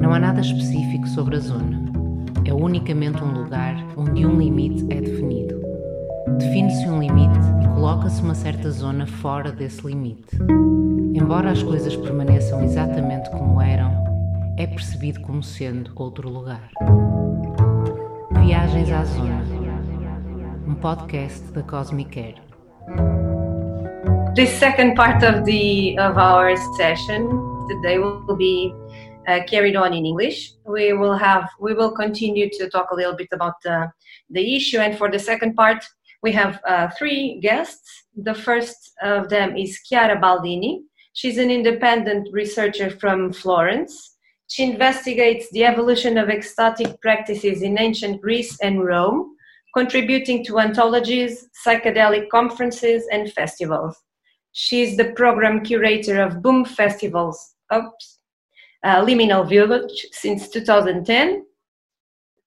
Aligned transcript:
Não 0.00 0.12
há 0.12 0.18
nada 0.18 0.40
específico 0.40 1.06
sobre 1.08 1.36
a 1.36 1.40
zona. 1.40 1.80
É 2.44 2.52
unicamente 2.52 3.22
um 3.22 3.32
lugar 3.32 3.76
onde 3.96 4.26
um 4.26 4.38
limite 4.38 4.84
é 4.90 5.00
definido. 5.00 5.60
Define-se 6.38 6.88
um 6.88 7.00
limite 7.00 7.38
e 7.62 7.68
coloca-se 7.68 8.22
uma 8.22 8.34
certa 8.34 8.70
zona 8.70 9.06
fora 9.06 9.52
desse 9.52 9.86
limite. 9.86 10.36
Embora 11.14 11.50
as 11.50 11.62
coisas 11.62 11.94
permaneçam 11.96 12.62
exatamente 12.64 13.30
como 13.30 13.60
eram, 13.60 13.92
é 14.56 14.66
percebido 14.66 15.20
como 15.20 15.42
sendo 15.42 15.92
outro 15.96 16.28
lugar. 16.28 16.70
Viagens 18.42 18.90
à 18.90 19.04
Zona, 19.04 19.44
um 20.66 20.74
podcast 20.74 21.52
da 21.52 21.62
Cosmic 21.62 22.18
Air. 22.18 22.34
This 24.34 24.50
second 24.50 24.94
part 24.94 25.24
of 25.24 25.44
the 25.44 25.96
of 25.98 26.18
our 26.18 26.56
session 26.76 27.49
today 27.70 27.98
will 27.98 28.36
be 28.36 28.74
uh, 29.28 29.40
carried 29.46 29.76
on 29.76 29.92
in 29.92 30.04
English. 30.04 30.52
We 30.66 30.92
will 30.92 31.16
have 31.16 31.48
we 31.60 31.72
will 31.74 31.92
continue 31.92 32.48
to 32.58 32.68
talk 32.70 32.90
a 32.90 32.94
little 32.94 33.16
bit 33.16 33.28
about 33.32 33.54
the 33.64 33.90
the 34.30 34.56
issue, 34.56 34.78
and 34.78 34.96
for 34.96 35.10
the 35.10 35.18
second 35.18 35.54
part, 35.54 35.84
we 36.22 36.32
have 36.32 36.60
uh, 36.66 36.88
three 36.98 37.40
guests. 37.40 37.88
The 38.16 38.34
first 38.34 38.92
of 39.02 39.28
them 39.28 39.56
is 39.56 39.80
Chiara 39.86 40.20
Baldini. 40.20 40.80
She's 41.12 41.38
an 41.38 41.50
independent 41.50 42.28
researcher 42.32 42.90
from 42.90 43.32
Florence. 43.32 44.16
She 44.48 44.64
investigates 44.64 45.48
the 45.50 45.64
evolution 45.64 46.18
of 46.18 46.28
ecstatic 46.28 47.00
practices 47.00 47.62
in 47.62 47.78
ancient 47.78 48.20
Greece 48.20 48.58
and 48.60 48.84
Rome, 48.84 49.36
contributing 49.74 50.44
to 50.46 50.58
anthologies, 50.58 51.48
psychedelic 51.64 52.28
conferences, 52.30 53.06
and 53.12 53.32
festivals. 53.32 53.96
She's 54.52 54.96
the 54.96 55.12
program 55.12 55.62
curator 55.62 56.20
of 56.20 56.42
Boom 56.42 56.64
Festivals, 56.64 57.49
oops, 57.74 58.18
uh, 58.84 59.04
Liminal 59.04 59.48
Village 59.48 60.06
since 60.12 60.48
2010. 60.48 61.44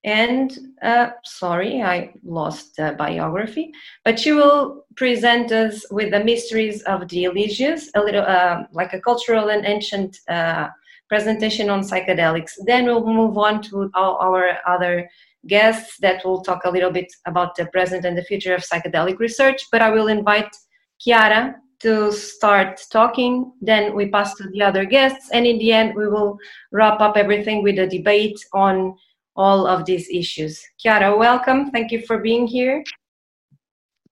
And 0.05 0.57
uh, 0.81 1.11
sorry, 1.23 1.81
I 1.81 2.13
lost 2.25 2.75
the 2.75 2.93
biography, 2.97 3.71
but 4.03 4.19
she 4.19 4.33
will 4.33 4.85
present 4.97 5.53
us 5.53 5.85
with 5.91 6.11
the 6.11 6.21
mysteries 6.21 6.81
of 6.83 7.07
the 7.07 7.23
Eleusis, 7.23 7.87
a 7.95 8.01
little 8.01 8.25
uh, 8.25 8.63
like 8.73 8.93
a 8.93 8.99
cultural 8.99 9.49
and 9.49 9.65
ancient 9.65 10.19
uh, 10.27 10.67
presentation 11.07 11.69
on 11.69 11.81
psychedelics. 11.81 12.51
Then 12.65 12.85
we'll 12.85 13.05
move 13.05 13.37
on 13.37 13.61
to 13.63 13.89
our 13.95 14.57
other 14.67 15.09
guests 15.47 15.97
that 16.01 16.25
will 16.25 16.41
talk 16.41 16.65
a 16.65 16.69
little 16.69 16.91
bit 16.91 17.11
about 17.25 17.55
the 17.55 17.65
present 17.67 18.03
and 18.03 18.17
the 18.17 18.23
future 18.23 18.55
of 18.55 18.61
psychedelic 18.61 19.19
research. 19.19 19.67
But 19.71 19.81
I 19.81 19.89
will 19.89 20.07
invite 20.07 20.53
Chiara 20.99 21.55
to 21.83 22.11
start 22.11 22.81
talking. 22.91 23.53
Then 23.61 23.95
we 23.95 24.09
pass 24.09 24.33
to 24.35 24.49
the 24.49 24.61
other 24.61 24.85
guests. 24.85 25.29
And 25.31 25.45
in 25.45 25.59
the 25.59 25.71
end, 25.71 25.95
we 25.95 26.07
will 26.07 26.37
wrap 26.71 26.99
up 27.01 27.15
everything 27.17 27.61
with 27.61 27.77
a 27.77 27.87
debate 27.87 28.39
on 28.53 28.95
all 29.35 29.67
of 29.67 29.85
these 29.85 30.09
issues. 30.09 30.61
Chiara, 30.77 31.15
welcome. 31.15 31.71
Thank 31.71 31.91
you 31.91 32.01
for 32.07 32.17
being 32.17 32.47
here. 32.47 32.83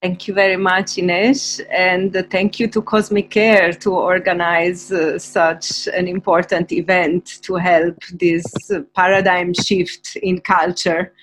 Thank 0.01 0.27
you 0.27 0.33
very 0.33 0.57
much, 0.57 0.97
Ines, 0.97 1.61
and 1.69 2.25
thank 2.31 2.59
you 2.59 2.67
to 2.69 2.81
Cosmic 2.81 3.29
Care 3.29 3.71
to 3.71 3.91
organize 3.93 4.91
uh, 4.91 5.19
such 5.19 5.87
an 5.87 6.07
important 6.07 6.71
event 6.71 7.39
to 7.43 7.53
help 7.53 7.97
this 8.13 8.43
uh, 8.71 8.79
paradigm 8.95 9.53
shift 9.53 10.15
in 10.23 10.41
culture 10.41 11.13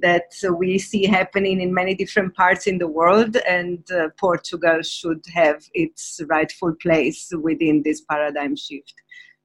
that 0.00 0.32
uh, 0.46 0.52
we 0.52 0.78
see 0.78 1.06
happening 1.06 1.60
in 1.60 1.72
many 1.72 1.94
different 1.94 2.34
parts 2.34 2.66
in 2.66 2.78
the 2.78 2.88
world, 2.88 3.36
and 3.48 3.90
uh, 3.90 4.08
Portugal 4.18 4.82
should 4.82 5.24
have 5.34 5.64
its 5.74 6.20
rightful 6.28 6.74
place 6.80 7.32
within 7.40 7.82
this 7.82 8.02
paradigm 8.02 8.56
shift. 8.56 8.94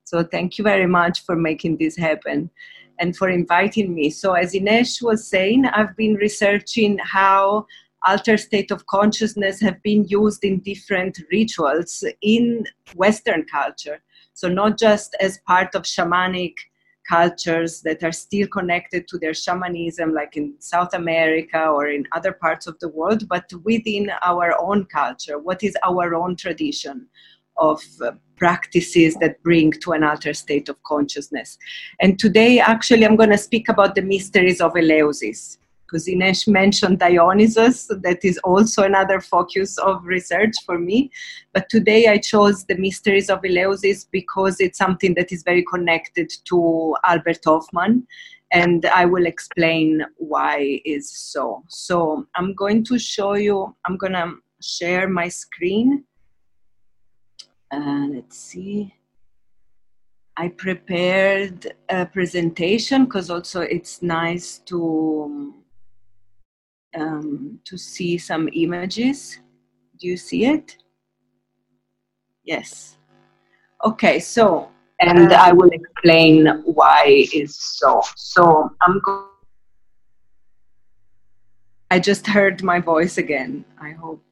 So, 0.03 0.23
thank 0.23 0.57
you 0.57 0.63
very 0.63 0.87
much 0.87 1.25
for 1.25 1.35
making 1.35 1.77
this 1.77 1.95
happen 1.95 2.49
and 2.99 3.15
for 3.15 3.29
inviting 3.29 3.93
me. 3.93 4.09
So, 4.09 4.33
as 4.33 4.53
Ines 4.53 5.01
was 5.01 5.27
saying, 5.27 5.65
I've 5.65 5.95
been 5.95 6.15
researching 6.15 6.97
how 6.99 7.65
altered 8.07 8.39
state 8.39 8.71
of 8.71 8.85
consciousness 8.87 9.61
have 9.61 9.81
been 9.83 10.05
used 10.07 10.43
in 10.43 10.59
different 10.59 11.21
rituals 11.31 12.03
in 12.21 12.65
Western 12.95 13.45
culture. 13.45 14.01
So, 14.33 14.47
not 14.47 14.77
just 14.77 15.15
as 15.19 15.39
part 15.47 15.75
of 15.75 15.83
shamanic 15.83 16.55
cultures 17.11 17.81
that 17.81 18.03
are 18.03 18.11
still 18.25 18.47
connected 18.47 19.05
to 19.09 19.17
their 19.17 19.33
shamanism, 19.33 20.13
like 20.13 20.37
in 20.37 20.53
South 20.59 20.93
America 20.93 21.61
or 21.67 21.87
in 21.87 22.07
other 22.13 22.31
parts 22.31 22.67
of 22.67 22.79
the 22.79 22.87
world, 22.87 23.27
but 23.27 23.45
within 23.63 24.09
our 24.23 24.55
own 24.67 24.85
culture. 24.85 25.37
What 25.37 25.61
is 25.61 25.75
our 25.83 26.15
own 26.15 26.37
tradition 26.37 27.07
of 27.57 27.81
uh, 28.01 28.11
practices 28.37 29.15
that 29.21 29.43
bring 29.43 29.71
to 29.83 29.91
an 29.91 30.03
altered 30.03 30.37
state 30.37 30.69
of 30.69 30.81
consciousness? 30.83 31.57
And 31.99 32.17
today, 32.17 32.59
actually, 32.59 33.05
I'm 33.05 33.17
going 33.17 33.35
to 33.37 33.37
speak 33.49 33.67
about 33.67 33.95
the 33.95 34.01
mysteries 34.01 34.61
of 34.61 34.73
Eleusis 34.73 35.57
because 35.91 36.07
Ines 36.07 36.47
mentioned 36.47 36.99
Dionysus, 36.99 37.87
that 37.87 38.23
is 38.23 38.37
also 38.43 38.83
another 38.83 39.19
focus 39.19 39.77
of 39.77 40.05
research 40.05 40.53
for 40.65 40.79
me. 40.79 41.11
But 41.53 41.69
today 41.69 42.07
I 42.07 42.17
chose 42.17 42.63
the 42.65 42.77
mysteries 42.77 43.29
of 43.29 43.41
Eleusis 43.41 44.05
because 44.09 44.59
it's 44.59 44.77
something 44.77 45.13
that 45.15 45.31
is 45.31 45.43
very 45.43 45.65
connected 45.69 46.31
to 46.45 46.95
Albert 47.03 47.39
Hofmann, 47.45 48.07
and 48.51 48.85
I 48.85 49.05
will 49.05 49.25
explain 49.25 50.05
why 50.17 50.79
is 50.85 51.11
so. 51.11 51.63
So 51.67 52.25
I'm 52.35 52.53
going 52.53 52.83
to 52.85 52.97
show 52.97 53.33
you, 53.33 53.75
I'm 53.85 53.97
going 53.97 54.13
to 54.13 54.35
share 54.61 55.09
my 55.09 55.27
screen. 55.27 56.05
Uh, 57.69 58.07
let's 58.13 58.37
see. 58.37 58.93
I 60.37 60.47
prepared 60.47 61.73
a 61.89 62.05
presentation 62.05 63.03
because 63.05 63.29
also 63.29 63.61
it's 63.61 64.01
nice 64.01 64.59
to 64.65 65.60
um, 66.95 67.59
to 67.65 67.77
see 67.77 68.17
some 68.17 68.49
images. 68.53 69.39
Do 69.99 70.07
you 70.07 70.17
see 70.17 70.45
it? 70.45 70.77
Yes. 72.43 72.97
Okay, 73.85 74.19
so, 74.19 74.69
and 74.99 75.33
I 75.33 75.51
will 75.51 75.69
explain 75.71 76.47
why 76.65 77.03
it's 77.07 77.79
so. 77.79 78.01
So 78.15 78.69
I'm 78.81 78.99
going. 79.05 79.27
I 81.89 81.99
just 81.99 82.25
heard 82.25 82.63
my 82.63 82.79
voice 82.79 83.17
again. 83.17 83.65
I 83.79 83.91
hope 83.91 84.23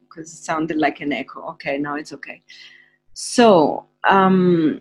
because 0.00 0.32
it 0.32 0.38
sounded 0.38 0.76
like 0.78 1.00
an 1.00 1.12
echo. 1.12 1.42
Okay, 1.50 1.78
now 1.78 1.96
it's 1.96 2.12
okay. 2.12 2.42
So, 3.12 3.86
um, 4.08 4.80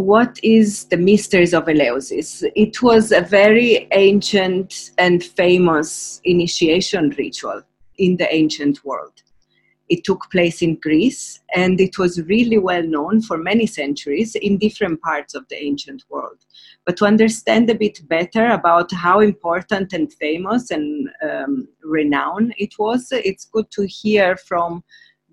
what 0.00 0.38
is 0.42 0.84
the 0.86 0.96
mysteries 0.96 1.54
of 1.54 1.66
Eleusis? 1.66 2.48
It 2.56 2.82
was 2.82 3.12
a 3.12 3.20
very 3.20 3.88
ancient 3.92 4.90
and 4.98 5.22
famous 5.22 6.20
initiation 6.24 7.10
ritual 7.18 7.62
in 7.98 8.16
the 8.16 8.32
ancient 8.34 8.84
world. 8.84 9.22
It 9.88 10.04
took 10.04 10.30
place 10.30 10.62
in 10.62 10.76
Greece 10.76 11.40
and 11.54 11.80
it 11.80 11.98
was 11.98 12.22
really 12.22 12.58
well 12.58 12.82
known 12.82 13.20
for 13.22 13.36
many 13.36 13.66
centuries 13.66 14.36
in 14.36 14.56
different 14.56 15.00
parts 15.02 15.34
of 15.34 15.46
the 15.48 15.60
ancient 15.60 16.04
world. 16.08 16.38
But 16.86 16.96
to 16.98 17.06
understand 17.06 17.68
a 17.68 17.74
bit 17.74 18.08
better 18.08 18.50
about 18.50 18.92
how 18.92 19.18
important 19.20 19.92
and 19.92 20.12
famous 20.12 20.70
and 20.70 21.10
um, 21.28 21.68
renowned 21.82 22.54
it 22.56 22.78
was, 22.78 23.08
it's 23.10 23.46
good 23.46 23.70
to 23.72 23.86
hear 23.86 24.36
from 24.36 24.84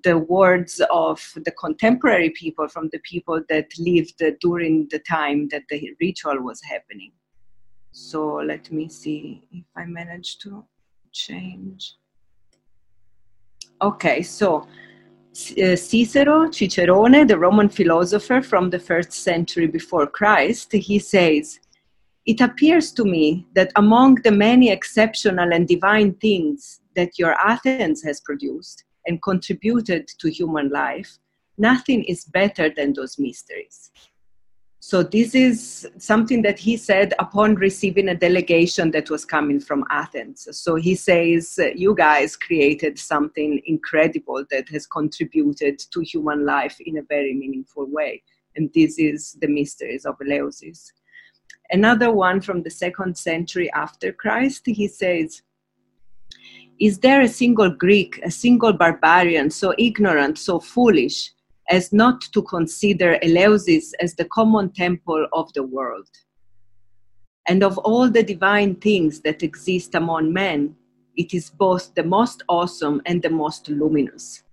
the 0.03 0.18
words 0.18 0.81
of 0.91 1.22
the 1.46 1.52
contemporary 1.52 2.30
people, 2.31 2.68
from 2.68 2.90
the 2.91 3.00
people 3.00 3.41
that 3.50 3.68
lived 3.80 4.22
during 4.41 4.88
the 4.91 5.00
time 5.00 5.47
that 5.50 5.63
the 5.69 5.91
ritual 6.00 6.41
was 6.41 6.62
happening. 6.63 7.12
So 7.91 8.36
let 8.36 8.72
me 8.72 8.90
see 8.90 9.44
if 9.52 9.66
I 9.75 9.86
manage 9.86 10.38
to 10.40 10.63
change. 11.12 11.96
Okay, 13.81 14.22
so 14.22 14.68
uh, 15.62 15.75
Cicero, 15.75 16.50
Cicerone, 16.50 17.28
the 17.28 17.38
Roman 17.38 17.69
philosopher 17.69 18.41
from 18.41 18.69
the 18.69 18.80
first 18.80 19.13
century 19.13 19.68
before 19.68 20.07
Christ, 20.07 20.71
he 20.74 20.98
says, 20.98 21.60
It 22.25 22.42
appears 22.42 22.92
to 22.94 23.06
me 23.06 23.45
that 23.54 23.71
among 23.75 24.16
the 24.16 24.31
many 24.31 24.71
exceptional 24.71 25.54
and 25.54 25.68
divine 25.68 26.16
things 26.16 26.81
that 26.95 27.19
your 27.19 27.33
Athens 27.33 28.01
has 28.04 28.19
produced, 28.21 28.83
and 29.07 29.21
contributed 29.21 30.07
to 30.19 30.30
human 30.30 30.69
life, 30.69 31.18
nothing 31.57 32.04
is 32.04 32.25
better 32.25 32.69
than 32.69 32.94
those 32.94 33.18
mysteries. 33.18 33.92
So, 34.80 35.04
this 35.04 35.36
is 35.36 35.89
something 35.98 36.44
that 36.44 36.59
he 36.59 36.77
said 36.77 37.13
upon 37.19 37.56
receiving 37.56 38.09
a 38.09 38.15
delegation 38.15 38.92
that 38.92 39.09
was 39.09 39.25
coming 39.25 39.59
from 39.59 39.83
Athens. 39.89 40.48
So, 40.51 40.75
he 40.75 40.95
says, 40.95 41.59
You 41.75 41.95
guys 41.95 42.36
created 42.36 43.00
something 43.00 43.59
incredible 43.65 44.45
that 44.51 44.69
has 44.69 44.86
contributed 44.86 45.80
to 45.80 46.01
human 46.01 46.45
life 46.45 46.77
in 46.80 47.00
a 47.00 47.01
very 47.01 47.33
meaningful 47.33 47.88
way. 47.89 48.24
And 48.56 48.69
this 48.74 48.98
is 48.98 49.38
the 49.42 49.48
mysteries 49.48 50.06
of 50.06 50.18
Eleusis. 50.19 50.92
Another 51.69 52.12
one 52.12 52.39
from 52.39 52.63
the 52.63 52.69
second 52.69 53.18
century 53.18 53.69
after 53.74 54.13
Christ, 54.13 54.63
he 54.65 54.88
says, 54.88 55.42
is 56.79 57.00
there 57.00 57.21
a 57.21 57.27
single 57.27 57.69
Greek, 57.69 58.19
a 58.24 58.31
single 58.31 58.74
barbarian, 58.74 59.50
so 59.50 59.74
ignorant, 59.77 60.38
so 60.38 60.59
foolish, 60.59 61.31
as 61.69 61.91
not 61.91 62.21
to 62.33 62.41
consider 62.41 63.18
Eleusis 63.24 63.94
as 64.00 64.15
the 64.15 64.25
common 64.25 64.69
temple 64.71 65.27
of 65.33 65.51
the 65.53 65.63
world. 65.63 66.07
And 67.47 67.63
of 67.63 67.77
all 67.79 68.09
the 68.09 68.24
divine 68.24 68.75
things 68.75 69.21
that 69.21 69.44
exist 69.44 69.95
among 69.95 70.33
men, 70.33 70.75
it 71.15 71.33
is 71.33 71.50
both 71.50 71.94
the 71.95 72.03
most 72.03 72.44
awesome 72.47 73.01
and 73.06 73.21
the 73.21 73.30
most 73.30 73.69
luminous. 73.69 74.44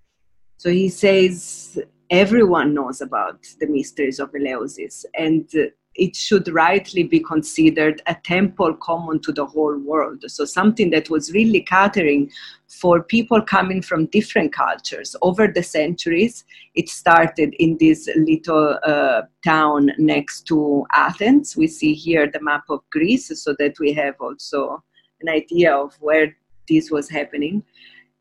So 0.57 0.71
he 0.71 0.89
says 0.89 1.79
everyone 2.11 2.75
knows 2.75 3.01
about 3.01 3.45
the 3.61 3.67
mysteries 3.67 4.19
of 4.19 4.31
Eleusis, 4.33 5.05
and 5.19 5.49
it 5.95 6.17
should 6.17 6.49
rightly 6.49 7.03
be 7.05 7.21
considered 7.21 8.03
a 8.07 8.15
temple 8.25 8.75
common 8.75 9.21
to 9.21 9.33
the 9.33 9.47
whole 9.47 9.79
world. 9.79 10.25
So, 10.27 10.45
something 10.45 10.91
that 10.91 11.11
was 11.11 11.33
really 11.33 11.61
catering 11.61 12.31
for 12.69 13.03
people 13.03 13.41
coming 13.41 13.81
from 13.81 14.07
different 14.07 14.53
cultures. 14.53 15.15
Over 15.23 15.47
the 15.47 15.63
centuries, 15.63 16.45
it 16.75 16.89
started 16.89 17.55
in 17.59 17.77
this 17.79 18.09
little 18.17 18.79
uh, 18.85 19.23
town 19.45 19.91
next 19.99 20.43
to 20.49 20.85
Athens. 20.93 21.57
We 21.57 21.69
see 21.69 21.95
here 21.95 22.31
the 22.31 22.41
map 22.41 22.65
of 22.69 22.81
Greece 22.91 23.31
so 23.43 23.55
that 23.59 23.79
we 23.79 23.93
have 23.93 24.15
also 24.21 24.83
an 25.21 25.29
idea 25.29 25.75
of 25.75 25.95
where 26.01 26.37
this 26.69 26.91
was 26.91 27.09
happening 27.09 27.63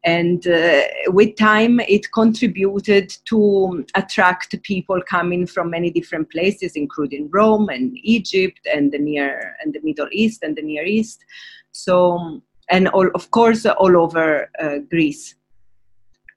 and 0.06 0.48
uh, 0.48 0.82
with 1.08 1.36
time 1.38 1.80
it 1.82 2.12
contributed 2.12 3.10
to 3.26 3.86
attract 3.96 4.62
people 4.64 5.02
coming 5.08 5.48
from 5.48 5.70
many 5.70 5.90
different 5.90 6.30
places 6.30 6.74
including 6.76 7.30
rome 7.32 7.70
and 7.70 7.98
egypt 8.04 8.60
and 8.74 8.92
the 8.92 9.00
near 9.00 9.56
and 9.64 9.74
the 9.74 9.80
middle 9.82 10.08
east 10.12 10.44
and 10.44 10.56
the 10.56 10.62
near 10.62 10.86
east. 10.86 11.24
So 11.72 12.42
and 12.70 12.88
all, 12.90 13.10
of 13.14 13.32
course 13.32 13.66
all 13.66 13.98
over 13.98 14.50
uh, 14.60 14.80
greece. 14.90 15.36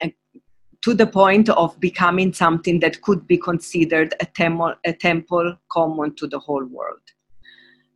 And 0.00 0.12
to 0.82 0.94
the 0.94 1.06
point 1.06 1.48
of 1.48 1.78
becoming 1.80 2.32
something 2.32 2.80
that 2.80 3.02
could 3.02 3.26
be 3.26 3.38
considered 3.38 4.14
a 4.20 4.26
temple, 4.26 4.74
a 4.84 4.92
temple 4.92 5.56
common 5.70 6.14
to 6.16 6.26
the 6.26 6.38
whole 6.38 6.64
world. 6.64 7.00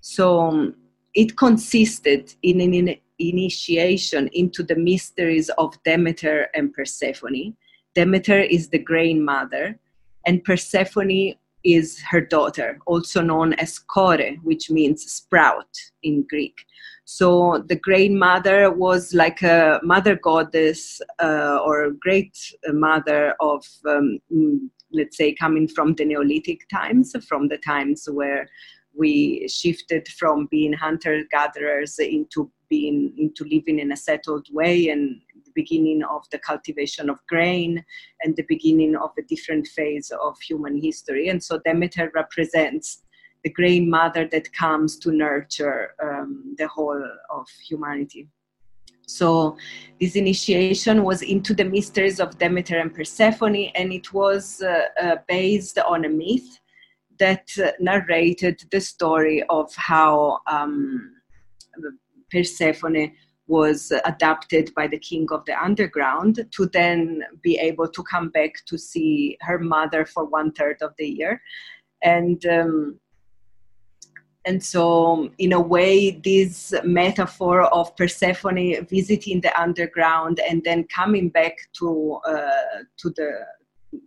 So 0.01 0.73
it 1.15 1.37
consisted 1.37 2.35
in 2.43 2.61
an 2.61 2.97
initiation 3.21 4.29
into 4.33 4.63
the 4.63 4.77
mysteries 4.77 5.51
of 5.59 5.83
Demeter 5.85 6.49
and 6.55 6.73
Persephone. 6.73 7.55
Demeter 7.95 8.41
is 8.41 8.69
the 8.69 8.79
grain 8.79 9.25
mother, 9.25 9.79
and 10.27 10.45
Persephone 10.45 11.35
is 11.65 12.01
her 12.11 12.21
daughter, 12.21 12.79
also 12.87 13.21
known 13.21 13.53
as 13.55 13.79
Kore, 13.79 14.37
which 14.43 14.71
means 14.71 15.11
sprout 15.11 15.77
in 16.03 16.25
Greek. 16.29 16.65
So 17.05 17.65
the 17.69 17.77
grain 17.77 18.19
mother 18.19 18.71
was 18.71 19.13
like 19.13 19.43
a 19.43 19.81
mother 19.83 20.15
goddess 20.15 21.03
uh, 21.21 21.59
or 21.65 21.91
great 22.01 22.39
mother 22.69 23.35
of, 23.41 23.67
um, 23.89 24.21
let's 24.93 25.17
say, 25.17 25.35
coming 25.35 25.67
from 25.67 25.95
the 25.95 26.05
Neolithic 26.05 26.69
times, 26.69 27.15
from 27.29 27.49
the 27.49 27.59
times 27.59 28.09
where 28.11 28.49
we 28.97 29.49
shifted 29.49 30.07
from 30.09 30.47
being 30.51 30.73
hunter 30.73 31.25
gatherers 31.31 31.99
into 31.99 32.51
being 32.71 33.13
into 33.19 33.45
living 33.45 33.81
in 33.81 33.93
a 33.93 33.97
settled 33.97 34.47
way 34.51 34.89
and 34.89 35.21
the 35.45 35.53
beginning 35.55 36.03
of 36.05 36.23
the 36.31 36.39
cultivation 36.39 37.11
of 37.11 37.19
grain 37.27 37.85
and 38.23 38.37
the 38.37 38.47
beginning 38.49 38.97
of 38.97 39.11
a 39.19 39.23
different 39.23 39.67
phase 39.67 40.11
of 40.23 40.41
human 40.41 40.81
history. 40.81 41.29
And 41.29 41.43
so 41.43 41.61
demeter 41.65 42.11
represents 42.15 43.03
the 43.45 43.51
grain 43.51 43.91
mother 43.91 44.29
that 44.33 44.53
comes 44.53 44.99
to 44.99 45.11
nurture 45.11 45.95
um, 46.03 46.55
the 46.59 46.69
whole 46.69 47.03
of 47.31 47.47
humanity. 47.69 48.29
So 49.07 49.57
this 50.01 50.15
initiation 50.15 51.03
was 51.03 51.23
into 51.23 51.53
the 51.53 51.65
mysteries 51.65 52.21
of 52.21 52.39
Demeter 52.39 52.79
and 52.79 52.95
Persephone, 52.95 53.71
and 53.75 53.93
it 53.93 54.13
was 54.13 54.63
uh, 54.63 54.83
uh, 55.03 55.17
based 55.27 55.79
on 55.79 56.05
a 56.05 56.09
myth 56.09 56.61
that 57.19 57.49
uh, 57.59 57.73
narrated 57.81 58.63
the 58.71 58.81
story 58.81 59.43
of 59.51 59.75
how 59.75 60.39
um, 60.47 61.13
Persephone 62.31 63.13
was 63.47 63.93
adopted 64.05 64.73
by 64.75 64.87
the 64.87 64.99
king 64.99 65.27
of 65.33 65.45
the 65.45 65.61
underground 65.61 66.47
to 66.53 66.67
then 66.67 67.23
be 67.43 67.59
able 67.59 67.89
to 67.89 68.03
come 68.05 68.29
back 68.29 68.53
to 68.67 68.79
see 68.79 69.37
her 69.41 69.59
mother 69.59 70.05
for 70.05 70.25
one 70.25 70.53
third 70.53 70.77
of 70.81 70.93
the 70.99 71.07
year. 71.07 71.43
And 72.03 72.45
um, 72.47 73.01
and 74.47 74.63
so, 74.63 75.31
in 75.37 75.53
a 75.53 75.61
way, 75.61 76.13
this 76.13 76.73
metaphor 76.83 77.63
of 77.75 77.95
Persephone 77.97 78.87
visiting 78.87 79.43
the 79.43 79.61
underground 79.61 80.41
and 80.41 80.65
then 80.65 80.85
coming 80.85 81.29
back 81.29 81.57
to 81.75 82.21
uh, 82.27 82.85
to 82.99 83.11
the 83.11 83.45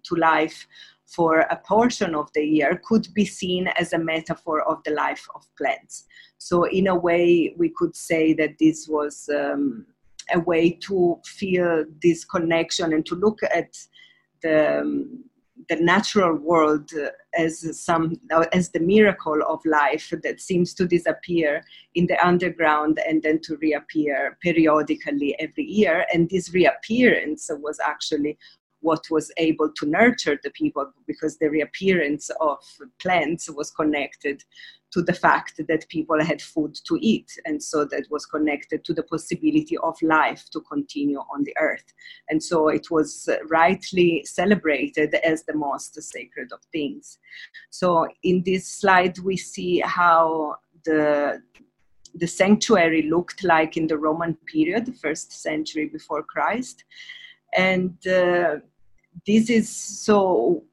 to 0.05 0.15
life 0.15 0.65
for 1.05 1.41
a 1.41 1.55
portion 1.57 2.15
of 2.15 2.31
the 2.33 2.43
year 2.43 2.81
could 2.83 3.07
be 3.13 3.25
seen 3.25 3.67
as 3.67 3.93
a 3.93 3.99
metaphor 3.99 4.61
of 4.61 4.83
the 4.85 4.91
life 4.91 5.27
of 5.35 5.45
plants. 5.57 6.05
So, 6.43 6.65
in 6.65 6.87
a 6.87 6.95
way, 6.95 7.55
we 7.57 7.69
could 7.69 7.95
say 7.95 8.33
that 8.33 8.57
this 8.59 8.85
was 8.85 9.29
um, 9.33 9.85
a 10.33 10.41
way 10.41 10.71
to 10.87 11.17
feel 11.25 11.85
this 12.01 12.25
connection 12.25 12.91
and 12.91 13.05
to 13.05 13.15
look 13.15 13.39
at 13.43 13.77
the, 14.41 14.81
um, 14.81 15.23
the 15.69 15.77
natural 15.77 16.35
world 16.35 16.91
as 17.37 17.79
some 17.79 18.19
as 18.51 18.71
the 18.71 18.81
miracle 18.81 19.39
of 19.47 19.61
life 19.65 20.13
that 20.21 20.41
seems 20.41 20.73
to 20.73 20.85
disappear 20.85 21.63
in 21.95 22.07
the 22.07 22.27
underground 22.27 22.99
and 23.07 23.23
then 23.23 23.39
to 23.43 23.55
reappear 23.61 24.37
periodically 24.41 25.39
every 25.39 25.63
year. 25.63 26.05
And 26.13 26.29
this 26.29 26.53
reappearance 26.53 27.49
was 27.61 27.79
actually 27.79 28.37
what 28.83 29.09
was 29.09 29.31
able 29.37 29.69
to 29.77 29.85
nurture 29.85 30.39
the 30.43 30.51
people 30.51 30.91
because 31.07 31.37
the 31.37 31.49
reappearance 31.49 32.29
of 32.39 32.59
plants 32.99 33.49
was 33.49 33.71
connected 33.71 34.43
to 34.93 35.01
the 35.01 35.13
fact 35.13 35.59
that 35.67 35.89
people 35.89 36.23
had 36.23 36.39
food 36.39 36.75
to 36.85 36.99
eat. 37.01 37.31
And 37.45 37.61
so 37.61 37.83
that 37.85 38.05
was 38.11 38.27
connected 38.27 38.85
to 38.85 38.93
the 38.93 39.01
possibility 39.01 39.75
of 39.79 39.99
life 40.03 40.45
to 40.51 40.61
continue 40.61 41.17
on 41.17 41.43
the 41.43 41.55
earth. 41.59 41.93
And 42.29 42.41
so 42.41 42.67
it 42.67 42.91
was 42.91 43.27
rightly 43.49 44.23
celebrated 44.25 45.15
as 45.15 45.43
the 45.43 45.55
most 45.55 45.99
sacred 46.01 46.51
of 46.51 46.59
things. 46.71 47.17
So 47.71 48.07
in 48.21 48.43
this 48.45 48.67
slide 48.67 49.17
we 49.19 49.35
see 49.35 49.79
how 49.79 50.57
the 50.85 51.41
the 52.15 52.27
sanctuary 52.27 53.09
looked 53.09 53.43
like 53.43 53.75
in 53.75 53.87
the 53.87 53.97
roman 53.97 54.35
period 54.45 54.85
the 54.85 54.93
first 54.93 55.31
century 55.31 55.87
before 55.87 56.21
christ. 56.21 56.83
And 57.57 57.95
uh, 58.05 58.57
this 59.25 59.49
is 59.49 59.69
so 59.69 60.63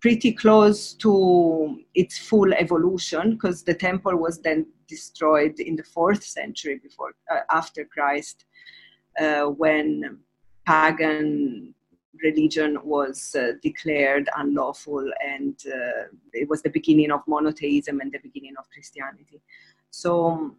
pretty 0.00 0.32
close 0.32 0.94
to 0.94 1.80
its 1.94 2.18
full 2.18 2.52
evolution 2.54 3.32
because 3.32 3.62
the 3.62 3.74
temple 3.74 4.16
was 4.16 4.40
then 4.40 4.66
destroyed 4.86 5.58
in 5.58 5.74
the 5.76 5.82
fourth 5.82 6.22
century 6.22 6.78
before 6.82 7.12
uh, 7.30 7.40
after 7.50 7.84
christ 7.84 8.44
uh, 9.20 9.44
when 9.44 10.18
pagan 10.66 11.74
religion 12.22 12.78
was 12.84 13.34
uh, 13.38 13.52
declared 13.62 14.28
unlawful 14.36 15.04
and 15.24 15.56
uh, 15.66 16.04
it 16.32 16.48
was 16.48 16.62
the 16.62 16.70
beginning 16.70 17.10
of 17.10 17.20
monotheism 17.26 18.00
and 18.00 18.12
the 18.12 18.18
beginning 18.18 18.54
of 18.58 18.68
christianity. 18.70 19.40
So 19.90 20.54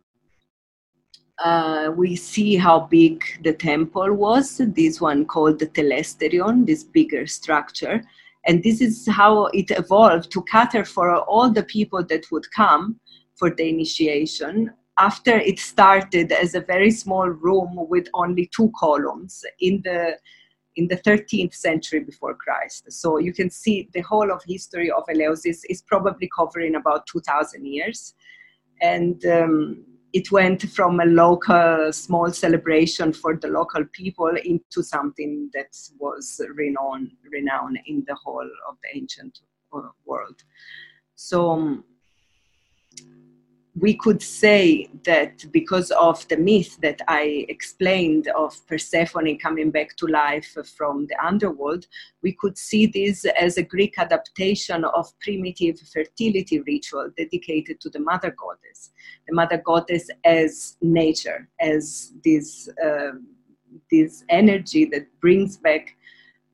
uh, 1.44 1.92
we 1.96 2.16
see 2.16 2.56
how 2.58 2.82
big 2.82 3.24
the 3.44 3.54
temple 3.54 4.14
was. 4.14 4.58
This 4.58 5.00
one 5.00 5.26
called 5.26 5.60
the 5.60 5.68
telesterion, 5.68 6.66
this 6.66 6.84
bigger 6.84 7.28
structure. 7.28 8.04
And 8.46 8.64
this 8.64 8.82
is 8.82 9.08
how 9.08 9.46
it 9.48 9.72
evolved 9.72 10.32
to 10.32 10.44
cater 10.44 10.86
for 10.86 11.16
all 11.16 11.50
the 11.50 11.64
people 11.64 12.04
that 12.06 12.30
would 12.32 12.50
come 12.52 13.00
for 13.36 13.50
the 13.50 13.70
initiation. 13.70 14.72
After 14.98 15.38
it 15.38 15.60
started 15.60 16.32
as 16.32 16.56
a 16.56 16.62
very 16.62 16.92
small 16.92 17.30
room 17.30 17.88
with 17.90 18.08
only 18.14 18.50
two 18.54 18.72
columns 18.78 19.46
in 19.60 19.82
the 19.84 20.18
in 20.76 20.88
the 20.88 20.98
13th 20.98 21.54
century 21.54 22.00
before 22.00 22.36
Christ. 22.36 22.90
So 22.90 23.18
you 23.18 23.34
can 23.34 23.50
see 23.50 23.90
the 23.94 24.02
whole 24.02 24.32
of 24.32 24.42
history 24.48 24.90
of 24.90 25.04
Eleusis 25.10 25.64
is 25.70 25.82
probably 25.82 26.30
covering 26.34 26.76
about 26.76 27.06
2,000 27.08 27.66
years. 27.66 28.14
And 28.82 29.26
um, 29.26 29.84
it 30.14 30.32
went 30.32 30.64
from 30.70 31.00
a 31.00 31.06
local 31.06 31.92
small 31.94 32.32
celebration 32.32 33.14
for 33.14 33.36
the 33.36 33.48
local 33.48 33.86
people 33.92 34.32
into 34.44 34.82
something 34.82 35.50
that 35.54 35.76
was 36.00 36.42
renowned 36.56 37.12
renowned 37.32 37.80
in 37.86 38.04
the 38.08 38.16
whole 38.16 38.50
of 38.68 38.78
the 38.84 38.98
ancient 38.98 39.40
uh, 39.74 39.82
world. 40.06 40.42
So 41.16 41.52
um, 41.52 41.84
we 43.76 43.94
could 43.94 44.22
say 44.22 44.90
that 45.06 45.46
because 45.52 45.92
of 45.92 46.28
the 46.28 46.38
myth 46.38 46.78
that 46.82 47.02
I 47.08 47.46
explained 47.50 48.28
of 48.30 48.66
Persephone 48.68 49.38
coming 49.38 49.70
back 49.70 49.96
to 49.98 50.08
life 50.08 50.58
from 50.76 51.06
the 51.08 51.16
underworld, 51.24 51.86
we 52.24 52.34
could 52.34 52.58
see 52.58 52.88
this 52.88 53.26
as 53.40 53.58
a 53.58 53.64
Greek 53.64 53.96
adaptation 53.98 54.84
of 54.84 55.08
primitive 55.20 55.80
fertility 55.80 56.62
ritual 56.62 57.12
dedicated 57.16 57.80
to 57.82 57.90
the 57.90 58.00
mother 58.00 58.36
goddess. 58.38 58.92
The 59.28 59.36
mother 59.36 59.62
goddess 59.64 60.10
as 60.26 60.78
nature, 60.82 61.48
as 61.60 62.14
this, 62.24 62.70
uh, 62.84 63.12
this 63.92 64.24
energy 64.30 64.86
that 64.86 65.08
brings 65.22 65.58
back 65.58 65.96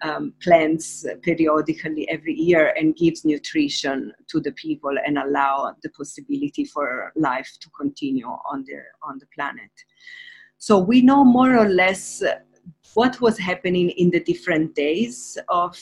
um, 0.05 0.33
plants 0.41 1.05
periodically 1.23 2.07
every 2.09 2.33
year 2.33 2.73
and 2.77 2.95
gives 2.95 3.25
nutrition 3.25 4.13
to 4.27 4.39
the 4.39 4.51
people 4.51 4.95
and 5.05 5.17
allow 5.17 5.75
the 5.81 5.89
possibility 5.89 6.65
for 6.65 7.11
life 7.15 7.51
to 7.61 7.69
continue 7.71 8.27
on 8.27 8.63
the 8.67 8.79
on 9.01 9.17
the 9.19 9.27
planet. 9.35 9.71
So 10.57 10.77
we 10.79 11.01
know 11.01 11.23
more 11.23 11.57
or 11.57 11.69
less 11.69 12.23
what 12.93 13.19
was 13.19 13.37
happening 13.37 13.89
in 13.91 14.09
the 14.09 14.21
different 14.21 14.75
days 14.75 15.37
of 15.49 15.77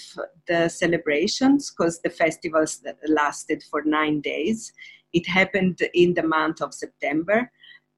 the 0.47 0.69
celebrations 0.69 1.71
because 1.71 2.01
the 2.01 2.09
festivals 2.09 2.81
lasted 3.07 3.63
for 3.69 3.83
nine 3.85 4.21
days. 4.21 4.73
It 5.13 5.27
happened 5.27 5.79
in 5.93 6.13
the 6.13 6.23
month 6.23 6.61
of 6.61 6.73
September, 6.73 7.51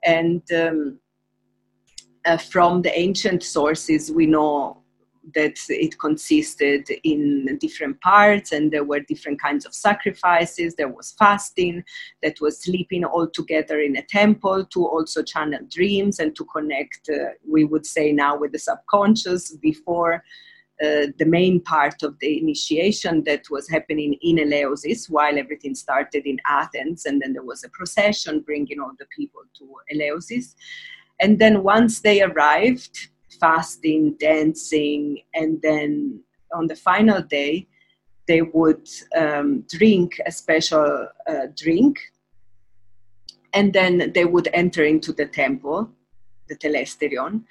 and 0.03 0.41
um, 0.51 0.99
uh, 2.25 2.37
from 2.37 2.81
the 2.81 2.97
ancient 2.99 3.43
sources, 3.43 4.11
we 4.11 4.25
know 4.25 4.84
that 5.33 5.57
it 5.69 5.97
consisted 5.97 6.87
in 7.03 7.57
different 7.59 7.99
parts 8.01 8.51
and 8.51 8.71
there 8.71 8.83
were 8.83 8.99
different 8.99 9.41
kinds 9.41 9.65
of 9.65 9.73
sacrifices 9.73 10.75
there 10.75 10.89
was 10.89 11.15
fasting 11.17 11.83
that 12.21 12.39
was 12.41 12.61
sleeping 12.61 13.03
all 13.03 13.27
together 13.27 13.79
in 13.79 13.95
a 13.97 14.03
temple 14.03 14.65
to 14.65 14.85
also 14.85 15.23
channel 15.23 15.59
dreams 15.69 16.19
and 16.19 16.35
to 16.35 16.45
connect 16.45 17.09
uh, 17.09 17.29
we 17.47 17.63
would 17.63 17.85
say 17.85 18.11
now 18.11 18.37
with 18.37 18.51
the 18.51 18.59
subconscious 18.59 19.55
before 19.57 20.23
uh, 20.83 21.07
the 21.19 21.25
main 21.25 21.61
part 21.61 22.03
of 22.03 22.19
the 22.19 22.37
initiation 22.37 23.23
that 23.23 23.43
was 23.49 23.69
happening 23.69 24.13
in 24.21 24.35
Eleusis 24.35 25.09
while 25.09 25.37
everything 25.37 25.73
started 25.73 26.25
in 26.25 26.37
Athens, 26.45 27.05
and 27.05 27.21
then 27.21 27.31
there 27.31 27.45
was 27.45 27.63
a 27.63 27.69
procession 27.69 28.41
bringing 28.41 28.81
all 28.81 28.91
the 28.99 29.05
people 29.15 29.41
to 29.57 29.73
Eleusis. 29.93 30.53
And 31.21 31.39
then 31.39 31.63
once 31.63 32.01
they 32.01 32.21
arrived, 32.21 33.07
fasting, 33.39 34.15
dancing, 34.19 35.19
and 35.33 35.61
then 35.61 36.21
on 36.53 36.67
the 36.67 36.75
final 36.75 37.21
day, 37.21 37.67
they 38.27 38.41
would 38.41 38.89
um, 39.15 39.65
drink 39.69 40.19
a 40.25 40.31
special 40.31 41.07
uh, 41.29 41.47
drink, 41.55 41.99
and 43.53 43.71
then 43.71 44.11
they 44.13 44.25
would 44.25 44.49
enter 44.53 44.83
into 44.83 45.13
the 45.13 45.25
temple, 45.25 45.89
the 46.49 46.55
telesterion, 46.55 47.43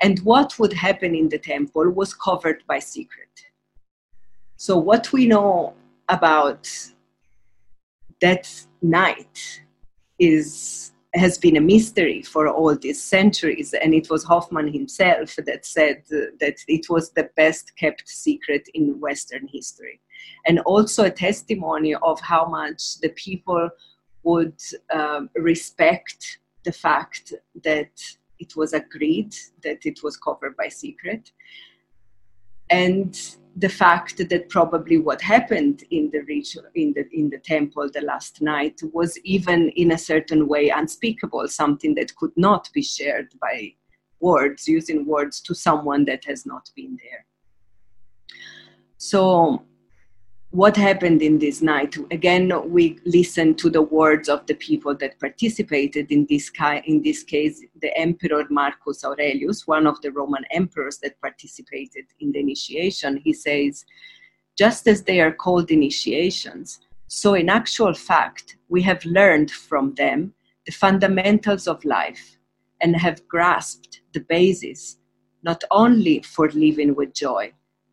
and 0.00 0.18
what 0.20 0.58
would 0.58 0.72
happen 0.72 1.14
in 1.14 1.28
the 1.28 1.38
temple 1.38 1.90
was 1.90 2.14
covered 2.14 2.64
by 2.66 2.78
secret. 2.78 3.28
So, 4.56 4.76
what 4.76 5.12
we 5.12 5.26
know 5.26 5.74
about 6.08 6.68
that 8.20 8.48
night 8.80 9.62
is 10.18 10.91
has 11.14 11.36
been 11.36 11.56
a 11.56 11.60
mystery 11.60 12.22
for 12.22 12.48
all 12.48 12.74
these 12.74 13.02
centuries. 13.02 13.74
And 13.74 13.94
it 13.94 14.08
was 14.08 14.24
Hofmann 14.24 14.72
himself 14.72 15.36
that 15.46 15.66
said 15.66 16.04
that 16.08 16.56
it 16.68 16.88
was 16.88 17.10
the 17.10 17.28
best 17.36 17.76
kept 17.76 18.08
secret 18.08 18.68
in 18.74 18.98
Western 18.98 19.46
history. 19.46 20.00
And 20.46 20.60
also 20.60 21.04
a 21.04 21.10
testimony 21.10 21.94
of 21.94 22.20
how 22.20 22.46
much 22.46 22.98
the 23.00 23.10
people 23.10 23.68
would 24.22 24.58
um, 24.92 25.28
respect 25.34 26.38
the 26.64 26.72
fact 26.72 27.34
that 27.64 27.90
it 28.38 28.56
was 28.56 28.72
agreed 28.72 29.34
that 29.62 29.84
it 29.84 30.02
was 30.02 30.16
covered 30.16 30.56
by 30.56 30.68
secret. 30.68 31.32
And 32.72 33.14
the 33.56 33.68
fact 33.68 34.16
that 34.16 34.48
probably 34.48 34.98
what 34.98 35.20
happened 35.20 35.84
in 35.90 36.10
the 36.10 36.20
ritual 36.20 36.64
in 36.74 36.94
the 36.94 37.04
in 37.12 37.28
the 37.28 37.38
temple 37.38 37.86
the 37.92 38.00
last 38.00 38.40
night 38.40 38.80
was 38.94 39.18
even 39.24 39.68
in 39.76 39.92
a 39.92 39.98
certain 39.98 40.48
way 40.48 40.70
unspeakable 40.70 41.46
something 41.48 41.94
that 41.96 42.16
could 42.16 42.32
not 42.34 42.70
be 42.72 42.82
shared 42.82 43.28
by 43.42 43.74
words 44.20 44.66
using 44.66 45.04
words 45.04 45.40
to 45.42 45.54
someone 45.54 46.06
that 46.06 46.24
has 46.24 46.46
not 46.46 46.70
been 46.74 46.96
there. 47.04 47.26
So 48.96 49.62
what 50.52 50.76
happened 50.76 51.22
in 51.22 51.38
this 51.38 51.62
night. 51.62 51.96
Again 52.10 52.52
we 52.70 52.98
listened 53.06 53.56
to 53.58 53.70
the 53.70 53.80
words 53.80 54.28
of 54.28 54.46
the 54.46 54.54
people 54.54 54.94
that 54.96 55.18
participated 55.18 56.12
in 56.12 56.26
this 56.28 56.50
ki- 56.50 56.82
in 56.84 57.02
this 57.02 57.22
case 57.22 57.64
the 57.80 57.96
emperor 57.96 58.44
marcus 58.50 59.02
aurelius 59.02 59.66
one 59.66 59.86
of 59.86 59.98
the 60.02 60.12
roman 60.12 60.44
emperors 60.50 60.98
that 60.98 61.18
participated 61.22 62.04
in 62.20 62.32
the 62.32 62.40
initiation. 62.40 63.16
He 63.24 63.32
says 63.32 63.86
just 64.58 64.86
as 64.86 65.02
they 65.04 65.22
are 65.22 65.32
called 65.32 65.70
initiations 65.70 66.80
so 67.08 67.32
in 67.32 67.48
actual 67.48 67.94
fact 67.94 68.58
we 68.68 68.82
have 68.82 69.02
learned 69.06 69.50
from 69.50 69.94
them 69.94 70.34
the 70.66 70.72
fundamentals 70.72 71.66
of 71.66 71.82
life 71.86 72.36
and 72.82 72.94
have 72.94 73.26
grasped 73.26 74.02
the 74.12 74.20
basis 74.20 74.98
not 75.42 75.64
only 75.70 76.20
for 76.20 76.50
living 76.50 76.94
with 76.94 77.14
joy 77.14 77.50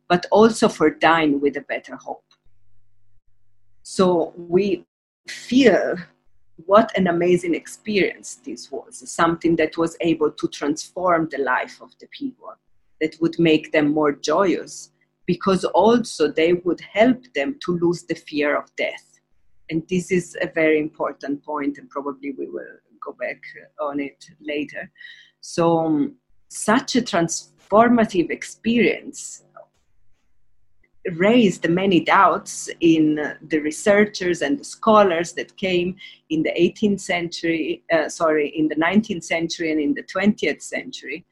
but 0.09 0.25
also 0.29 0.67
for 0.67 0.89
dying 0.89 1.39
with 1.39 1.55
a 1.55 1.61
better 1.61 1.95
hope 1.95 2.28
so 3.91 4.35
we 4.37 4.85
feel 5.27 5.95
what 6.67 6.95
an 6.95 7.07
amazing 7.07 7.55
experience 7.55 8.35
this 8.45 8.71
was 8.71 9.01
something 9.09 9.55
that 9.55 9.79
was 9.79 9.97
able 10.01 10.29
to 10.29 10.47
transform 10.47 11.27
the 11.31 11.39
life 11.39 11.81
of 11.81 11.97
the 11.99 12.05
people, 12.11 12.53
that 13.01 13.19
would 13.19 13.39
make 13.39 13.71
them 13.71 13.91
more 13.91 14.11
joyous, 14.11 14.91
because 15.25 15.65
also 15.65 16.31
they 16.31 16.53
would 16.53 16.79
help 16.81 17.19
them 17.33 17.57
to 17.65 17.79
lose 17.79 18.03
the 18.03 18.13
fear 18.13 18.55
of 18.55 18.75
death. 18.75 19.19
And 19.71 19.81
this 19.89 20.11
is 20.11 20.37
a 20.39 20.51
very 20.53 20.77
important 20.77 21.43
point, 21.43 21.79
and 21.79 21.89
probably 21.89 22.33
we 22.33 22.45
will 22.45 22.75
go 23.03 23.13
back 23.13 23.41
on 23.81 23.99
it 23.99 24.23
later. 24.39 24.91
So, 25.41 25.79
um, 25.79 26.15
such 26.49 26.95
a 26.95 27.01
transformative 27.01 28.29
experience 28.29 29.45
raised 31.17 31.61
the 31.61 31.69
many 31.69 31.99
doubts 31.99 32.69
in 32.79 33.35
the 33.47 33.59
researchers 33.59 34.41
and 34.41 34.59
the 34.59 34.63
scholars 34.63 35.33
that 35.33 35.55
came 35.57 35.95
in 36.29 36.43
the 36.43 36.51
18th 36.51 37.01
century, 37.01 37.83
uh, 37.91 38.09
sorry, 38.09 38.49
in 38.49 38.67
the 38.67 38.75
19th 38.75 39.23
century 39.23 39.71
and 39.71 39.81
in 39.81 39.93
the 39.93 40.03
20th 40.03 40.61
century. 40.61 41.25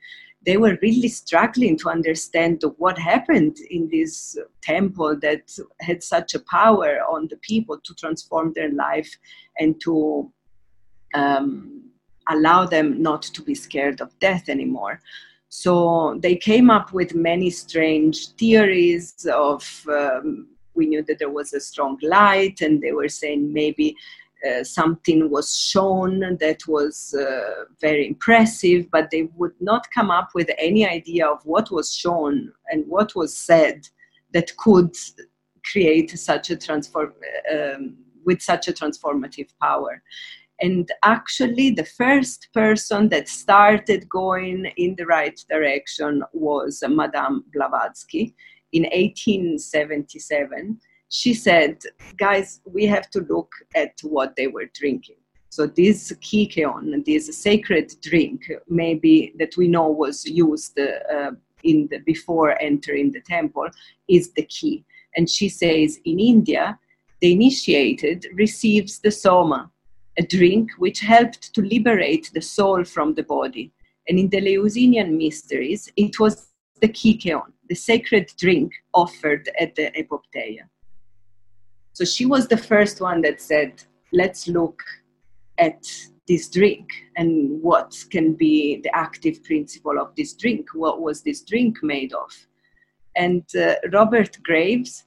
They 0.45 0.57
were 0.57 0.77
really 0.81 1.09
struggling 1.09 1.77
to 1.79 1.89
understand 1.89 2.63
what 2.77 2.97
happened 2.97 3.57
in 3.69 3.89
this 3.89 4.37
temple 4.61 5.17
that 5.21 5.57
had 5.81 6.03
such 6.03 6.35
a 6.35 6.39
power 6.39 6.99
on 7.09 7.27
the 7.29 7.37
people 7.37 7.77
to 7.83 7.93
transform 7.95 8.53
their 8.53 8.71
life 8.71 9.11
and 9.59 9.79
to 9.81 10.31
um, 11.13 11.91
allow 12.29 12.65
them 12.65 13.01
not 13.01 13.23
to 13.23 13.41
be 13.41 13.55
scared 13.55 14.01
of 14.01 14.17
death 14.19 14.49
anymore. 14.49 15.01
So 15.49 16.19
they 16.21 16.35
came 16.35 16.69
up 16.69 16.93
with 16.93 17.15
many 17.15 17.49
strange 17.49 18.29
theories 18.31 19.25
of. 19.31 19.85
Um, 19.89 20.49
we 20.73 20.85
knew 20.85 21.03
that 21.05 21.17
there 21.17 21.31
was 21.31 21.53
a 21.53 21.59
strong 21.59 21.97
light, 22.03 22.61
and 22.61 22.79
they 22.79 22.91
were 22.91 23.09
saying 23.09 23.51
maybe 23.51 23.95
uh, 24.47 24.63
something 24.63 25.29
was 25.31 25.57
shown 25.57 26.19
that 26.39 26.59
was 26.67 27.15
uh, 27.15 27.63
very 27.81 28.07
impressive, 28.07 28.89
but 28.91 29.09
they 29.09 29.23
would 29.35 29.53
not 29.59 29.89
come 29.91 30.11
up 30.11 30.29
with 30.35 30.49
any 30.59 30.87
idea 30.87 31.27
of 31.27 31.43
what 31.43 31.71
was 31.71 31.91
shown 31.91 32.51
and 32.69 32.85
what 32.87 33.15
was 33.15 33.35
said 33.35 33.87
that 34.33 34.55
could 34.57 34.95
create 35.71 36.11
such 36.17 36.49
a 36.51 36.55
transform 36.55 37.13
um, 37.51 37.97
with 38.25 38.41
such 38.41 38.67
a 38.67 38.73
transformative 38.73 39.49
power. 39.61 40.03
And 40.59 40.91
actually, 41.03 41.69
the 41.71 41.85
first 41.85 42.47
person 42.53 43.09
that 43.09 43.29
started 43.29 44.09
going 44.09 44.65
in 44.77 44.95
the 44.95 45.05
right 45.05 45.39
direction 45.49 46.23
was 46.33 46.83
Madame 46.87 47.43
Blavatsky 47.53 48.35
in 48.71 48.83
1877. 48.83 50.79
She 51.09 51.33
said, 51.33 51.77
Guys, 52.17 52.59
we 52.65 52.85
have 52.85 53.09
to 53.11 53.21
look 53.29 53.51
at 53.75 53.93
what 54.01 54.35
they 54.35 54.47
were 54.47 54.69
drinking. 54.73 55.17
So, 55.49 55.67
this 55.67 56.11
kykeon, 56.11 57.05
this 57.05 57.37
sacred 57.37 57.93
drink, 58.01 58.51
maybe 58.67 59.33
that 59.39 59.55
we 59.57 59.67
know 59.67 59.89
was 59.89 60.25
used 60.25 60.79
uh, 60.79 61.31
in 61.63 61.87
the, 61.89 61.99
before 61.99 62.59
entering 62.61 63.11
the 63.11 63.21
temple, 63.21 63.67
is 64.07 64.33
the 64.33 64.43
key. 64.43 64.85
And 65.15 65.29
she 65.29 65.49
says, 65.49 65.99
In 66.03 66.19
India, 66.19 66.77
the 67.21 67.31
initiated 67.31 68.27
receives 68.33 68.99
the 68.99 69.11
soma, 69.11 69.71
a 70.17 70.23
drink 70.23 70.71
which 70.77 70.99
helped 70.99 71.53
to 71.53 71.61
liberate 71.61 72.31
the 72.33 72.41
soul 72.41 72.83
from 72.83 73.13
the 73.13 73.23
body. 73.23 73.71
And 74.07 74.17
in 74.19 74.29
the 74.29 74.37
Eleusinian 74.37 75.17
mysteries, 75.17 75.91
it 75.95 76.19
was 76.19 76.47
the 76.81 76.87
kykeon, 76.87 77.51
the 77.69 77.75
sacred 77.75 78.31
drink 78.37 78.71
offered 78.93 79.49
at 79.59 79.75
the 79.75 79.91
Epopteia. 79.91 80.63
So 81.93 82.05
she 82.05 82.25
was 82.25 82.47
the 82.47 82.57
first 82.57 83.01
one 83.01 83.21
that 83.21 83.41
said, 83.41 83.83
let's 84.13 84.47
look 84.47 84.83
at 85.57 85.83
this 86.27 86.49
drink 86.49 86.87
and 87.15 87.61
what 87.61 87.95
can 88.11 88.33
be 88.33 88.81
the 88.83 88.95
active 88.95 89.43
principle 89.43 89.97
of 89.99 90.15
this 90.15 90.33
drink. 90.33 90.67
What 90.73 91.01
was 91.01 91.23
this 91.23 91.41
drink 91.41 91.77
made 91.81 92.13
of? 92.13 92.31
And 93.15 93.43
uh, 93.55 93.75
Robert 93.91 94.37
Graves, 94.43 95.05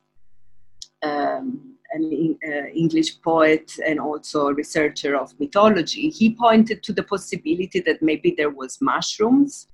um, 1.02 1.76
an 1.92 2.38
uh, 2.46 2.66
English 2.74 3.20
poet 3.22 3.72
and 3.84 3.98
also 3.98 4.48
a 4.48 4.54
researcher 4.54 5.16
of 5.16 5.38
mythology, 5.40 6.10
he 6.10 6.34
pointed 6.34 6.82
to 6.84 6.92
the 6.92 7.02
possibility 7.02 7.80
that 7.80 8.02
maybe 8.02 8.34
there 8.36 8.50
was 8.50 8.80
mushrooms 8.80 9.68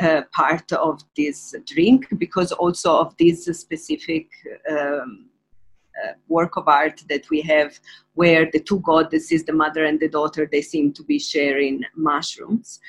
uh, 0.00 0.22
part 0.32 0.72
of 0.72 1.02
this 1.16 1.54
drink 1.66 2.06
because 2.18 2.52
also 2.52 2.96
of 2.96 3.16
this 3.16 3.44
specific 3.44 4.28
um, 4.70 5.26
uh, 6.04 6.12
work 6.28 6.56
of 6.56 6.66
art 6.66 7.02
that 7.08 7.28
we 7.30 7.40
have 7.40 7.78
where 8.14 8.50
the 8.50 8.58
two 8.58 8.80
goddesses, 8.80 9.44
the 9.44 9.52
mother 9.52 9.84
and 9.84 10.00
the 10.00 10.08
daughter, 10.08 10.48
they 10.50 10.62
seem 10.62 10.92
to 10.92 11.04
be 11.04 11.18
sharing 11.18 11.82
mushrooms. 11.94 12.80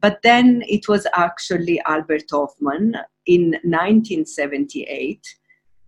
But 0.00 0.20
then 0.22 0.62
it 0.68 0.88
was 0.88 1.06
actually 1.14 1.80
Albert 1.86 2.24
Hofmann 2.30 2.96
in 3.26 3.52
1978 3.62 5.20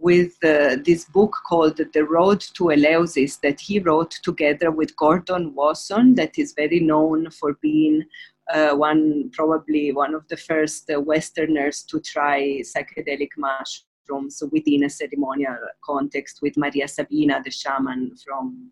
with 0.01 0.33
uh, 0.43 0.77
this 0.85 1.05
book 1.05 1.37
called 1.47 1.77
The 1.77 2.05
Road 2.05 2.41
to 2.55 2.65
Eleusis 2.65 3.39
that 3.43 3.61
he 3.61 3.79
wrote 3.79 4.13
together 4.23 4.71
with 4.71 4.97
Gordon 4.97 5.55
Wasson, 5.55 6.15
that 6.15 6.39
is 6.39 6.55
very 6.57 6.81
known 6.81 7.31
for 7.31 7.59
being 7.61 8.05
uh, 8.53 8.75
one, 8.75 9.31
probably 9.33 9.93
one 9.93 10.15
of 10.15 10.27
the 10.29 10.39
first 10.39 10.91
uh, 10.91 11.01
Westerners 11.01 11.83
to 11.83 12.01
try 12.01 12.63
psychedelic 12.63 13.29
mushrooms 13.37 14.43
within 14.51 14.85
a 14.85 14.91
ceremonial 14.91 15.59
context 15.85 16.41
with 16.41 16.57
Maria 16.57 16.89
Sabina, 16.89 17.43
the 17.45 17.51
shaman 17.51 18.17
from 18.17 18.71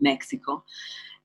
Mexico. 0.00 0.64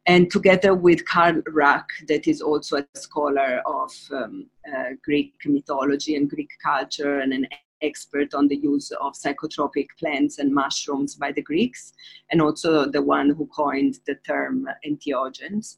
And 0.08 0.32
together 0.32 0.74
with 0.74 1.06
Carl 1.06 1.42
Ruck, 1.50 1.90
that 2.08 2.28
is 2.28 2.42
also 2.42 2.78
a 2.78 2.86
scholar 2.98 3.62
of 3.66 3.92
um, 4.12 4.48
uh, 4.74 4.92
Greek 5.04 5.34
mythology 5.46 6.16
and 6.16 6.30
Greek 6.30 6.50
culture 6.64 7.20
and 7.20 7.34
an 7.34 7.46
expert 7.82 8.34
on 8.34 8.48
the 8.48 8.58
use 8.58 8.92
of 9.02 9.14
psychotropic 9.14 9.88
plants 10.00 10.40
and 10.40 10.54
mushrooms 10.54 11.16
by 11.16 11.32
the 11.32 11.42
Greeks, 11.42 11.94
and 12.32 12.42
also 12.42 12.90
the 12.90 13.02
one 13.02 13.30
who 13.30 13.48
coined 13.48 14.00
the 14.06 14.16
term 14.16 14.68
entheogens. 14.86 15.78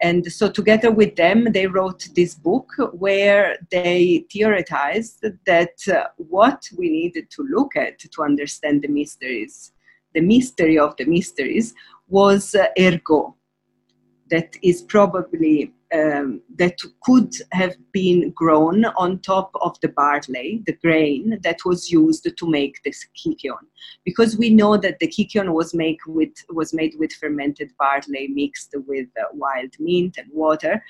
And 0.00 0.30
so, 0.30 0.48
together 0.48 0.92
with 0.92 1.16
them, 1.16 1.52
they 1.52 1.66
wrote 1.66 2.08
this 2.14 2.34
book 2.34 2.68
where 2.92 3.56
they 3.72 4.24
theorized 4.30 5.24
that 5.46 5.74
uh, 5.92 6.04
what 6.16 6.68
we 6.76 6.88
needed 6.88 7.30
to 7.30 7.42
look 7.42 7.74
at 7.74 7.98
to 7.98 8.22
understand 8.22 8.82
the 8.82 8.88
mysteries, 8.88 9.72
the 10.14 10.20
mystery 10.20 10.78
of 10.78 10.96
the 10.96 11.04
mysteries, 11.04 11.74
was 12.06 12.54
uh, 12.54 12.68
ergot, 12.78 13.32
that 14.30 14.56
is 14.62 14.82
probably 14.82 15.72
um, 15.94 16.42
that 16.56 16.78
could 17.02 17.32
have 17.52 17.74
been 17.92 18.30
grown 18.30 18.84
on 18.84 19.20
top 19.20 19.50
of 19.62 19.78
the 19.80 19.88
barley, 19.88 20.62
the 20.66 20.74
grain 20.74 21.38
that 21.42 21.58
was 21.64 21.90
used 21.90 22.28
to 22.36 22.50
make 22.50 22.82
the 22.82 22.90
kykeon. 22.90 23.66
Because 24.04 24.36
we 24.36 24.50
know 24.50 24.76
that 24.76 24.98
the 24.98 25.08
kykeon 25.08 25.52
was 25.52 25.74
made 25.74 25.98
with 26.06 26.32
was 26.50 26.74
made 26.74 26.94
with 26.98 27.12
fermented 27.12 27.72
barley 27.78 28.28
mixed 28.28 28.74
with 28.86 29.08
uh, 29.18 29.24
wild 29.32 29.72
mint 29.78 30.18
and 30.18 30.28
water. 30.32 30.82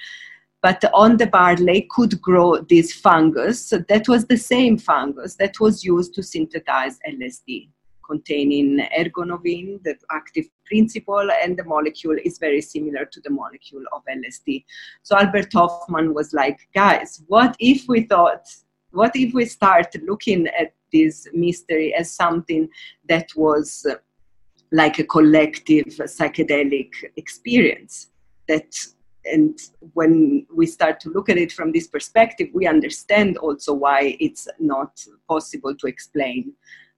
But 0.61 0.83
on 0.93 1.19
the 1.19 1.27
barley 1.27 1.87
could 1.91 2.21
grow 2.21 2.59
this 2.63 2.93
fungus. 2.93 3.71
that 3.71 4.09
was 4.09 4.27
the 4.27 4.37
same 4.37 4.77
fungus 4.77 5.37
that 5.37 5.61
was 5.61 5.85
used 5.85 6.15
to 6.15 6.23
synthesize 6.23 6.99
LSD 7.09 7.71
containing 8.09 8.79
ergonovine, 8.99 9.83
the 9.85 9.97
active 10.11 10.47
principle, 10.65 11.29
and 11.43 11.57
the 11.57 11.65
molecule 11.65 12.17
is 12.25 12.39
very 12.39 12.61
similar 12.61 13.05
to 13.05 13.21
the 13.21 13.31
molecule 13.31 13.85
of 13.93 14.03
LSD. 14.11 14.65
So 15.03 15.17
Albert 15.17 15.53
Hofmann 15.53 16.15
was 16.15 16.33
like, 16.33 16.69
guys, 16.75 17.23
what 17.27 17.57
if 17.59 17.87
we 17.89 18.03
thought, 18.03 18.47
what 18.91 19.13
if 19.15 19.35
we 19.35 19.45
start 19.45 19.95
looking 20.03 20.47
at 20.49 20.73
this 20.93 21.27
mystery 21.33 21.95
as 21.95 22.13
something 22.13 22.69
that 23.09 23.29
was 23.37 23.87
like 24.73 24.99
a 24.99 25.05
collective 25.05 25.87
psychedelic 25.87 26.91
experience 27.17 28.11
that 28.49 28.75
and 29.25 29.59
when 29.95 30.47
we 30.55 30.67
start 30.67 31.01
to 31.01 31.11
look 31.11 31.29
at 31.29 31.37
it 31.37 31.53
from 31.53 31.73
this 31.73 31.87
perspective 31.87 32.49
we 32.55 32.67
understand 32.67 33.37
also 33.39 33.73
why 33.73 34.17
it's 34.21 34.49
not 34.59 35.05
possible 35.29 35.75
to 35.75 35.87
explain 35.87 36.53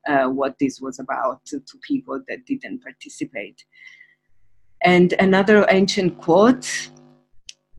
uh, 0.09 0.27
what 0.29 0.57
this 0.59 0.81
was 0.81 0.99
about 0.99 1.45
to, 1.47 1.61
to 1.61 1.79
people 1.87 2.21
that 2.29 2.47
didn't 2.47 2.83
participate. 2.83 3.65
And 4.83 5.13
another 5.15 5.67
ancient 5.69 6.19
quote 6.19 6.91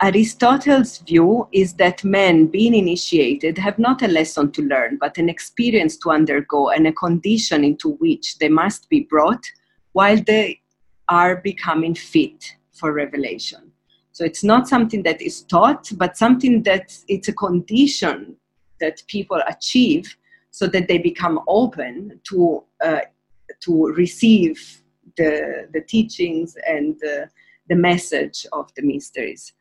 Aristotle's 0.04 0.98
view 1.00 1.48
is 1.52 1.76
that 1.76 2.04
men, 2.04 2.48
being 2.48 2.74
initiated, 2.74 3.60
have 3.60 3.78
not 3.78 4.02
a 4.02 4.08
lesson 4.08 4.52
to 4.52 4.64
learn, 4.64 4.98
but 5.00 5.20
an 5.20 5.30
experience 5.30 5.96
to 5.98 6.10
undergo 6.10 6.70
and 6.70 6.88
a 6.88 6.92
condition 6.94 7.64
into 7.64 7.92
which 7.98 8.40
they 8.40 8.50
must 8.50 8.90
be 8.90 9.02
brought 9.02 9.44
while 9.92 10.18
they 10.26 10.60
are 11.08 11.36
becoming 11.36 11.94
fit 11.94 12.56
for 12.74 12.94
revelation. 12.94 13.72
So 14.12 14.26
it's 14.26 14.44
not 14.44 14.68
something 14.68 15.04
that 15.04 15.22
is 15.22 15.44
taught, 15.44 15.92
but 15.96 16.18
something 16.18 16.64
that 16.64 16.98
it's 17.08 17.28
a 17.28 17.34
condition 17.34 18.38
that 18.80 19.04
people 19.08 19.42
achieve 19.48 20.18
so 20.52 20.68
that 20.68 20.88
they 20.88 20.98
become 20.98 21.40
open 21.48 22.20
to 22.30 22.64
uh, 22.84 23.02
to 23.62 23.88
receive 23.98 24.84
the 25.18 25.68
the 25.74 25.82
teachings 25.82 26.56
and 26.68 26.96
the, 27.00 27.30
the 27.70 27.76
message 27.76 28.46
of 28.52 28.72
the 28.76 28.84
mysteries. 28.84 29.54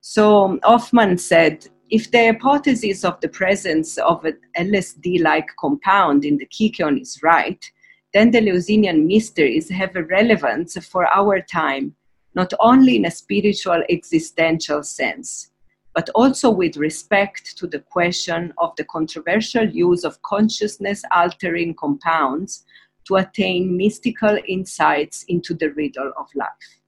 So 0.00 0.58
Hofmann 0.62 1.18
said, 1.18 1.66
if 1.90 2.10
the 2.10 2.26
hypothesis 2.26 3.04
of 3.04 3.20
the 3.20 3.28
presence 3.28 3.98
of 3.98 4.24
an 4.24 4.38
LSD-like 4.56 5.48
compound 5.58 6.24
in 6.24 6.36
the 6.36 6.46
kykeon 6.46 7.00
is 7.00 7.20
right, 7.22 7.64
then 8.12 8.30
the 8.30 8.38
Eleusinian 8.38 9.06
mysteries 9.06 9.68
have 9.68 9.94
a 9.96 10.04
relevance 10.04 10.76
for 10.86 11.06
our 11.06 11.40
time, 11.40 11.94
not 12.34 12.52
only 12.60 12.96
in 12.96 13.06
a 13.06 13.10
spiritual 13.10 13.82
existential 13.88 14.82
sense, 14.82 15.50
but 15.96 16.10
also 16.10 16.50
with 16.50 16.76
respect 16.76 17.56
to 17.56 17.66
the 17.66 17.78
question 17.78 18.52
of 18.58 18.76
the 18.76 18.84
controversial 18.84 19.66
use 19.66 20.04
of 20.04 20.20
consciousness 20.20 21.02
altering 21.10 21.74
compounds 21.74 22.66
to 23.06 23.16
attain 23.16 23.74
mystical 23.78 24.36
insights 24.46 25.24
into 25.28 25.54
the 25.54 25.70
riddle 25.70 26.12
of 26.18 26.26
life. 26.34 26.80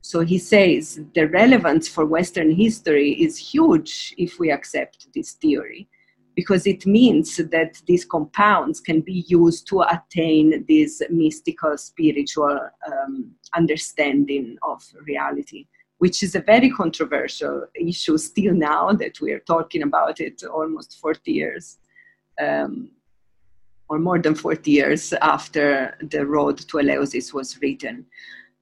So 0.00 0.20
he 0.20 0.38
says 0.38 1.00
the 1.16 1.26
relevance 1.26 1.88
for 1.88 2.06
Western 2.06 2.52
history 2.54 3.20
is 3.20 3.36
huge 3.36 4.14
if 4.16 4.38
we 4.38 4.52
accept 4.52 5.08
this 5.12 5.32
theory, 5.32 5.88
because 6.36 6.68
it 6.68 6.86
means 6.86 7.36
that 7.36 7.82
these 7.88 8.04
compounds 8.04 8.78
can 8.78 9.00
be 9.00 9.24
used 9.26 9.66
to 9.70 9.80
attain 9.80 10.64
this 10.68 11.02
mystical 11.10 11.76
spiritual 11.76 12.60
um, 12.86 13.32
understanding 13.56 14.56
of 14.62 14.84
reality 15.04 15.66
which 16.00 16.22
is 16.22 16.34
a 16.34 16.40
very 16.40 16.70
controversial 16.70 17.66
issue 17.74 18.16
still 18.16 18.54
now 18.54 18.90
that 18.90 19.20
we 19.20 19.32
are 19.32 19.40
talking 19.40 19.82
about 19.82 20.18
it 20.18 20.42
almost 20.44 20.98
40 20.98 21.30
years 21.30 21.76
um, 22.40 22.90
or 23.90 23.98
more 23.98 24.18
than 24.18 24.34
40 24.34 24.70
years 24.70 25.12
after 25.20 25.98
the 26.00 26.24
road 26.24 26.56
to 26.56 26.78
eleusis 26.78 27.34
was 27.34 27.60
written 27.60 28.06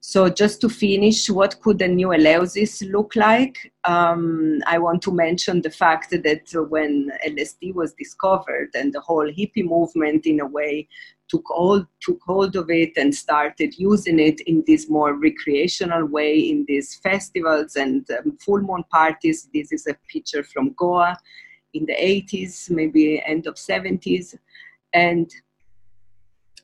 so 0.01 0.29
just 0.29 0.61
to 0.61 0.69
finish, 0.69 1.29
what 1.29 1.59
could 1.59 1.81
a 1.81 1.87
new 1.87 2.07
Eleusis 2.09 2.89
look 2.89 3.17
like? 3.17 3.73
Um, 3.83 4.59
I 4.65 4.77
want 4.77 5.01
to 5.03 5.11
mention 5.11 5.61
the 5.61 5.69
fact 5.69 6.11
that 6.11 6.67
when 6.69 7.11
LSD 7.27 7.73
was 7.73 7.93
discovered 7.93 8.69
and 8.75 8.93
the 8.93 9.01
whole 9.01 9.29
hippie 9.29 9.65
movement, 9.65 10.25
in 10.25 10.39
a 10.39 10.45
way, 10.45 10.87
took 11.27 11.43
hold, 11.47 11.85
took 12.01 12.19
hold 12.25 12.55
of 12.55 12.69
it 12.69 12.93
and 12.95 13.13
started 13.13 13.77
using 13.77 14.19
it 14.19 14.39
in 14.41 14.63
this 14.65 14.89
more 14.89 15.15
recreational 15.15 16.05
way 16.05 16.39
in 16.39 16.63
these 16.67 16.95
festivals 16.95 17.75
and 17.75 18.09
um, 18.11 18.37
full 18.39 18.61
moon 18.61 18.85
parties. 18.89 19.49
This 19.53 19.73
is 19.73 19.85
a 19.85 19.97
picture 20.09 20.43
from 20.43 20.73
Goa 20.77 21.17
in 21.73 21.85
the 21.85 21.93
80s, 21.95 22.69
maybe 22.69 23.21
end 23.25 23.47
of 23.47 23.55
70s, 23.55 24.37
and 24.93 25.29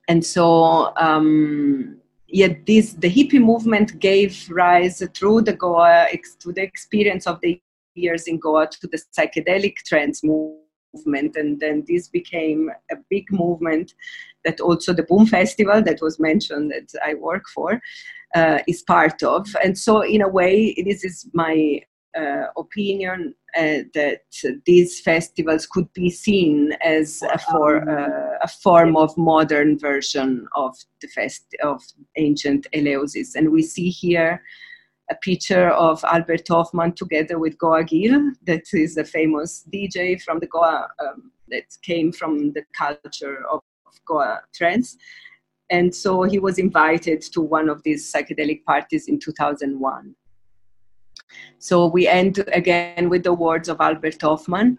and 0.07 0.25
so. 0.25 0.95
Um, 0.95 1.99
yet 2.27 2.65
this 2.65 2.93
the 2.93 3.09
hippie 3.09 3.41
movement 3.41 3.99
gave 3.99 4.47
rise 4.49 5.03
through 5.13 5.41
the 5.41 5.53
Goa 5.53 6.07
to 6.39 6.51
the 6.51 6.61
experience 6.61 7.27
of 7.27 7.39
the 7.41 7.61
years 7.93 8.27
in 8.27 8.39
Goa 8.39 8.67
to 8.67 8.87
the 8.87 9.01
psychedelic 9.17 9.75
trance 9.85 10.23
movement, 10.23 11.35
and 11.35 11.59
then 11.59 11.83
this 11.87 12.07
became 12.07 12.69
a 12.91 12.95
big 13.09 13.31
movement 13.31 13.93
that 14.43 14.59
also 14.59 14.93
the 14.93 15.03
Boom 15.03 15.25
Festival 15.25 15.81
that 15.81 16.01
was 16.01 16.19
mentioned 16.19 16.71
that 16.71 16.91
I 17.03 17.15
work 17.15 17.43
for 17.53 17.81
uh, 18.35 18.59
is 18.67 18.83
part 18.83 19.23
of, 19.23 19.47
and 19.63 19.77
so 19.77 20.01
in 20.01 20.21
a 20.21 20.27
way 20.27 20.73
this 20.85 21.03
is 21.03 21.27
my 21.33 21.81
uh, 22.15 22.47
opinion 22.57 23.35
uh, 23.57 23.79
that 23.93 24.21
these 24.65 24.99
festivals 25.01 25.65
could 25.65 25.91
be 25.93 26.09
seen 26.09 26.73
as 26.81 27.21
a, 27.33 27.37
for, 27.37 27.89
uh, 27.89 28.37
a 28.41 28.47
form 28.47 28.95
of 28.95 29.15
modern 29.17 29.77
version 29.77 30.47
of 30.55 30.75
the 31.01 31.07
fest 31.07 31.55
of 31.63 31.81
ancient 32.17 32.67
Eleusis. 32.73 33.35
And 33.35 33.51
we 33.51 33.61
see 33.61 33.89
here 33.89 34.41
a 35.09 35.15
picture 35.15 35.69
of 35.69 36.03
Albert 36.03 36.47
Hofmann 36.47 36.93
together 36.93 37.37
with 37.37 37.57
Goa 37.57 37.83
Gil, 37.83 38.31
that 38.45 38.63
is 38.73 38.97
a 38.97 39.03
famous 39.03 39.67
DJ 39.71 40.21
from 40.21 40.39
the 40.39 40.47
Goa 40.47 40.87
um, 40.99 41.31
that 41.49 41.65
came 41.83 42.11
from 42.11 42.53
the 42.53 42.63
culture 42.75 43.45
of, 43.51 43.61
of 43.85 43.93
Goa 44.07 44.41
trance. 44.53 44.97
And 45.69 45.93
so 45.93 46.23
he 46.23 46.39
was 46.39 46.57
invited 46.57 47.21
to 47.33 47.41
one 47.41 47.69
of 47.69 47.83
these 47.83 48.11
psychedelic 48.11 48.63
parties 48.65 49.07
in 49.07 49.19
2001. 49.19 50.15
So 51.59 51.87
we 51.87 52.07
end 52.07 52.43
again 52.53 53.09
with 53.09 53.23
the 53.23 53.33
words 53.33 53.69
of 53.69 53.81
Albert 53.81 54.21
Hofmann. 54.21 54.77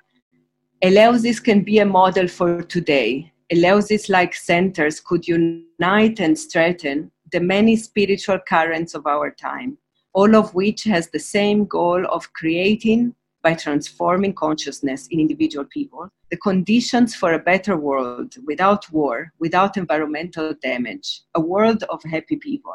Eleusis 0.82 1.42
can 1.42 1.62
be 1.62 1.78
a 1.78 1.86
model 1.86 2.28
for 2.28 2.62
today. 2.62 3.32
Eleusis 3.52 4.08
like 4.08 4.34
centers 4.34 5.00
could 5.00 5.26
unite 5.26 6.20
and 6.20 6.38
strengthen 6.38 7.10
the 7.32 7.40
many 7.40 7.76
spiritual 7.76 8.38
currents 8.48 8.94
of 8.94 9.06
our 9.06 9.30
time, 9.30 9.78
all 10.12 10.36
of 10.36 10.54
which 10.54 10.84
has 10.84 11.08
the 11.08 11.18
same 11.18 11.64
goal 11.64 12.04
of 12.06 12.32
creating, 12.32 13.14
by 13.46 13.54
transforming 13.54 14.34
consciousness 14.34 15.06
in 15.12 15.20
individual 15.20 15.64
people, 15.66 16.10
the 16.32 16.36
conditions 16.38 17.14
for 17.14 17.34
a 17.34 17.38
better 17.38 17.76
world 17.76 18.34
without 18.44 18.90
war, 18.90 19.32
without 19.38 19.76
environmental 19.76 20.52
damage, 20.60 21.22
a 21.36 21.40
world 21.40 21.84
of 21.84 22.02
happy 22.02 22.34
people. 22.34 22.74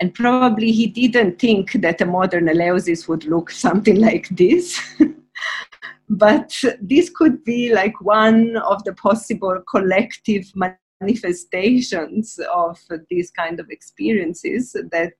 And 0.00 0.14
probably 0.14 0.72
he 0.72 0.86
didn't 0.86 1.38
think 1.38 1.72
that 1.72 2.00
a 2.00 2.06
modern 2.06 2.46
Eleusis 2.46 3.08
would 3.08 3.24
look 3.24 3.50
something 3.50 3.96
like 3.96 4.28
this. 4.30 4.78
but 6.08 6.62
this 6.80 7.10
could 7.10 7.42
be 7.44 7.72
like 7.72 8.00
one 8.00 8.56
of 8.58 8.84
the 8.84 8.92
possible 8.92 9.58
collective 9.70 10.52
manifestations 11.00 12.38
of 12.54 12.78
these 13.10 13.30
kind 13.30 13.58
of 13.60 13.68
experiences 13.70 14.72
that 14.92 15.14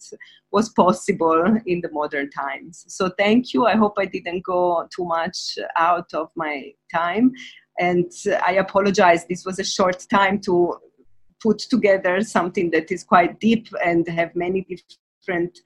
was 0.52 0.68
possible 0.70 1.44
in 1.66 1.80
the 1.80 1.90
modern 1.90 2.30
times. 2.30 2.84
So 2.88 3.10
thank 3.18 3.52
you. 3.52 3.66
I 3.66 3.76
hope 3.76 3.94
i 3.98 4.04
didn't 4.04 4.44
go 4.44 4.86
too 4.94 5.04
much 5.04 5.58
out 5.76 6.12
of 6.14 6.30
my 6.36 6.72
time. 6.94 7.32
And 7.78 8.10
i 8.46 8.52
apologize. 8.52 9.26
This 9.26 9.44
was 9.44 9.58
a 9.58 9.64
short 9.64 10.06
time 10.10 10.40
to 10.42 10.78
put 11.46 11.58
together 11.58 12.20
something 12.22 12.70
that 12.70 12.90
is 12.90 13.04
quite 13.04 13.38
deep 13.38 13.66
and 13.84 14.08
have 14.08 14.34
many 14.34 14.60
different 14.70 15.60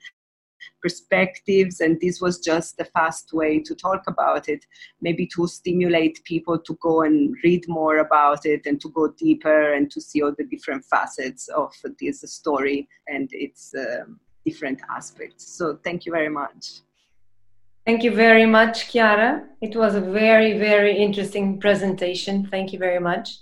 perspectives 0.83 1.81
and 1.81 1.99
this 2.01 2.21
was 2.21 2.39
just 2.39 2.79
a 2.81 2.85
fast 2.85 3.33
way 3.33 3.53
to 3.69 3.75
talk 3.75 4.03
about 4.07 4.49
it 4.49 4.67
maybe 5.01 5.27
to 5.27 5.47
stimulate 5.47 6.23
people 6.25 6.59
to 6.59 6.75
go 6.83 7.03
and 7.03 7.35
read 7.45 7.65
more 7.67 7.99
about 7.99 8.45
it 8.45 8.67
and 8.67 8.79
to 8.81 8.91
go 8.91 9.09
deeper 9.27 9.73
and 9.73 9.91
to 9.91 10.01
see 10.01 10.23
all 10.23 10.35
the 10.37 10.45
different 10.45 10.85
facets 10.85 11.49
of 11.49 11.73
this 11.99 12.21
story 12.39 12.87
and 13.07 13.31
its 13.33 13.75
um, 13.75 14.21
different 14.45 14.81
aspects 14.99 15.47
so 15.59 15.79
thank 15.83 16.05
you 16.05 16.13
very 16.13 16.33
much 16.43 16.65
Thank 17.87 18.05
you 18.05 18.15
very 18.15 18.45
much, 18.45 18.93
Chiara. 18.93 19.43
It 19.63 19.75
was 19.75 19.95
a 19.95 20.03
very, 20.03 20.59
very 20.59 20.95
interesting 20.99 21.59
presentation. 21.59 22.47
Thank 22.47 22.75
you 22.75 22.79
very 22.79 23.01
much. 23.01 23.39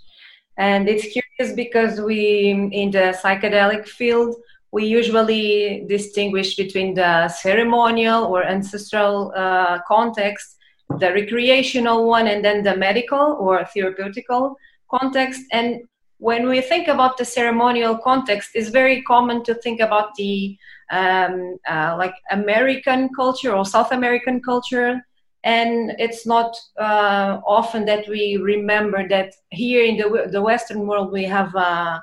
And 0.58 0.88
it's 0.88 1.06
curious 1.06 1.54
because 1.54 2.00
we, 2.00 2.50
in 2.72 2.90
the 2.90 3.16
psychedelic 3.22 3.86
field, 3.86 4.34
we 4.72 4.84
usually 4.84 5.84
distinguish 5.88 6.56
between 6.56 6.94
the 6.94 7.28
ceremonial 7.28 8.24
or 8.24 8.44
ancestral 8.44 9.32
uh, 9.34 9.78
context, 9.86 10.56
the 10.98 11.12
recreational 11.12 12.06
one, 12.06 12.26
and 12.26 12.44
then 12.44 12.62
the 12.62 12.76
medical 12.76 13.36
or 13.40 13.64
therapeutical 13.74 14.56
context. 14.90 15.42
And 15.52 15.82
when 16.18 16.48
we 16.48 16.60
think 16.60 16.88
about 16.88 17.16
the 17.16 17.24
ceremonial 17.24 17.96
context, 17.96 18.50
it's 18.54 18.70
very 18.70 19.02
common 19.02 19.44
to 19.44 19.54
think 19.54 19.80
about 19.80 20.14
the 20.16 20.58
um, 20.90 21.56
uh, 21.68 21.94
like 21.96 22.14
American 22.30 23.08
culture 23.14 23.54
or 23.54 23.64
South 23.64 23.92
American 23.92 24.42
culture. 24.42 25.00
And 25.44 25.92
it's 25.98 26.26
not 26.26 26.56
uh, 26.78 27.40
often 27.46 27.84
that 27.86 28.08
we 28.08 28.36
remember 28.36 29.08
that 29.08 29.34
here 29.50 29.84
in 29.84 29.96
the, 29.96 30.28
the 30.30 30.42
Western 30.42 30.86
world 30.86 31.12
we 31.12 31.24
have 31.24 31.54
uh, 31.54 32.00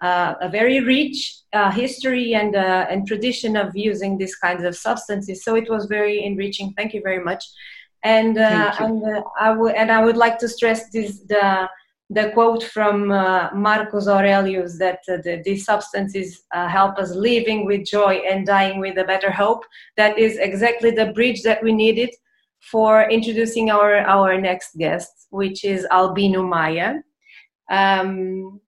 uh, 0.00 0.34
a 0.40 0.48
very 0.48 0.80
rich 0.80 1.34
uh, 1.52 1.70
history 1.70 2.34
and 2.34 2.54
uh, 2.54 2.86
and 2.88 3.06
tradition 3.06 3.56
of 3.56 3.74
using 3.74 4.16
these 4.16 4.36
kinds 4.36 4.62
of 4.62 4.76
substances. 4.76 5.42
So 5.42 5.56
it 5.56 5.68
was 5.68 5.86
very 5.86 6.24
enriching. 6.24 6.72
Thank 6.76 6.94
you 6.94 7.02
very 7.02 7.22
much. 7.22 7.44
And 8.04 8.38
uh, 8.38 8.74
and 8.78 9.02
uh, 9.04 9.22
I 9.40 9.50
would 9.50 9.74
and 9.74 9.90
I 9.90 10.04
would 10.04 10.16
like 10.16 10.38
to 10.38 10.48
stress 10.48 10.88
this 10.90 11.20
the 11.28 11.68
the 12.10 12.30
quote 12.30 12.62
from 12.62 13.10
uh, 13.10 13.50
Marcus 13.52 14.08
Aurelius 14.08 14.78
that 14.78 15.00
the, 15.08 15.42
these 15.44 15.64
substances 15.64 16.44
help 16.52 16.96
us 16.98 17.10
living 17.14 17.66
with 17.66 17.84
joy 17.84 18.22
and 18.30 18.46
dying 18.46 18.78
with 18.78 18.96
a 18.98 19.04
better 19.04 19.30
hope. 19.30 19.64
That 19.96 20.16
is 20.16 20.38
exactly 20.38 20.90
the 20.90 21.12
bridge 21.12 21.42
that 21.42 21.62
we 21.62 21.72
needed 21.72 22.10
for 22.60 23.08
introducing 23.10 23.70
our 23.70 23.98
our 23.98 24.40
next 24.40 24.76
guest, 24.76 25.26
which 25.30 25.64
is 25.64 25.86
Albino 25.90 26.42
Maia. 26.42 26.94
Um, 27.70 28.60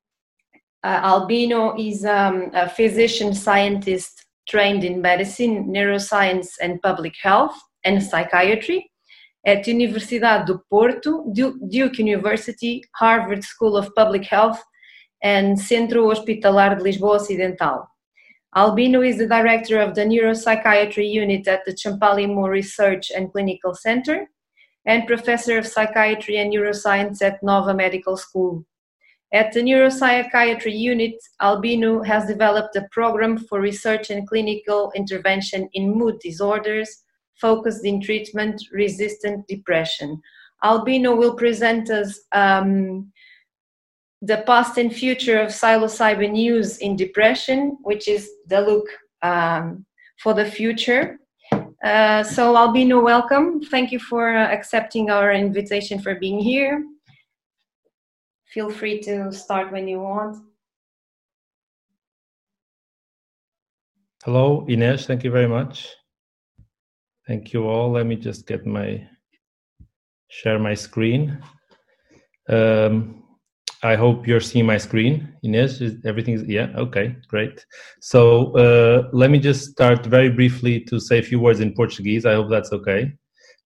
uh, 0.82 1.00
Albino 1.02 1.76
is 1.76 2.04
um, 2.04 2.50
a 2.54 2.68
physician 2.68 3.34
scientist 3.34 4.26
trained 4.48 4.84
in 4.84 5.00
medicine, 5.00 5.66
neuroscience, 5.66 6.48
and 6.60 6.80
public 6.82 7.14
health 7.22 7.56
and 7.84 8.02
psychiatry 8.02 8.90
at 9.46 9.64
Universidade 9.64 10.46
do 10.46 10.60
Porto, 10.68 11.24
Duke 11.32 11.98
University, 11.98 12.84
Harvard 12.94 13.42
School 13.42 13.76
of 13.76 13.94
Public 13.94 14.24
Health, 14.24 14.62
and 15.22 15.58
Centro 15.58 16.08
Hospitalar 16.08 16.76
de 16.76 16.82
Lisboa 16.82 17.16
Ocidental. 17.16 17.86
Albino 18.56 19.00
is 19.00 19.18
the 19.18 19.28
director 19.28 19.78
of 19.78 19.94
the 19.94 20.00
neuropsychiatry 20.00 21.08
unit 21.08 21.46
at 21.46 21.64
the 21.64 21.72
Champalimaud 21.72 22.48
Research 22.48 23.12
and 23.14 23.30
Clinical 23.30 23.76
Center 23.76 24.28
and 24.86 25.06
professor 25.06 25.56
of 25.56 25.66
psychiatry 25.66 26.38
and 26.38 26.52
neuroscience 26.52 27.22
at 27.22 27.40
Nova 27.44 27.72
Medical 27.72 28.16
School. 28.16 28.64
At 29.32 29.52
the 29.52 29.60
neuropsychiatry 29.60 30.76
unit, 30.76 31.14
Albino 31.40 32.02
has 32.02 32.26
developed 32.26 32.74
a 32.74 32.88
program 32.90 33.38
for 33.38 33.60
research 33.60 34.10
and 34.10 34.26
clinical 34.26 34.90
intervention 34.96 35.68
in 35.74 35.96
mood 35.96 36.18
disorders 36.18 37.04
focused 37.40 37.84
in 37.84 38.00
treatment 38.00 38.60
resistant 38.72 39.46
depression. 39.46 40.20
Albino 40.64 41.14
will 41.14 41.36
present 41.36 41.88
us 41.88 42.20
um, 42.32 43.09
the 44.22 44.42
past 44.46 44.78
and 44.78 44.94
future 44.94 45.40
of 45.40 45.48
psilocybin 45.48 46.36
use 46.36 46.78
in 46.78 46.96
depression, 46.96 47.78
which 47.82 48.08
is 48.08 48.30
the 48.46 48.60
look 48.60 48.86
um, 49.22 49.84
for 50.22 50.34
the 50.34 50.44
future. 50.44 51.18
Uh, 51.82 52.22
so, 52.22 52.56
Albino, 52.56 53.00
welcome. 53.00 53.62
Thank 53.62 53.90
you 53.90 53.98
for 53.98 54.36
uh, 54.36 54.48
accepting 54.52 55.10
our 55.10 55.32
invitation 55.32 55.98
for 56.00 56.14
being 56.16 56.38
here 56.38 56.84
feel 58.52 58.68
free 58.68 59.00
to 59.00 59.32
start 59.32 59.70
when 59.72 59.86
you 59.86 60.00
want. 60.00 60.36
Hello, 64.24 64.66
Ines. 64.68 65.06
Thank 65.06 65.24
you 65.24 65.30
very 65.30 65.48
much. 65.48 65.88
Thank 67.26 67.52
you 67.52 67.68
all. 67.68 67.92
Let 67.92 68.06
me 68.06 68.16
just 68.16 68.46
get 68.46 68.66
my 68.66 69.06
share 70.28 70.58
my 70.58 70.74
screen. 70.74 71.42
Um, 72.48 73.19
I 73.82 73.96
hope 73.96 74.26
you're 74.26 74.40
seeing 74.40 74.66
my 74.66 74.76
screen. 74.76 75.32
Ines, 75.42 75.80
is 75.80 75.96
everything 76.04 76.44
yeah, 76.48 76.68
okay, 76.76 77.16
great. 77.28 77.64
So 78.00 78.54
uh, 78.56 79.08
let 79.12 79.30
me 79.30 79.38
just 79.38 79.70
start 79.70 80.04
very 80.04 80.30
briefly 80.30 80.80
to 80.80 81.00
say 81.00 81.18
a 81.18 81.22
few 81.22 81.40
words 81.40 81.60
in 81.60 81.72
Portuguese. 81.72 82.26
I 82.26 82.34
hope 82.34 82.50
that's 82.50 82.72
okay. 82.72 83.12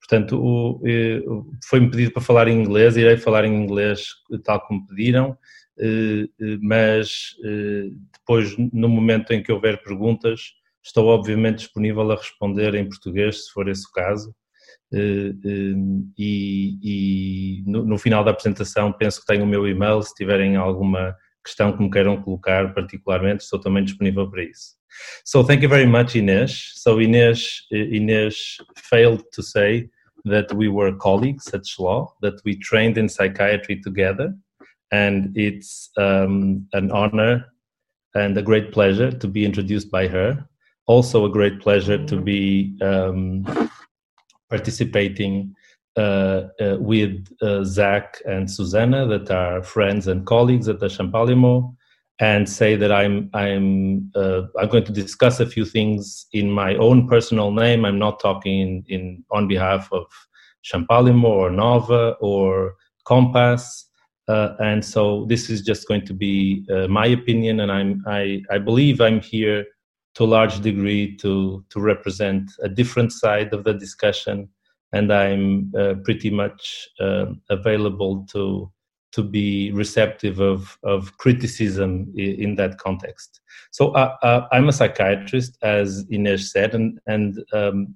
Portanto, 0.07 0.83
eh, 0.85 1.23
foi-me 1.65 1.91
pedido 1.91 2.13
para 2.13 2.23
falar 2.23 2.47
em 2.47 2.61
inglês, 2.61 2.95
irei 2.97 3.17
falar 3.17 3.45
em 3.47 3.55
inglês 3.55 4.09
tal 4.45 4.61
como 4.61 4.87
pediram, 4.87 5.37
eh, 5.79 6.29
eh, 6.41 6.59
mas 6.61 7.35
depois, 8.13 8.55
no 8.73 8.89
momento 8.89 9.33
em 9.33 9.43
que 9.43 9.51
houver 9.51 9.83
perguntas, 9.83 10.53
estou 10.83 11.07
obviamente 11.07 11.61
disponível 11.61 12.13
a 12.13 12.17
responder 12.17 12.75
em 12.75 12.87
português, 12.87 13.47
se 13.47 13.53
for 13.53 13.67
esse 13.67 13.87
o 13.89 13.93
caso. 13.93 14.35
E, 14.93 16.13
e 16.17 17.65
no, 17.67 17.85
no, 17.85 17.99
final 17.99 18.23
da 18.23 18.31
apresentação 18.31 18.93
penso 18.93 19.21
que 19.21 19.27
tenho 19.27 19.45
o 19.45 19.47
meu 19.47 19.67
e-mail, 19.67 20.01
se 20.03 20.15
tiverem 20.15 20.57
alguma 20.57 21.17
questão 21.45 21.77
que 21.77 21.83
me 21.83 21.91
queiram 21.91 22.23
colocar 22.23 22.73
particularmente, 22.73 23.43
estou 23.43 23.61
também 23.61 23.85
disponível 23.85 24.31
para 24.31 24.45
isso. 24.45 24.75
So 25.25 25.45
thank 25.45 25.63
you 25.63 25.69
very 25.69 25.87
much, 25.87 26.15
Inês. 26.15 26.73
So 26.77 27.01
Inês, 27.01 27.67
Inês 27.73 28.57
failed 28.77 29.25
to 29.33 29.43
say 29.43 29.91
that 30.25 30.55
we 30.55 30.69
were 30.69 30.97
colleagues 30.97 31.53
at 31.53 31.67
SCHLAW, 31.67 32.17
that 32.23 32.41
we 32.45 32.57
trained 32.59 32.97
in 32.97 33.09
psychiatry 33.09 33.81
together. 33.81 34.35
And 34.93 35.37
it's 35.37 35.91
um, 35.99 36.67
an 36.73 36.91
honor 36.93 37.47
and 38.15 38.39
a 38.39 38.43
great 38.43 38.73
pleasure 38.73 39.11
to 39.11 39.29
be 39.29 39.45
introduced 39.45 39.91
by 39.91 40.07
her. 40.09 40.47
Also, 40.87 41.25
a 41.25 41.31
great 41.31 41.61
pleasure 41.61 42.05
to 42.07 42.21
be 42.21 42.79
um, 42.81 43.45
participating 44.51 45.55
uh, 45.97 46.49
uh, 46.61 46.77
with 46.81 47.27
uh, 47.41 47.65
Zach 47.65 48.21
and 48.27 48.51
Susanna, 48.51 49.07
that 49.07 49.31
are 49.31 49.63
friends 49.63 50.09
and 50.09 50.27
colleagues 50.27 50.69
at 50.69 50.81
the 50.81 50.87
Champalimaud, 50.87 51.75
and 52.19 52.49
say 52.49 52.77
that 52.77 52.93
I'm 52.93 53.31
I'm 53.33 54.11
uh, 54.15 54.43
I'm 54.59 54.69
going 54.69 54.85
to 54.85 54.93
discuss 54.93 55.41
a 55.41 55.47
few 55.47 55.65
things 55.65 56.27
in 56.33 56.51
my 56.51 56.75
own 56.77 57.09
personal 57.09 57.51
name. 57.53 57.85
I'm 57.85 57.99
not 57.99 58.21
talking 58.21 58.61
in, 58.61 58.85
in 58.89 59.25
on 59.31 59.49
behalf 59.49 59.89
of 59.93 60.07
Champalimaud 60.65 61.25
or 61.25 61.51
Nova 61.51 62.17
or 62.21 62.75
Compass. 63.05 63.89
Uh, 64.27 64.55
and 64.59 64.83
so 64.83 65.27
this 65.29 65.51
is 65.51 65.61
just 65.61 65.87
going 65.87 66.07
to 66.07 66.15
be 66.15 66.67
uh, 66.75 66.89
my 66.89 67.07
opinion, 67.07 67.61
and 67.61 67.71
I'm 67.71 68.03
I, 68.07 68.43
I 68.51 68.59
believe 68.59 69.01
I'm 69.01 69.21
here 69.21 69.67
to 70.15 70.25
a 70.25 70.33
large 70.37 70.61
degree 70.61 71.17
to 71.17 71.65
to 71.71 71.81
represent 71.81 72.51
a 72.63 72.69
different 72.69 73.13
side 73.13 73.53
of 73.53 73.65
the 73.65 73.75
discussion 73.75 74.49
and 74.95 75.13
I'm 75.13 75.73
uh, 75.77 75.95
pretty 76.05 76.31
much 76.31 76.89
uh, 77.01 77.27
available 77.51 78.25
to 78.33 78.71
to 79.13 79.23
be 79.23 79.71
receptive 79.73 80.41
of 80.41 80.79
of 80.83 81.17
criticism 81.19 82.13
in, 82.17 82.57
that 82.57 82.79
context. 82.79 83.41
So 83.71 83.93
uh, 83.93 84.17
uh, 84.23 84.47
I'm 84.51 84.69
a 84.69 84.73
psychiatrist, 84.73 85.57
as 85.63 86.05
Ines 86.11 86.53
said, 86.53 86.75
and 86.75 87.01
and 87.07 87.45
um, 87.53 87.95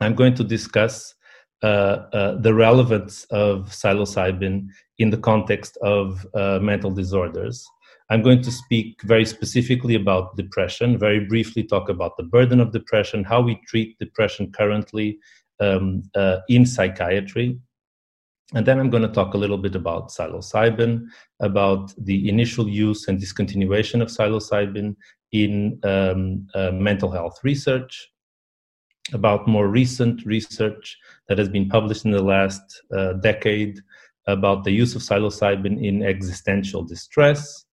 I'm 0.00 0.14
going 0.14 0.34
to 0.34 0.44
discuss 0.44 1.14
uh, 1.62 2.06
uh, 2.12 2.40
the 2.40 2.54
relevance 2.54 3.24
of 3.30 3.70
psilocybin 3.70 4.68
in 4.98 5.10
the 5.10 5.18
context 5.18 5.78
of 5.82 6.26
mental 6.60 6.90
disorders. 6.90 7.66
I'm 8.08 8.22
going 8.22 8.42
to 8.42 8.52
speak 8.52 9.02
very 9.02 9.24
specifically 9.24 9.96
about 9.96 10.36
depression, 10.36 10.98
very 10.98 11.24
briefly 11.24 11.64
talk 11.64 11.88
about 11.88 12.16
the 12.16 12.22
burden 12.22 12.60
of 12.60 12.72
depression, 12.72 13.24
how 13.24 13.40
we 13.40 13.60
treat 13.66 13.98
depression 13.98 14.52
currently 14.52 15.18
um, 15.58 16.02
uh, 16.14 16.38
in 16.48 16.66
psychiatry. 16.66 17.58
And 18.54 18.64
then 18.64 18.78
I'm 18.78 18.90
going 18.90 19.02
to 19.02 19.08
talk 19.08 19.34
a 19.34 19.38
little 19.38 19.58
bit 19.58 19.74
about 19.74 20.10
psilocybin, 20.10 21.06
about 21.40 21.92
the 21.98 22.28
initial 22.28 22.68
use 22.68 23.08
and 23.08 23.20
discontinuation 23.20 24.00
of 24.00 24.08
psilocybin 24.08 24.94
in 25.32 25.80
um, 25.82 26.46
uh, 26.54 26.70
mental 26.70 27.10
health 27.10 27.40
research, 27.42 28.08
about 29.12 29.48
more 29.48 29.66
recent 29.66 30.24
research 30.24 30.96
that 31.28 31.38
has 31.38 31.48
been 31.48 31.68
published 31.68 32.04
in 32.04 32.12
the 32.12 32.22
last 32.22 32.62
uh, 32.96 33.14
decade 33.14 33.80
about 34.28 34.62
the 34.62 34.72
use 34.72 34.94
of 34.94 35.02
psilocybin 35.02 35.84
in 35.84 36.04
existential 36.04 36.84
distress. 36.84 37.65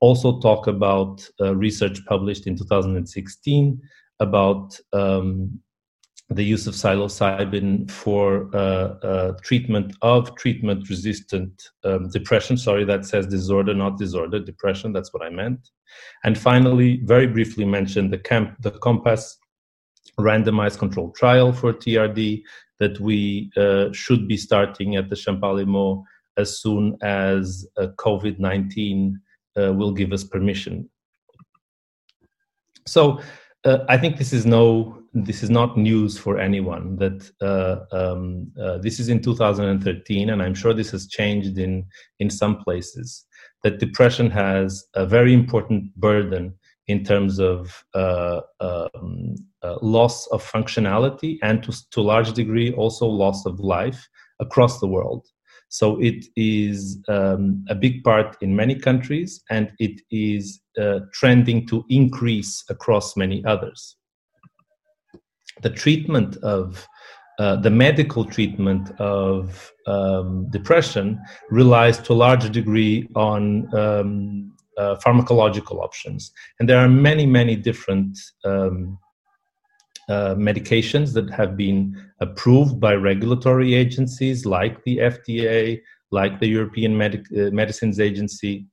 Also, 0.00 0.40
talk 0.40 0.66
about 0.66 1.26
uh, 1.40 1.54
research 1.54 2.04
published 2.06 2.46
in 2.46 2.56
2016 2.56 3.80
about 4.20 4.78
um, 4.92 5.60
the 6.30 6.44
use 6.44 6.66
of 6.66 6.74
psilocybin 6.74 7.90
for 7.90 8.50
uh, 8.54 8.58
uh 9.02 9.32
treatment 9.42 9.96
of 10.02 10.34
treatment 10.36 10.88
resistant 10.90 11.70
um, 11.84 12.10
depression. 12.10 12.56
Sorry, 12.56 12.84
that 12.84 13.06
says 13.06 13.26
disorder, 13.26 13.74
not 13.74 13.98
disorder, 13.98 14.38
depression. 14.38 14.92
That's 14.92 15.12
what 15.14 15.22
I 15.22 15.30
meant. 15.30 15.70
And 16.24 16.36
finally, 16.36 17.00
very 17.04 17.26
briefly 17.26 17.64
mention 17.64 18.10
the, 18.10 18.18
camp, 18.18 18.56
the 18.60 18.72
COMPASS 18.72 19.38
randomized 20.18 20.78
controlled 20.78 21.14
trial 21.14 21.52
for 21.52 21.72
TRD 21.72 22.42
that 22.80 22.98
we 23.00 23.50
uh, 23.56 23.92
should 23.92 24.28
be 24.28 24.36
starting 24.36 24.96
at 24.96 25.08
the 25.08 25.16
Champalimaud 25.16 26.02
as 26.36 26.60
soon 26.60 26.96
as 27.02 27.66
uh, 27.76 27.88
COVID 27.96 28.38
19 28.38 29.16
uh, 29.16 29.27
will 29.72 29.92
give 29.92 30.12
us 30.12 30.24
permission. 30.24 30.88
So 32.86 33.20
uh, 33.64 33.78
I 33.88 33.98
think 33.98 34.16
this 34.16 34.32
is 34.32 34.46
no, 34.46 35.02
this 35.12 35.42
is 35.42 35.50
not 35.50 35.76
news 35.76 36.18
for 36.18 36.38
anyone. 36.38 36.96
That 36.96 37.30
uh, 37.40 37.96
um, 37.96 38.50
uh, 38.60 38.78
this 38.78 38.98
is 39.00 39.08
in 39.08 39.22
2013, 39.22 40.30
and 40.30 40.42
I'm 40.42 40.54
sure 40.54 40.72
this 40.72 40.90
has 40.92 41.06
changed 41.08 41.58
in 41.58 41.84
in 42.18 42.30
some 42.30 42.62
places. 42.64 43.26
That 43.64 43.78
depression 43.78 44.30
has 44.30 44.86
a 44.94 45.04
very 45.04 45.34
important 45.34 45.94
burden 45.96 46.54
in 46.86 47.04
terms 47.04 47.38
of 47.38 47.84
uh, 47.94 48.40
um, 48.60 49.34
uh, 49.62 49.76
loss 49.82 50.26
of 50.28 50.42
functionality 50.42 51.38
and 51.42 51.62
to, 51.62 51.72
to 51.90 52.00
large 52.00 52.32
degree 52.32 52.72
also 52.72 53.06
loss 53.06 53.44
of 53.44 53.60
life 53.60 54.08
across 54.40 54.80
the 54.80 54.86
world. 54.86 55.26
So 55.68 56.00
it 56.00 56.26
is 56.36 56.98
um, 57.08 57.64
a 57.68 57.74
big 57.74 58.02
part 58.02 58.36
in 58.40 58.56
many 58.56 58.74
countries 58.74 59.42
and 59.50 59.70
it 59.78 60.00
is 60.10 60.60
uh, 60.80 61.00
trending 61.12 61.66
to 61.66 61.84
increase 61.90 62.64
across 62.70 63.16
many 63.16 63.44
others. 63.44 63.96
The 65.62 65.70
treatment 65.70 66.36
of 66.38 66.86
uh, 67.38 67.56
the 67.56 67.70
medical 67.70 68.24
treatment 68.24 68.90
of 68.98 69.72
um, 69.86 70.48
depression 70.50 71.20
relies 71.50 71.98
to 71.98 72.12
a 72.12 72.14
large 72.14 72.50
degree 72.50 73.08
on 73.14 73.72
um, 73.74 74.52
uh, 74.76 74.96
pharmacological 74.96 75.82
options. 75.82 76.32
And 76.58 76.68
there 76.68 76.78
are 76.78 76.88
many, 76.88 77.26
many 77.26 77.56
different 77.56 78.18
um, 78.44 78.98
uh, 80.08 80.34
medications 80.34 81.12
that 81.14 81.30
have 81.30 81.56
been 81.56 81.96
approved 82.20 82.80
by 82.80 82.94
regulatory 82.94 83.74
agencies 83.74 84.46
like 84.46 84.82
the 84.84 84.98
FDA, 84.98 85.80
like 86.10 86.40
the 86.40 86.48
European 86.48 86.96
Medic- 86.96 87.30
uh, 87.32 87.50
Medicines 87.50 88.00
Agency 88.00 88.66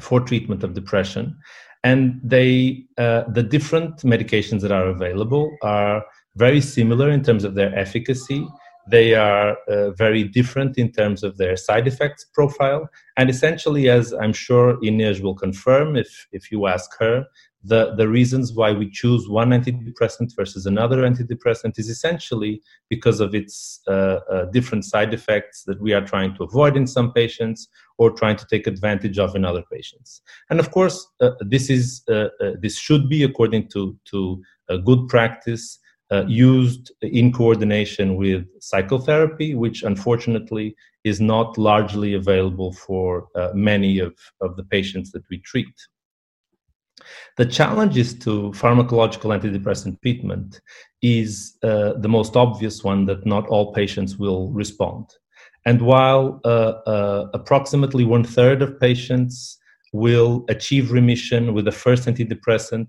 for 0.00 0.20
treatment 0.20 0.62
of 0.62 0.74
depression. 0.74 1.36
And 1.84 2.20
they, 2.22 2.84
uh, 2.98 3.24
the 3.28 3.42
different 3.42 3.96
medications 4.02 4.60
that 4.60 4.72
are 4.72 4.88
available 4.88 5.56
are 5.62 6.04
very 6.36 6.60
similar 6.60 7.10
in 7.10 7.22
terms 7.22 7.44
of 7.44 7.54
their 7.54 7.76
efficacy 7.76 8.46
they 8.88 9.14
are 9.14 9.56
uh, 9.68 9.90
very 9.92 10.24
different 10.24 10.78
in 10.78 10.90
terms 10.90 11.22
of 11.22 11.36
their 11.36 11.56
side 11.56 11.86
effects 11.86 12.24
profile. 12.24 12.88
And 13.16 13.30
essentially, 13.30 13.88
as 13.88 14.12
I'm 14.12 14.32
sure 14.32 14.78
Ines 14.82 15.20
will 15.20 15.34
confirm 15.34 15.96
if, 15.96 16.26
if 16.32 16.50
you 16.50 16.66
ask 16.66 16.90
her, 16.98 17.24
the, 17.64 17.94
the 17.94 18.08
reasons 18.08 18.52
why 18.52 18.72
we 18.72 18.90
choose 18.90 19.28
one 19.28 19.50
antidepressant 19.50 20.34
versus 20.34 20.66
another 20.66 21.02
antidepressant 21.02 21.78
is 21.78 21.88
essentially 21.88 22.60
because 22.90 23.20
of 23.20 23.34
its 23.34 23.80
uh, 23.86 24.18
uh, 24.30 24.44
different 24.46 24.84
side 24.84 25.14
effects 25.14 25.62
that 25.64 25.80
we 25.80 25.92
are 25.92 26.04
trying 26.04 26.34
to 26.34 26.42
avoid 26.42 26.76
in 26.76 26.86
some 26.86 27.12
patients 27.12 27.68
or 27.98 28.10
trying 28.10 28.36
to 28.36 28.46
take 28.46 28.66
advantage 28.66 29.18
of 29.18 29.36
in 29.36 29.44
other 29.44 29.62
patients. 29.70 30.22
And 30.50 30.58
of 30.58 30.72
course, 30.72 31.06
uh, 31.20 31.30
this 31.40 31.70
is 31.70 32.02
uh, 32.08 32.28
uh, 32.40 32.52
this 32.60 32.78
should 32.78 33.08
be 33.08 33.22
according 33.22 33.68
to 33.68 33.96
to 34.06 34.42
good 34.84 35.06
practice 35.08 35.78
uh, 36.10 36.24
used 36.26 36.92
in 37.02 37.32
coordination 37.32 38.16
with 38.16 38.46
psychotherapy, 38.60 39.54
which 39.54 39.82
unfortunately 39.82 40.74
is 41.04 41.20
not 41.20 41.58
largely 41.58 42.14
available 42.14 42.72
for 42.72 43.28
many 43.54 43.98
of, 43.98 44.14
of 44.40 44.56
the 44.56 44.64
patients 44.64 45.10
that 45.12 45.22
we 45.30 45.38
treat. 45.38 45.74
The 47.36 47.46
challenges 47.46 48.18
to 48.20 48.52
pharmacological 48.54 49.30
antidepressant 49.36 50.00
treatment 50.02 50.60
is 51.02 51.56
uh, 51.62 51.94
the 51.94 52.08
most 52.08 52.36
obvious 52.36 52.84
one 52.84 53.06
that 53.06 53.26
not 53.26 53.46
all 53.48 53.72
patients 53.72 54.16
will 54.16 54.50
respond. 54.52 55.06
And 55.64 55.82
while 55.82 56.40
uh, 56.44 56.48
uh, 56.86 57.28
approximately 57.34 58.04
one 58.04 58.24
third 58.24 58.62
of 58.62 58.80
patients 58.80 59.58
will 59.92 60.44
achieve 60.48 60.90
remission 60.90 61.54
with 61.54 61.64
the 61.66 61.72
first 61.72 62.08
antidepressant 62.08 62.88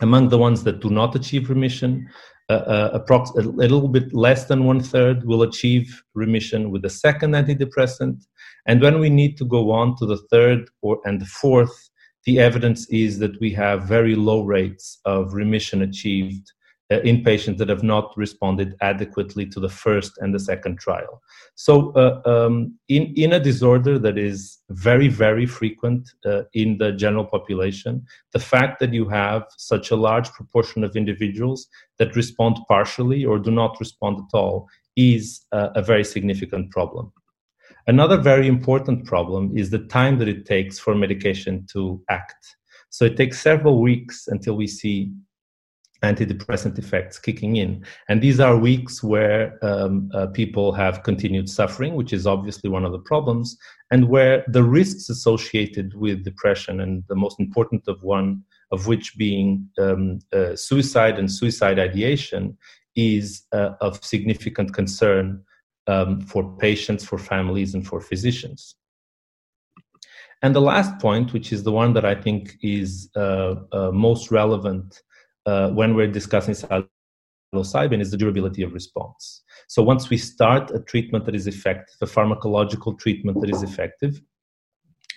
among 0.00 0.28
the 0.28 0.38
ones 0.38 0.62
that 0.64 0.80
do 0.80 0.90
not 0.90 1.14
achieve 1.14 1.50
remission, 1.50 2.08
uh, 2.50 2.52
uh, 2.52 2.98
approx- 2.98 3.36
a 3.36 3.42
little 3.42 3.88
bit 3.88 4.14
less 4.14 4.46
than 4.46 4.64
one 4.64 4.80
third 4.80 5.24
will 5.26 5.42
achieve 5.42 6.02
remission 6.14 6.70
with 6.70 6.82
the 6.82 6.90
second 6.90 7.32
antidepressant. 7.32 8.24
And 8.66 8.80
when 8.80 9.00
we 9.00 9.10
need 9.10 9.36
to 9.38 9.44
go 9.44 9.70
on 9.70 9.96
to 9.96 10.06
the 10.06 10.18
third 10.30 10.70
or 10.80 11.00
and 11.04 11.20
the 11.20 11.26
fourth, 11.26 11.87
the 12.28 12.38
evidence 12.38 12.86
is 12.90 13.18
that 13.18 13.40
we 13.40 13.50
have 13.50 13.84
very 13.84 14.14
low 14.14 14.42
rates 14.42 14.98
of 15.06 15.32
remission 15.32 15.80
achieved 15.80 16.52
uh, 16.92 17.00
in 17.00 17.24
patients 17.24 17.58
that 17.58 17.70
have 17.70 17.82
not 17.82 18.14
responded 18.18 18.76
adequately 18.82 19.46
to 19.46 19.58
the 19.58 19.74
first 19.84 20.12
and 20.18 20.34
the 20.34 20.38
second 20.50 20.78
trial. 20.78 21.22
So, 21.54 21.72
uh, 21.92 22.20
um, 22.26 22.78
in, 22.90 23.14
in 23.16 23.32
a 23.32 23.40
disorder 23.40 23.98
that 24.00 24.18
is 24.18 24.58
very, 24.68 25.08
very 25.08 25.46
frequent 25.46 26.06
uh, 26.26 26.42
in 26.52 26.76
the 26.76 26.92
general 26.92 27.24
population, 27.24 28.04
the 28.34 28.44
fact 28.52 28.78
that 28.80 28.92
you 28.92 29.08
have 29.08 29.44
such 29.56 29.90
a 29.90 29.96
large 29.96 30.28
proportion 30.32 30.84
of 30.84 30.96
individuals 30.96 31.66
that 31.98 32.14
respond 32.14 32.58
partially 32.68 33.24
or 33.24 33.38
do 33.38 33.50
not 33.50 33.80
respond 33.80 34.18
at 34.18 34.36
all 34.36 34.68
is 34.96 35.46
uh, 35.52 35.70
a 35.76 35.80
very 35.80 36.04
significant 36.04 36.70
problem. 36.72 37.10
Another 37.88 38.18
very 38.18 38.46
important 38.46 39.06
problem 39.06 39.56
is 39.56 39.70
the 39.70 39.78
time 39.78 40.18
that 40.18 40.28
it 40.28 40.44
takes 40.44 40.78
for 40.78 40.94
medication 40.94 41.66
to 41.72 42.02
act. 42.10 42.56
So 42.90 43.06
it 43.06 43.16
takes 43.16 43.40
several 43.40 43.80
weeks 43.80 44.28
until 44.28 44.56
we 44.56 44.66
see 44.66 45.10
antidepressant 46.02 46.78
effects 46.78 47.18
kicking 47.18 47.56
in. 47.56 47.82
And 48.10 48.20
these 48.20 48.40
are 48.40 48.58
weeks 48.58 49.02
where 49.02 49.58
um, 49.64 50.10
uh, 50.12 50.26
people 50.26 50.70
have 50.72 51.02
continued 51.02 51.48
suffering, 51.48 51.94
which 51.94 52.12
is 52.12 52.26
obviously 52.26 52.68
one 52.68 52.84
of 52.84 52.92
the 52.92 53.00
problems, 53.00 53.56
and 53.90 54.10
where 54.10 54.44
the 54.48 54.62
risks 54.62 55.08
associated 55.08 55.94
with 55.94 56.24
depression, 56.24 56.80
and 56.80 57.04
the 57.08 57.16
most 57.16 57.40
important 57.40 57.88
of 57.88 58.02
one 58.02 58.44
of 58.70 58.86
which 58.86 59.16
being 59.16 59.66
um, 59.78 60.18
uh, 60.34 60.54
suicide 60.54 61.18
and 61.18 61.32
suicide 61.32 61.78
ideation, 61.78 62.56
is 62.94 63.44
uh, 63.52 63.70
of 63.80 64.04
significant 64.04 64.74
concern 64.74 65.42
um, 65.88 66.20
for 66.20 66.56
patients, 66.58 67.04
for 67.04 67.18
families, 67.18 67.74
and 67.74 67.86
for 67.86 68.00
physicians. 68.00 68.76
And 70.42 70.54
the 70.54 70.60
last 70.60 70.98
point, 71.00 71.32
which 71.32 71.52
is 71.52 71.64
the 71.64 71.72
one 71.72 71.92
that 71.94 72.04
I 72.04 72.14
think 72.14 72.56
is 72.62 73.10
uh, 73.16 73.56
uh, 73.72 73.90
most 73.92 74.30
relevant 74.30 75.02
uh, 75.46 75.70
when 75.70 75.94
we're 75.94 76.06
discussing 76.06 76.54
psilocybin 76.54 78.00
is 78.00 78.10
the 78.10 78.16
durability 78.16 78.62
of 78.62 78.72
response. 78.72 79.42
So 79.66 79.82
once 79.82 80.10
we 80.10 80.16
start 80.16 80.70
a 80.70 80.80
treatment 80.80 81.24
that 81.24 81.34
is 81.34 81.46
effective, 81.46 81.96
a 82.00 82.06
pharmacological 82.06 82.98
treatment 82.98 83.40
that 83.40 83.50
is 83.50 83.62
effective, 83.62 84.20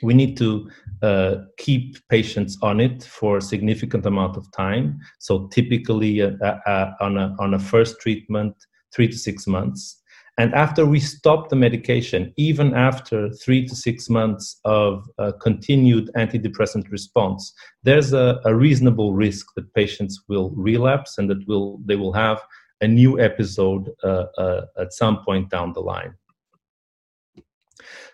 we 0.01 0.15
need 0.15 0.35
to 0.37 0.69
uh, 1.03 1.35
keep 1.57 1.97
patients 2.09 2.57
on 2.63 2.79
it 2.79 3.03
for 3.03 3.37
a 3.37 3.41
significant 3.41 4.05
amount 4.07 4.37
of 4.37 4.51
time. 4.51 4.99
So 5.19 5.47
typically 5.47 6.23
uh, 6.23 6.31
uh, 6.41 6.57
uh 6.65 6.91
on, 6.99 7.17
a, 7.17 7.35
on 7.39 7.53
a 7.53 7.59
first 7.59 7.99
treatment, 7.99 8.55
three 8.91 9.07
to 9.07 9.17
six 9.17 9.45
months. 9.45 10.00
And 10.41 10.55
after 10.55 10.87
we 10.87 10.99
stop 10.99 11.49
the 11.49 11.55
medication, 11.55 12.33
even 12.35 12.73
after 12.73 13.29
three 13.29 13.67
to 13.67 13.75
six 13.75 14.09
months 14.09 14.59
of 14.65 15.07
uh, 15.19 15.33
continued 15.39 16.09
antidepressant 16.15 16.89
response, 16.89 17.53
there's 17.83 18.11
a, 18.11 18.41
a, 18.43 18.55
reasonable 18.55 19.13
risk 19.13 19.53
that 19.55 19.71
patients 19.75 20.23
will 20.27 20.49
relapse 20.55 21.19
and 21.19 21.29
that 21.29 21.47
will 21.47 21.79
they 21.85 21.95
will 21.95 22.13
have 22.13 22.41
a 22.81 22.87
new 22.87 23.19
episode 23.19 23.91
uh, 24.03 24.25
uh, 24.39 24.61
at 24.79 24.93
some 24.93 25.23
point 25.23 25.51
down 25.51 25.73
the 25.73 25.79
line. 25.79 26.15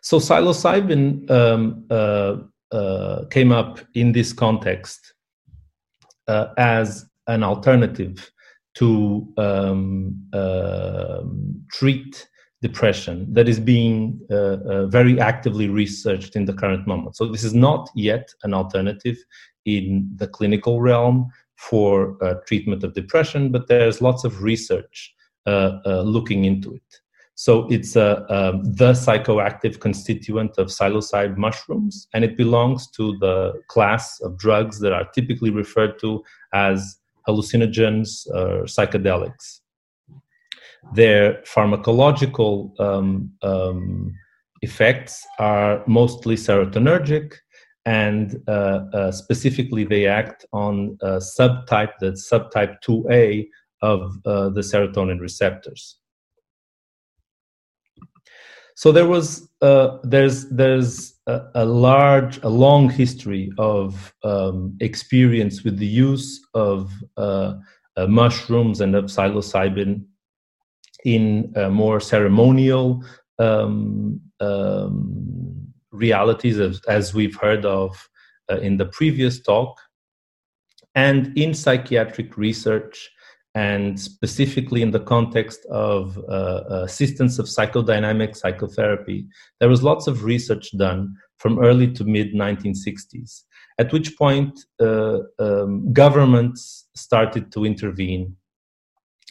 So 0.01 0.19
psilocybin 0.19 1.31
um, 1.31 1.85
uh, 1.89 2.35
uh, 2.73 3.23
came 3.31 3.53
up 3.53 3.79
in 3.93 4.11
this 4.11 4.33
context 4.33 5.13
as 6.57 7.05
an 7.27 7.41
alternative 7.41 8.29
to 8.77 9.27
um, 9.37 10.15
uh, 10.33 11.23
treat 11.71 12.27
depression 12.61 13.31
that 13.33 13.47
is 13.47 13.59
being 13.59 14.19
uh, 14.31 14.57
uh, 14.69 14.87
very 14.87 15.19
actively 15.19 15.67
researched 15.67 16.35
in 16.35 16.45
the 16.45 16.53
current 16.53 16.85
moment. 16.87 17.15
So, 17.15 17.27
this 17.27 17.43
is 17.43 17.53
not 17.53 17.89
yet 17.95 18.29
an 18.43 18.53
alternative 18.53 19.17
in 19.65 20.11
the 20.15 20.27
clinical 20.27 20.79
realm 20.79 21.29
for 21.55 22.23
uh, 22.23 22.35
treatment 22.47 22.83
of 22.83 22.93
depression, 22.93 23.51
but 23.51 23.67
there's 23.67 24.01
lots 24.01 24.23
of 24.23 24.43
research 24.43 25.13
uh, 25.47 25.79
uh, 25.85 26.01
looking 26.01 26.45
into 26.45 26.75
it. 26.75 27.01
So, 27.33 27.67
it's 27.69 27.95
um, 27.95 28.63
the 28.63 28.93
psychoactive 28.93 29.79
constituent 29.79 30.57
of 30.59 30.67
psilocybe 30.67 31.35
mushrooms, 31.35 32.07
and 32.13 32.23
it 32.23 32.37
belongs 32.37 32.89
to 32.91 33.17
the 33.19 33.53
class 33.69 34.19
of 34.21 34.37
drugs 34.37 34.79
that 34.81 34.93
are 34.93 35.07
typically 35.15 35.49
referred 35.49 35.99
to 36.01 36.23
as 36.53 36.99
hallucinogens 37.27 38.27
or 38.33 38.63
psychedelics. 38.65 39.59
Their 40.93 41.41
pharmacological 41.43 42.79
um, 42.79 43.31
um, 43.41 44.13
effects 44.61 45.25
are 45.39 45.83
mostly 45.87 46.35
serotonergic, 46.35 47.33
and 47.85 48.41
uh, 48.47 48.85
uh, 48.93 49.11
specifically 49.11 49.83
they 49.83 50.07
act 50.07 50.45
on 50.53 50.97
a 51.01 51.17
subtype, 51.17 51.91
the 51.99 52.11
subtype 52.11 52.77
2A 52.87 53.47
of 53.81 54.11
uh, 54.25 54.49
the 54.49 54.61
serotonin 54.61 55.19
receptors. 55.19 55.97
So 58.77 58.91
there 58.91 59.07
was 59.07 59.49
uh, 59.63 59.97
there's 60.03 60.49
there's 60.49 61.15
a, 61.25 61.41
a, 61.55 61.65
large 61.65 62.37
a 62.43 62.49
long 62.49 62.91
history 62.91 63.51
of 63.57 64.13
um, 64.23 64.77
experience 64.81 65.63
with 65.63 65.79
the 65.79 65.87
use 65.87 66.47
of 66.53 66.93
uh, 67.17 67.55
uh, 67.95 68.05
mushrooms 68.05 68.79
and 68.79 68.93
of 68.95 69.05
psilocybin 69.05 70.03
in 71.05 71.51
uh, 71.55 71.69
more 71.69 71.99
ceremonial 71.99 73.03
um, 73.39 74.21
um, 74.41 75.73
realities 75.91 76.59
as, 76.59 76.79
as, 76.87 77.15
we've 77.15 77.35
heard 77.35 77.65
of 77.65 78.07
uh, 78.51 78.57
in 78.57 78.77
the 78.77 78.85
previous 78.85 79.41
talk. 79.41 79.75
And 80.93 81.35
in 81.35 81.55
psychiatric 81.55 82.37
research 82.37 83.09
and 83.57 83.99
specifically 83.99 84.83
in 84.83 84.91
the 84.91 84.99
context 84.99 85.65
of 85.71 86.15
uh, 86.29 86.83
assistance 86.83 87.39
of 87.39 87.47
psychodynamic 87.47 88.35
psychotherapy, 88.35 89.25
there 89.59 89.67
was 89.67 89.81
lots 89.81 90.05
of 90.05 90.23
research 90.23 90.77
done 90.77 91.15
from 91.39 91.57
early 91.57 91.91
to 91.93 92.03
mid 92.03 92.35
1960s, 92.35 93.45
at 93.79 93.91
which 93.91 94.15
point 94.15 94.59
uh, 94.79 95.21
um, 95.39 95.91
governments 95.91 96.87
started 96.95 97.51
to 97.51 97.65
intervene 97.65 98.35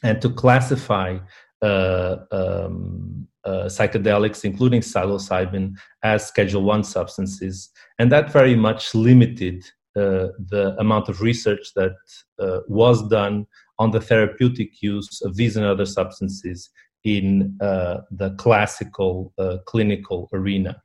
and 0.02 0.20
to 0.20 0.28
classify 0.30 1.18
uh, 1.62 2.16
um, 2.32 3.28
uh, 3.44 3.66
psychedelics, 3.66 4.44
including 4.44 4.80
psilocybin, 4.80 5.76
as 6.02 6.26
Schedule 6.26 6.64
One 6.64 6.82
substances, 6.82 7.70
and 8.00 8.10
that 8.10 8.32
very 8.32 8.56
much 8.56 8.92
limited 8.92 9.62
uh, 9.96 10.28
the 10.50 10.76
amount 10.78 11.08
of 11.08 11.22
research 11.22 11.72
that 11.74 11.94
uh, 12.38 12.58
was 12.68 13.08
done 13.08 13.46
on 13.78 13.90
the 13.90 14.00
therapeutic 14.00 14.82
use 14.82 15.22
of 15.22 15.36
these 15.36 15.56
and 15.56 15.66
other 15.66 15.86
substances 15.86 16.70
in 17.04 17.56
uh, 17.60 17.98
the 18.10 18.30
classical 18.30 19.32
uh, 19.38 19.58
clinical 19.66 20.28
arena. 20.32 20.82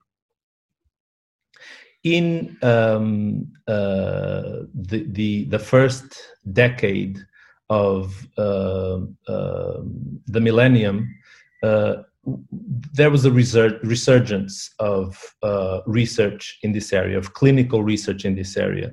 In 2.04 2.58
um, 2.62 3.48
uh, 3.68 4.66
the, 4.74 5.06
the, 5.08 5.46
the, 5.46 5.60
first 5.60 6.06
decade 6.52 7.20
of 7.70 8.28
uh, 8.38 9.00
um, 9.28 10.22
the 10.28 10.42
millennium, 10.42 11.08
uh, 11.64 11.98
there 12.94 13.10
was 13.10 13.26
a 13.26 13.32
resurgence 13.32 14.70
of 14.80 15.18
uh, 15.44 15.82
research 15.86 16.60
in 16.64 16.72
this 16.72 16.94
area, 16.94 17.18
of 17.18 17.34
clinical 17.34 17.84
research 17.84 18.26
in 18.26 18.36
this 18.36 18.58
area. 18.58 18.92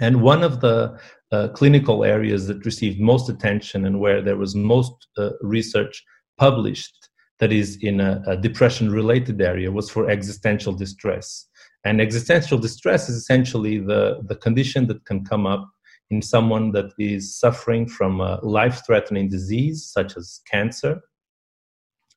And 0.00 0.22
one 0.22 0.42
of 0.42 0.60
the 0.60 0.98
uh, 1.32 1.48
clinical 1.48 2.04
areas 2.04 2.46
that 2.46 2.64
received 2.64 3.00
most 3.00 3.28
attention 3.28 3.84
and 3.84 4.00
where 4.00 4.22
there 4.22 4.36
was 4.36 4.54
most 4.54 4.92
uh, 5.16 5.30
research 5.40 6.02
published 6.38 7.08
that 7.40 7.52
is 7.52 7.78
in 7.82 8.00
a, 8.00 8.22
a 8.26 8.36
depression 8.36 8.90
related 8.90 9.40
area 9.40 9.70
was 9.70 9.90
for 9.90 10.08
existential 10.08 10.72
distress. 10.72 11.46
And 11.84 12.00
existential 12.00 12.58
distress 12.58 13.08
is 13.08 13.16
essentially 13.16 13.78
the, 13.78 14.20
the 14.26 14.36
condition 14.36 14.86
that 14.88 15.04
can 15.04 15.24
come 15.24 15.46
up 15.46 15.68
in 16.10 16.22
someone 16.22 16.72
that 16.72 16.92
is 16.98 17.38
suffering 17.38 17.86
from 17.86 18.20
a 18.20 18.40
life 18.42 18.82
threatening 18.86 19.28
disease 19.28 19.90
such 19.92 20.16
as 20.16 20.40
cancer, 20.50 21.00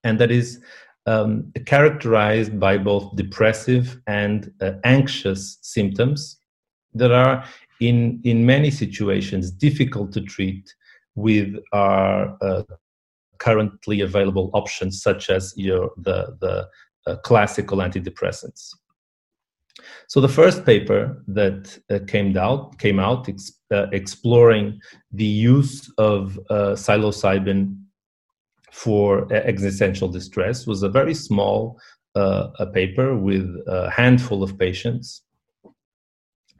and 0.04 0.20
that 0.20 0.32
is 0.32 0.62
um, 1.06 1.52
characterized 1.66 2.60
by 2.60 2.78
both 2.78 3.16
depressive 3.16 4.00
and 4.08 4.52
uh, 4.62 4.74
anxious 4.84 5.58
symptoms 5.62 6.38
that 6.94 7.12
are 7.12 7.44
in 7.82 8.22
in 8.24 8.46
many 8.46 8.72
situations 8.72 9.52
difficult 9.52 10.14
to 10.14 10.22
treat 10.22 10.74
with 11.16 11.56
our 11.74 12.38
uh, 12.42 12.64
currently 13.40 14.02
available 14.02 14.50
options 14.54 15.02
such 15.02 15.30
as 15.30 15.54
your 15.58 15.92
the 15.98 16.38
the 16.40 16.68
uh, 17.08 17.16
classical 17.18 17.80
antidepressants. 17.80 18.74
So 20.08 20.22
the 20.22 20.30
first 20.30 20.64
paper 20.66 21.24
that 21.28 21.80
uh, 21.90 22.00
came 22.08 22.38
out 22.38 22.78
came 22.78 23.00
out 23.00 23.28
ex- 23.28 23.54
uh, 23.72 23.88
exploring 23.92 24.80
the 25.12 25.26
use 25.26 25.92
of 25.98 26.40
uh, 26.50 26.76
psilocybin 26.76 27.78
for 28.72 29.32
existential 29.34 30.08
distress 30.08 30.68
was 30.68 30.84
a 30.84 30.90
very 30.90 31.14
small 31.14 31.80
uh, 32.16 32.48
a 32.60 32.66
paper 32.66 33.18
with 33.18 33.48
a 33.68 33.90
handful 33.90 34.44
of 34.44 34.58
patients 34.58 35.24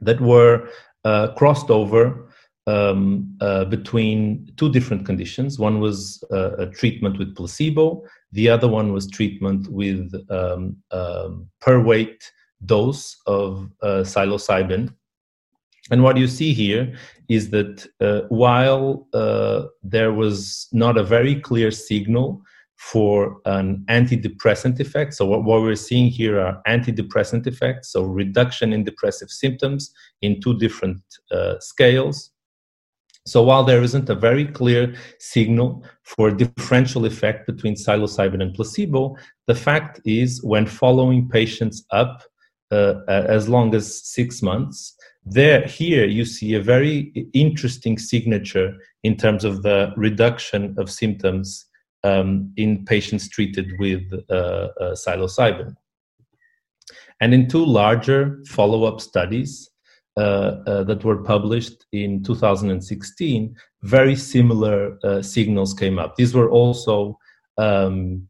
that 0.00 0.20
were 0.20 0.66
uh, 0.66 0.68
crossed 1.36 1.70
over 1.70 2.28
um, 2.66 3.36
uh, 3.40 3.64
between 3.64 4.52
two 4.56 4.70
different 4.70 5.04
conditions. 5.04 5.58
One 5.58 5.80
was 5.80 6.22
uh, 6.32 6.56
a 6.58 6.66
treatment 6.66 7.18
with 7.18 7.34
placebo, 7.34 8.04
the 8.32 8.48
other 8.48 8.68
one 8.68 8.92
was 8.92 9.08
treatment 9.08 9.68
with 9.68 10.12
um, 10.30 10.76
um, 10.90 11.48
per 11.60 11.80
weight 11.80 12.30
dose 12.64 13.20
of 13.26 13.68
uh, 13.82 14.02
psilocybin. 14.04 14.94
And 15.90 16.02
what 16.02 16.16
you 16.16 16.28
see 16.28 16.52
here 16.52 16.94
is 17.28 17.50
that 17.50 17.86
uh, 18.00 18.22
while 18.28 19.08
uh, 19.12 19.64
there 19.82 20.12
was 20.12 20.68
not 20.72 20.96
a 20.96 21.02
very 21.02 21.40
clear 21.40 21.70
signal 21.70 22.42
for 22.90 23.36
an 23.44 23.84
antidepressant 23.88 24.80
effect. 24.80 25.14
So, 25.14 25.24
what, 25.24 25.44
what, 25.44 25.62
we're 25.62 25.76
seeing 25.76 26.08
here 26.08 26.40
are 26.40 26.60
antidepressant 26.66 27.46
effects, 27.46 27.92
so 27.92 28.02
reduction 28.02 28.72
in 28.72 28.82
depressive 28.82 29.30
symptoms 29.30 29.92
in 30.20 30.40
two 30.40 30.58
different 30.58 31.00
uh, 31.30 31.60
scales. 31.60 32.32
So, 33.24 33.40
while 33.44 33.62
there 33.62 33.82
isn't 33.82 34.10
a 34.10 34.16
very 34.16 34.46
clear 34.46 34.96
signal 35.20 35.84
for 36.02 36.28
a 36.28 36.36
differential 36.36 37.04
effect 37.04 37.46
between 37.46 37.76
psilocybin 37.76 38.42
and 38.42 38.52
placebo, 38.52 39.16
the 39.46 39.54
fact 39.54 40.00
is 40.04 40.42
when 40.42 40.66
following 40.66 41.28
patients 41.28 41.84
up 41.92 42.24
uh, 42.72 42.94
as 43.06 43.48
long 43.48 43.76
as 43.76 44.02
six 44.02 44.42
months, 44.42 44.96
there 45.24 45.64
here 45.66 46.04
you 46.04 46.24
see 46.24 46.54
a 46.54 46.60
very 46.60 47.30
interesting 47.32 47.96
signature 47.96 48.74
in 49.04 49.16
terms 49.16 49.44
of 49.44 49.62
the 49.62 49.92
reduction 49.96 50.74
of 50.78 50.90
symptoms 50.90 51.66
um, 52.04 52.52
in 52.56 52.84
patients 52.84 53.28
treated 53.28 53.72
with 53.78 54.02
uh, 54.30 54.34
uh, 54.34 54.94
psilocybin. 54.94 55.74
And 57.20 57.32
in 57.32 57.48
two 57.48 57.64
larger 57.64 58.42
follow 58.48 58.84
up 58.84 59.00
studies 59.00 59.70
uh, 60.16 60.82
that 60.84 61.04
were 61.04 61.22
published 61.22 61.86
in 61.92 62.22
2016, 62.22 63.54
very 63.82 64.16
similar 64.16 64.98
signals 65.22 65.72
came 65.72 65.98
up. 65.98 66.16
These 66.16 66.34
were 66.34 66.50
also 66.50 67.18
um, 67.58 68.28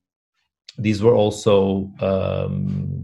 these 0.79 1.03
were 1.03 1.15
also 1.15 1.91
um, 2.01 3.02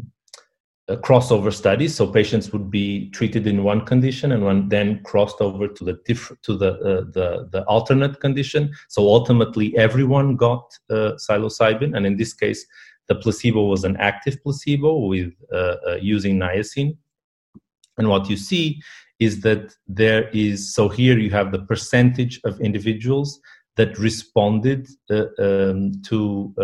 a 0.89 0.97
crossover 0.97 1.53
studies. 1.53 1.95
So 1.95 2.07
patients 2.07 2.53
would 2.53 2.71
be 2.71 3.11
treated 3.11 3.47
in 3.47 3.63
one 3.63 3.85
condition 3.85 4.33
and 4.33 4.45
one 4.45 4.69
then 4.69 5.03
crossed 5.05 5.41
over 5.41 5.69
to 5.69 5.85
the 5.85 5.99
diff- 6.07 6.33
to 6.43 6.57
the, 6.57 6.73
uh, 6.73 7.05
the 7.13 7.49
the 7.53 7.63
alternate 7.65 8.21
condition. 8.21 8.73
So 8.89 9.03
ultimately, 9.03 9.77
everyone 9.77 10.37
got 10.37 10.65
uh, 10.91 11.13
psilocybin, 11.17 11.97
and 11.97 12.07
in 12.07 12.17
this 12.17 12.33
case, 12.33 12.67
the 13.09 13.15
placebo 13.15 13.67
was 13.67 13.85
an 13.85 13.97
active 13.99 14.43
placebo 14.43 15.07
with 15.07 15.33
uh, 15.53 15.77
uh, 15.87 15.99
using 16.01 16.39
niacin. 16.39 16.97
And 17.99 18.09
what 18.09 18.31
you 18.31 18.37
see 18.37 18.81
is 19.19 19.41
that 19.41 19.75
there 19.89 20.29
is 20.31 20.73
so 20.75 20.89
here 20.89 21.19
you 21.19 21.31
have 21.31 21.53
the 21.53 21.65
percentage 21.65 22.41
of 22.45 22.61
individuals 22.61 23.41
that 23.77 23.99
responded 23.99 24.89
uh, 25.11 25.27
um, 25.39 25.93
to 26.03 26.55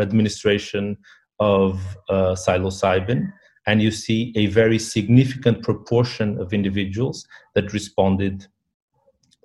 administration 0.00 0.96
of 1.40 1.80
psilocybin 2.10 3.32
and 3.66 3.82
you 3.82 3.90
see 3.90 4.32
a 4.36 4.46
very 4.46 4.78
significant 4.78 5.62
proportion 5.62 6.38
of 6.40 6.52
individuals 6.52 7.26
that 7.54 7.72
responded 7.72 8.46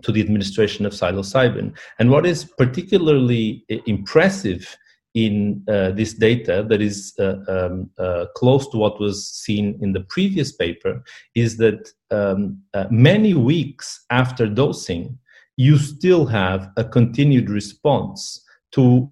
to 0.03 0.11
the 0.11 0.21
administration 0.21 0.85
of 0.85 0.93
psilocybin. 0.93 1.73
And 1.99 2.09
what 2.09 2.25
is 2.25 2.45
particularly 2.45 3.65
impressive 3.85 4.77
in 5.13 5.63
uh, 5.67 5.91
this 5.91 6.13
data 6.13 6.65
that 6.69 6.81
is 6.81 7.13
uh, 7.19 7.35
um, 7.47 7.89
uh, 7.97 8.25
close 8.35 8.67
to 8.69 8.77
what 8.77 8.99
was 8.99 9.27
seen 9.27 9.77
in 9.81 9.91
the 9.91 10.01
previous 10.01 10.53
paper 10.53 11.03
is 11.35 11.57
that 11.57 11.91
um, 12.11 12.59
many 12.89 13.33
weeks 13.33 14.05
after 14.09 14.47
dosing, 14.47 15.17
you 15.57 15.77
still 15.77 16.25
have 16.25 16.69
a 16.77 16.83
continued 16.83 17.49
response 17.49 18.43
to 18.71 19.09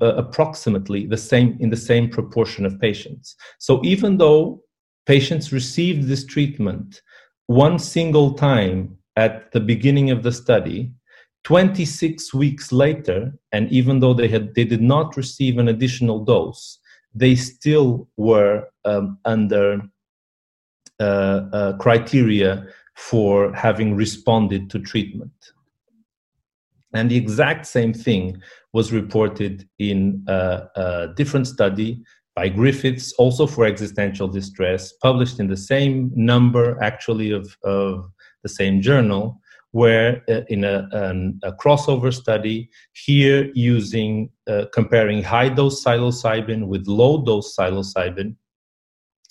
uh, 0.00 0.14
approximately 0.16 1.06
the 1.06 1.16
same 1.16 1.56
in 1.60 1.70
the 1.70 1.76
same 1.76 2.08
proportion 2.08 2.66
of 2.66 2.80
patients. 2.80 3.36
So 3.58 3.80
even 3.84 4.18
though 4.18 4.62
patients 5.06 5.52
received 5.52 6.08
this 6.08 6.24
treatment 6.24 7.02
one 7.46 7.78
single 7.78 8.34
time 8.34 8.96
at 9.16 9.50
the 9.52 9.60
beginning 9.60 10.10
of 10.10 10.22
the 10.22 10.32
study, 10.32 10.92
26 11.44 12.34
weeks 12.34 12.70
later, 12.70 13.32
and 13.52 13.70
even 13.72 14.00
though 14.00 14.14
they 14.14 14.28
had 14.28 14.54
they 14.54 14.64
did 14.64 14.82
not 14.82 15.16
receive 15.16 15.58
an 15.58 15.68
additional 15.68 16.24
dose, 16.24 16.78
they 17.14 17.34
still 17.34 18.08
were 18.16 18.68
um, 18.84 19.18
under 19.24 19.80
uh, 21.00 21.48
uh, 21.52 21.72
criteria 21.78 22.66
for 22.94 23.52
having 23.54 23.96
responded 23.96 24.68
to 24.70 24.78
treatment. 24.78 25.32
And 26.94 27.10
the 27.10 27.16
exact 27.16 27.66
same 27.66 27.92
thing 27.92 28.42
was 28.72 28.92
reported 28.92 29.68
in 29.78 30.24
a, 30.28 30.62
a 30.76 31.08
different 31.16 31.46
study 31.46 32.02
by 32.34 32.48
Griffiths, 32.48 33.12
also 33.14 33.46
for 33.46 33.64
existential 33.64 34.28
distress, 34.28 34.92
published 35.02 35.40
in 35.40 35.48
the 35.48 35.56
same 35.56 36.10
number, 36.14 36.82
actually, 36.82 37.32
of, 37.32 37.56
of 37.64 38.10
the 38.42 38.48
same 38.48 38.80
journal, 38.80 39.40
where 39.72 40.22
uh, 40.28 40.40
in 40.48 40.64
a, 40.64 40.88
an, 40.92 41.38
a, 41.42 41.52
crossover 41.52 42.12
study, 42.12 42.68
here 42.92 43.50
using 43.54 44.30
uh, 44.48 44.64
comparing 44.72 45.22
high 45.22 45.48
dose 45.48 45.84
psilocybin 45.84 46.66
with 46.66 46.86
low 46.86 47.24
dose 47.24 47.56
psilocybin. 47.56 48.34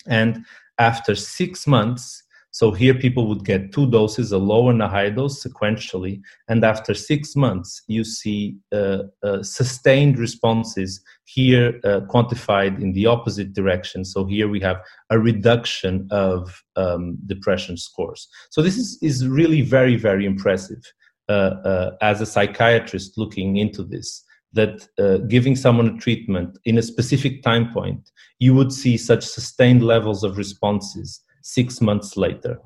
And 0.08 0.46
after 0.78 1.16
six 1.16 1.68
months, 1.68 2.24
so 2.52 2.72
here 2.72 2.96
people 2.96 3.28
would 3.28 3.46
get 3.46 3.72
two 3.72 3.90
doses, 3.90 4.32
a 4.32 4.38
low 4.38 4.70
and 4.70 4.82
a 4.82 4.88
high 4.88 5.10
dose 5.10 5.44
sequentially. 5.44 6.22
And 6.48 6.66
after 6.66 6.94
six 6.94 7.36
months, 7.36 7.84
you 7.88 8.04
see 8.04 8.58
uh, 8.72 9.04
uh, 9.24 9.44
sustained 9.44 10.18
responses 10.18 11.02
here 11.26 11.80
uh, 11.84 12.02
quantified 12.10 12.82
in 12.82 12.94
the 12.94 13.06
opposite 13.06 13.54
direction. 13.54 14.04
So 14.04 14.26
here 14.26 14.48
we 14.48 14.60
have 14.62 14.82
a 15.12 15.20
reduction 15.20 16.08
of 16.10 16.64
um, 16.76 17.18
depression 17.28 17.78
scores. 17.78 18.28
So 18.50 18.62
this 18.62 18.78
is, 18.78 18.98
is 19.02 19.28
really 19.28 19.62
very, 19.62 19.96
very 19.96 20.26
impressive 20.26 20.82
uh, 21.30 21.32
uh, 21.64 21.98
as 22.02 22.20
a 22.20 22.26
psychiatrist 22.26 23.18
looking 23.18 23.58
into 23.58 23.84
this 23.84 24.24
that 24.54 24.88
uh, 24.98 25.18
giving 25.28 25.56
someone 25.56 25.88
a 25.88 25.98
treatment 26.00 26.58
in 26.66 26.80
a 26.80 26.82
specific 26.82 27.44
time 27.44 27.72
point, 27.72 28.10
you 28.40 28.56
would 28.56 28.74
see 28.74 28.98
such 28.98 29.24
sustained 29.24 29.84
levels 29.84 30.24
of 30.24 30.40
responses 30.40 31.22
six 31.42 31.82
months 31.82 32.18
later. 32.18 32.60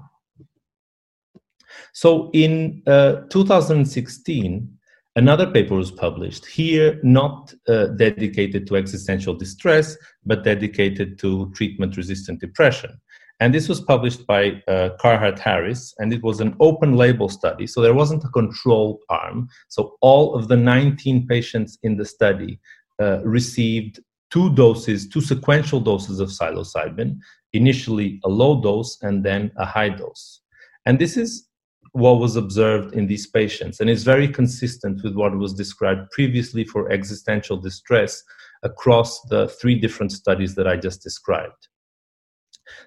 So 1.94 2.30
in 2.34 2.82
uh, 2.88 3.22
2016, 3.30 4.78
another 5.16 5.52
paper 5.52 5.76
was 5.76 5.92
published, 5.92 6.46
here 6.46 7.00
not 7.04 7.54
uh, 7.68 7.88
dedicated 7.88 8.68
to 8.68 8.76
existential 8.76 9.34
distress, 9.34 9.98
but 10.26 10.44
dedicated 10.44 11.20
to 11.20 11.52
treatment 11.56 11.98
resistant 11.98 12.40
depression. 12.40 13.00
And 13.40 13.54
this 13.54 13.68
was 13.68 13.82
published 13.82 14.26
by 14.26 14.62
uh, 14.68 14.90
Carhart 15.00 15.40
Harris, 15.40 15.94
and 15.98 16.14
it 16.14 16.24
was 16.24 16.40
an 16.40 16.56
open 16.60 16.96
label 16.96 17.28
study. 17.30 17.68
So 17.68 17.82
there 17.82 17.94
wasn't 17.94 18.24
a 18.24 18.30
control 18.30 19.02
arm. 19.10 19.50
So 19.70 19.96
all 20.02 20.36
of 20.36 20.48
the 20.48 20.56
19 20.56 21.28
patients 21.28 21.78
in 21.84 21.98
the 21.98 22.06
study 22.06 22.60
uh, 23.02 23.20
received 23.24 24.00
two 24.30 24.54
doses, 24.56 25.10
two 25.10 25.22
sequential 25.22 25.80
doses 25.80 26.20
of 26.20 26.30
psilocybin, 26.30 27.18
initially 27.54 28.20
a 28.24 28.30
low 28.30 28.62
dose 28.62 29.02
and 29.02 29.24
then 29.24 29.52
a 29.58 29.66
high 29.66 29.90
dose. 29.90 30.42
And 30.86 31.00
this 31.00 31.18
is 31.18 31.48
what 31.94 32.20
was 32.20 32.36
observed 32.36 32.96
in 32.96 33.06
these 33.06 33.28
patients, 33.28 33.80
and 33.80 33.90
it's 33.90 34.04
very 34.04 34.28
consistent 34.28 35.04
with 35.04 35.16
what 35.16 35.38
was 35.38 35.54
described 35.54 36.10
previously 36.12 36.64
for 36.64 36.92
existential 36.92 37.56
distress 37.56 38.24
across 38.64 39.22
the 39.30 39.48
three 39.62 39.80
different 39.80 40.12
studies 40.12 40.56
that 40.56 40.68
I 40.68 40.76
just 40.76 41.04
described. 41.04 41.68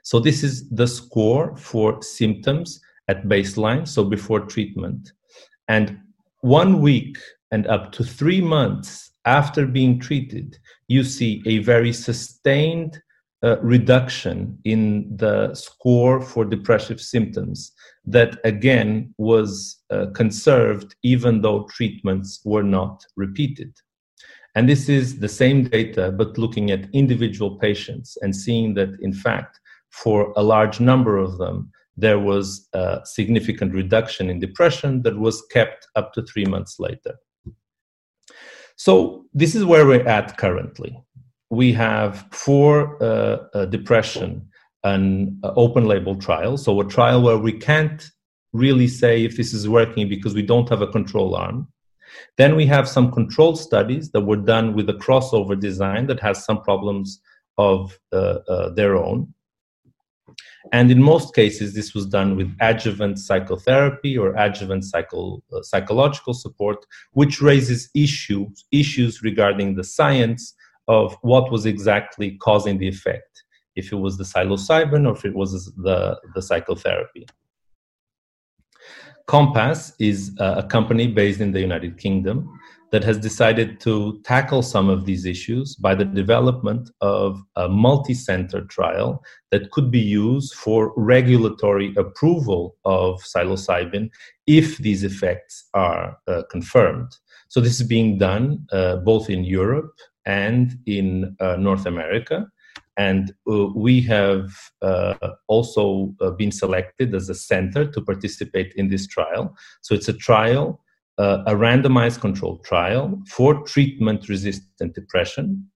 So, 0.03 0.19
this 0.19 0.43
is 0.43 0.69
the 0.71 0.89
score 0.89 1.57
for 1.57 2.03
symptoms 2.03 2.81
at 3.09 3.25
baseline, 3.25 3.87
so 3.87 4.05
before 4.05 4.41
treatment. 4.41 5.13
And 5.69 5.99
one 6.41 6.81
week 6.81 7.19
and 7.53 7.67
up 7.69 7.93
to 7.93 8.05
three 8.05 8.41
months 8.41 9.13
after 9.25 9.67
being 9.67 10.01
treated, 10.01 10.59
you 10.89 11.05
see 11.05 11.43
a 11.47 11.59
very 11.59 11.93
sustained 11.93 13.01
uh, 13.43 13.59
reduction 13.61 14.59
in 14.65 15.15
the 15.17 15.55
score 15.55 16.21
for 16.21 16.45
depressive 16.45 17.01
symptoms 17.01 17.73
that 18.05 18.39
again 18.45 19.15
was 19.19 19.83
uh, 19.91 20.07
conserved 20.15 20.95
even 21.03 21.43
though 21.43 21.65
treatments 21.65 22.41
were 22.45 22.63
not 22.63 23.05
repeated. 23.17 23.73
And 24.55 24.67
this 24.67 24.89
is 24.89 25.19
the 25.19 25.29
same 25.29 25.65
data, 25.65 26.11
but 26.11 26.39
looking 26.39 26.71
at 26.71 26.89
individual 26.95 27.59
patients 27.59 28.17
and 28.23 28.35
seeing 28.35 28.73
that, 28.75 28.97
in 29.03 29.13
fact, 29.13 29.61
for 29.91 30.33
a 30.37 30.43
large 30.43 30.81
number 30.81 31.19
of 31.19 31.37
them, 31.37 31.71
there 31.97 32.19
was 32.19 32.69
a 32.73 33.01
significant 33.05 33.75
reduction 33.75 34.31
in 34.31 34.41
depression 34.41 35.03
that 35.03 35.19
was 35.19 35.43
kept 35.51 35.87
up 35.95 36.15
to 36.15 36.23
three 36.23 36.47
months 36.47 36.77
later. 36.79 37.17
So, 38.77 39.25
this 39.35 39.55
is 39.55 39.65
where 39.65 39.87
we're 39.87 40.07
at 40.07 40.37
currently 40.39 41.03
we 41.51 41.73
have 41.73 42.27
for 42.33 43.03
uh, 43.03 43.39
uh, 43.55 43.67
depression 43.67 44.49
an 44.85 45.39
uh, 45.43 45.53
open 45.57 45.85
label 45.87 46.15
trial, 46.17 46.57
so 46.57 46.81
a 46.81 46.85
trial 46.85 47.23
where 47.23 47.39
we 47.39 47.53
can't 47.53 48.09
really 48.53 48.89
say 48.89 49.25
if 49.25 49.37
this 49.37 49.53
is 49.53 49.69
working 49.69 50.09
because 50.09 50.35
we 50.35 50.43
don't 50.43 50.69
have 50.69 50.83
a 50.83 50.87
control 50.87 51.35
arm. 51.35 51.69
Then 52.39 52.57
we 52.57 52.67
have 52.67 52.89
some 52.89 53.11
control 53.11 53.57
studies 53.57 54.11
that 54.13 54.21
were 54.21 54.37
done 54.37 54.75
with 54.75 54.89
a 54.89 54.95
crossover 54.95 55.59
design 55.59 56.07
that 56.07 56.21
has 56.21 56.45
some 56.45 56.63
problems 56.63 57.21
of 57.59 57.99
uh, 58.13 58.39
uh, 58.49 58.71
their 58.71 58.97
own. 58.97 59.33
And 60.73 60.91
in 60.91 61.01
most 61.01 61.35
cases, 61.35 61.75
this 61.75 61.95
was 61.95 62.07
done 62.07 62.37
with 62.37 62.53
adjuvant 62.61 63.19
psychotherapy 63.19 64.19
or 64.19 64.35
adjuvant 64.37 64.85
psycho, 64.85 65.43
uh, 65.53 65.63
psychological 65.63 66.35
support, 66.35 66.85
which 67.13 67.41
raises 67.41 67.89
issues, 67.95 68.65
issues 68.73 69.23
regarding 69.23 69.77
the 69.77 69.85
science 69.85 70.55
of 70.89 71.17
what 71.23 71.51
was 71.51 71.67
exactly 71.67 72.37
causing 72.39 72.79
the 72.79 72.89
effect, 72.89 73.45
if 73.75 73.93
it 73.93 73.97
was 73.97 74.17
the 74.17 74.25
psilocybin 74.25 75.07
or 75.07 75.17
if 75.17 75.25
it 75.25 75.35
was 75.35 75.73
the, 75.77 76.19
the 76.35 76.43
psychotherapy. 76.43 77.27
Compass 79.27 79.93
is 79.99 80.37
a 80.39 80.63
company 80.63 81.09
based 81.09 81.41
in 81.41 81.51
the 81.51 81.61
United 81.61 81.99
Kingdom 81.99 82.49
that 82.93 83.03
has 83.03 83.19
decided 83.19 83.81
to 83.81 84.21
tackle 84.23 84.63
some 84.63 84.89
of 84.89 85.05
these 85.05 85.27
issues 85.27 85.75
by 85.75 85.95
the 85.95 86.05
development 86.05 86.89
of 87.01 87.43
a 87.57 87.69
multi 87.69 88.15
center 88.15 88.61
trial 88.67 89.23
that 89.51 89.71
could 89.73 89.91
be 89.91 90.01
used 90.01 90.55
for 90.55 90.93
regulatory 90.97 91.93
approval 91.97 92.77
of 92.85 93.21
psilocybin 93.23 94.09
if 94.47 94.79
these 94.79 95.03
effects 95.03 95.69
are 95.75 96.17
uh, 96.29 96.43
confirmed. 96.49 97.11
So, 97.49 97.61
this 97.61 97.81
is 97.81 97.87
being 97.87 98.19
done 98.19 98.67
uh, 98.73 98.97
both 98.97 99.29
in 99.29 99.43
Europe 99.43 99.93
and 100.27 100.79
in 100.87 101.37
uh, 101.41 101.57
North 101.57 101.87
America. 101.87 102.47
And 102.99 103.33
uh, 103.51 103.67
we 103.75 104.01
have 104.03 104.51
uh, 104.83 105.15
also 105.49 106.15
been 106.39 106.53
selected 106.53 107.15
as 107.15 107.29
a 107.29 107.35
center 107.35 107.85
to 107.91 108.01
participate 108.01 108.73
in 108.75 108.89
this 108.89 109.07
trial. 109.07 109.55
So 109.83 109.95
it's 109.95 110.09
a 110.09 110.15
trial, 110.15 110.81
a 111.19 111.55
randomized 111.55 112.21
controlled 112.21 112.65
trial 112.65 113.23
for 113.29 113.63
treatment 113.65 114.29
resistant 114.29 114.95
depression 114.95 115.67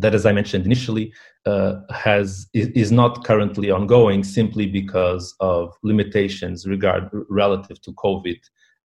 that, 0.00 0.14
as 0.14 0.26
I 0.26 0.32
mentioned 0.32 0.66
initially, 0.66 1.12
uh, 1.46 1.80
has 1.90 2.46
is 2.52 2.92
not 2.92 3.24
currently 3.24 3.70
ongoing 3.70 4.24
simply 4.24 4.66
because 4.66 5.34
of 5.40 5.74
limitations 5.82 6.66
regard 6.66 7.08
relative 7.28 7.80
to 7.82 7.92
COVID 7.92 8.38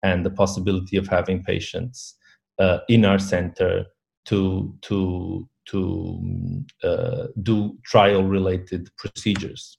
and 0.04 0.26
the 0.26 0.30
possibility 0.30 0.98
of 0.98 1.08
having 1.08 1.44
patients 1.44 2.16
uh, 2.60 2.80
in 2.88 3.04
our 3.06 3.20
center 3.20 3.86
to 4.26 4.76
to 4.82 5.48
to 5.66 6.64
uh, 6.84 7.28
do 7.42 7.78
trial 7.84 8.24
related 8.24 8.90
procedures. 8.98 9.78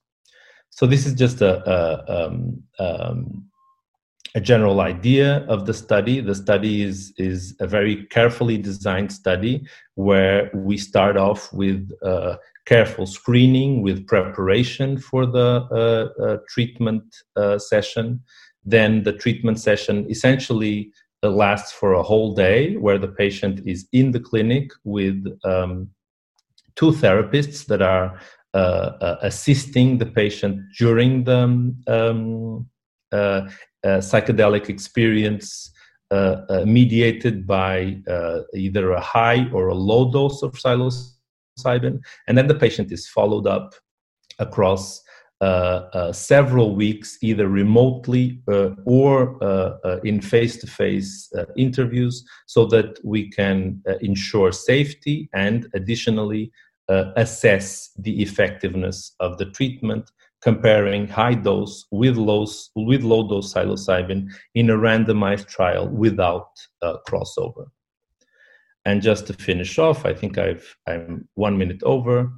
So 0.71 0.87
this 0.87 1.07
is 1.07 1.15
just 1.15 1.41
a, 1.41 1.63
a, 1.71 2.27
um, 2.27 2.63
um, 2.79 3.47
a 4.35 4.41
general 4.41 4.81
idea 4.81 5.39
of 5.49 5.65
the 5.65 5.73
study. 5.73 6.21
The 6.21 6.35
study 6.35 6.83
is, 6.83 7.15
is 7.17 7.57
a 7.61 7.67
very 7.67 8.05
carefully 8.07 8.59
designed 8.59 9.11
study 9.11 9.67
where 9.95 10.51
we 10.53 10.77
start 10.77 11.17
off 11.17 11.51
with 11.53 11.91
uh, 12.05 12.37
careful 12.67 13.07
screening, 13.07 13.81
with 13.81 14.07
preparation 14.07 14.99
for 14.99 15.25
the 15.25 15.67
uh, 15.71 16.23
uh, 16.23 16.37
treatment 16.49 17.05
uh, 17.37 17.59
session. 17.59 18.21
Then 18.65 19.05
the 19.05 19.13
treatment 19.13 19.61
session 19.61 20.07
essentially 20.11 20.91
lasts 21.23 21.73
for 21.73 21.95
a 21.95 22.03
whole 22.03 22.35
day 22.35 22.77
where 22.77 22.99
the 22.99 23.09
patient 23.09 23.61
is 23.67 23.89
in 23.93 24.13
the 24.13 24.21
clinic 24.21 24.71
with 24.85 25.27
um, 25.45 25.91
two 26.77 26.93
therapists 26.93 27.67
that 27.67 27.83
are 27.83 28.21
uh, 28.55 28.97
uh, 29.03 29.17
assisting 29.23 29.99
the 29.99 30.07
patient 30.07 30.59
during 30.79 31.25
the 31.25 31.43
um, 31.89 32.67
uh, 33.13 33.43
psychedelic 33.85 34.69
experience 34.69 35.73
mediated 36.65 37.47
by 37.47 37.99
either 38.55 38.93
a 38.93 39.01
high 39.01 39.47
or 39.53 39.69
a 39.69 39.75
low 39.75 40.11
dose 40.11 40.43
of 40.43 40.53
psilocybin. 40.53 42.01
And 42.27 42.39
then 42.39 42.47
the 42.47 42.55
patient 42.55 42.93
is 42.93 43.09
followed 43.09 43.47
up 43.47 43.75
across 44.39 45.01
uh, 45.01 45.03
uh, 45.03 45.06
several 46.13 46.75
weeks, 46.75 47.19
either 47.23 47.49
remotely 47.49 48.41
uh, 48.51 48.71
or 48.87 49.39
in 50.05 50.21
face 50.21 50.57
to 50.59 50.67
face 50.67 51.31
interviews, 51.57 52.25
so 52.47 52.67
that 52.67 52.99
we 53.05 53.31
can 53.31 53.83
ensure 54.01 54.53
safety 54.53 55.29
and 55.35 55.69
additionally 55.75 56.51
uh, 56.89 57.13
assess 57.17 57.91
the 57.99 58.23
effectiveness 58.23 59.15
of 59.19 59.39
the 59.39 59.47
treatment 59.47 60.11
comparing 60.41 61.09
high 61.09 61.35
dose 61.35 61.87
with 61.91 62.17
low, 62.17 62.47
with 62.77 63.03
low 63.03 63.29
dose 63.29 63.53
psilocybin 63.53 64.29
in 64.55 64.71
a 64.71 64.77
randomized 64.77 65.49
trial 65.49 65.89
without 65.89 66.49
uh, 66.83 66.95
crossover. 67.09 67.67
And 68.85 69.03
just 69.03 69.27
to 69.27 69.33
finish 69.33 69.79
off, 69.79 70.07
I 70.07 70.15
think 70.15 70.39
I've, 70.39 70.77
I'm 70.87 71.29
one 71.35 71.59
minute 71.59 71.83
over. 71.83 72.31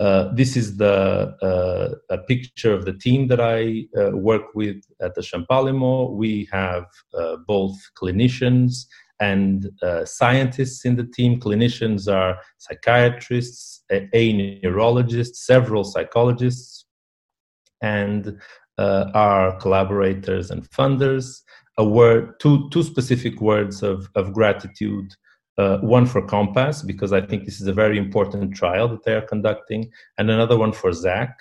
Uh, 0.00 0.32
this 0.32 0.56
is 0.56 0.78
the 0.78 1.36
uh, 1.42 1.94
a 2.08 2.18
picture 2.22 2.72
of 2.72 2.86
the 2.86 2.94
team 2.94 3.28
that 3.28 3.38
I 3.38 3.84
uh, 4.00 4.16
work 4.16 4.54
with 4.54 4.82
at 5.02 5.14
the 5.14 5.20
Champalimaud. 5.20 6.12
We 6.12 6.48
have 6.50 6.86
both 7.46 7.76
clinicians 8.00 8.86
and 9.20 9.68
scientists 10.06 10.86
in 10.86 10.96
the 10.96 11.04
team. 11.04 11.38
Clinicians 11.38 12.10
are 12.10 12.38
psychiatrists, 12.56 13.84
a, 13.92 14.08
a 14.14 14.32
neurologist, 14.62 15.36
several 15.36 15.84
psychologists, 15.84 16.86
and 17.82 18.40
our 18.78 19.58
collaborators 19.60 20.50
and 20.50 20.68
funders. 20.70 21.42
A 21.76 21.84
word, 21.84 22.40
two, 22.40 22.68
two 22.70 22.82
specific 22.82 23.40
words 23.40 23.82
of, 23.82 24.08
of 24.14 24.32
gratitude. 24.32 25.14
Uh, 25.60 25.78
one 25.98 26.06
for 26.06 26.22
Compass, 26.36 26.80
because 26.92 27.12
I 27.12 27.20
think 27.20 27.44
this 27.44 27.60
is 27.60 27.66
a 27.66 27.80
very 27.82 27.98
important 27.98 28.54
trial 28.60 28.86
that 28.88 29.04
they 29.04 29.14
are 29.18 29.26
conducting, 29.34 29.90
and 30.16 30.30
another 30.30 30.56
one 30.56 30.72
for 30.72 30.90
Zach, 30.92 31.32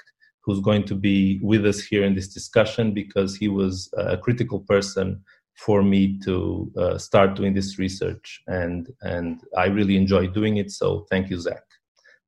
who's 0.43 0.59
going 0.69 0.83
to 0.91 0.95
be 0.95 1.39
with 1.41 1.65
us 1.65 1.79
here 1.79 2.03
in 2.03 2.15
this 2.15 2.27
discussion 2.39 2.93
because 2.93 3.35
he 3.41 3.47
was 3.47 3.73
a 3.95 4.17
critical 4.17 4.59
person 4.73 5.23
for 5.55 5.83
me 5.83 6.19
to 6.25 6.35
uh, 6.77 6.97
start 6.97 7.35
doing 7.35 7.53
this 7.53 7.77
research 7.77 8.41
and 8.47 8.81
and 9.01 9.31
i 9.63 9.65
really 9.77 9.97
enjoy 10.03 10.23
doing 10.39 10.55
it 10.61 10.69
so 10.71 10.87
thank 11.11 11.29
you 11.29 11.37
zach. 11.37 11.65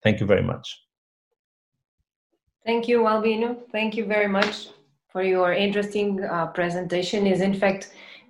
Thank 0.04 0.20
you 0.20 0.28
very 0.34 0.46
much. 0.52 0.66
Thank 2.66 2.88
you 2.90 3.08
albino. 3.08 3.50
Thank 3.72 3.96
you 3.98 4.06
very 4.06 4.28
much 4.28 4.56
for 5.12 5.24
your 5.24 5.54
interesting 5.54 6.24
uh, 6.24 6.48
presentation. 6.60 7.28
Is 7.34 7.42
in 7.42 7.56
fact 7.64 7.84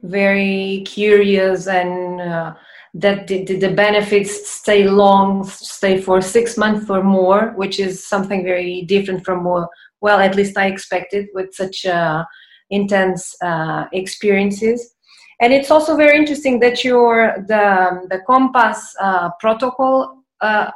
very 0.03 0.83
curious 0.85 1.67
and 1.67 2.21
uh, 2.21 2.53
that 2.93 3.27
the, 3.27 3.43
the, 3.45 3.71
benefits 3.71 4.49
stay 4.49 4.87
long 4.87 5.43
stay 5.45 6.01
for 6.01 6.19
six 6.21 6.57
months 6.57 6.89
or 6.89 7.03
more 7.03 7.53
which 7.55 7.79
is 7.79 8.05
something 8.05 8.43
very 8.43 8.81
different 8.81 9.23
from 9.23 9.43
more 9.43 9.69
well 10.01 10.19
at 10.19 10.35
least 10.35 10.57
i 10.57 10.65
expected 10.65 11.27
with 11.33 11.53
such 11.53 11.85
a 11.85 12.27
intense 12.71 13.35
uh, 13.43 13.85
experiences. 13.91 14.95
And 15.39 15.53
it's 15.53 15.69
also 15.69 15.95
very 15.95 16.17
interesting 16.17 16.59
that 16.59 16.83
your 16.83 17.35
the 17.47 18.07
the 18.09 18.19
Compass 18.25 18.95
uh, 18.99 19.29
protocol 19.39 20.23
uh, 20.39 20.71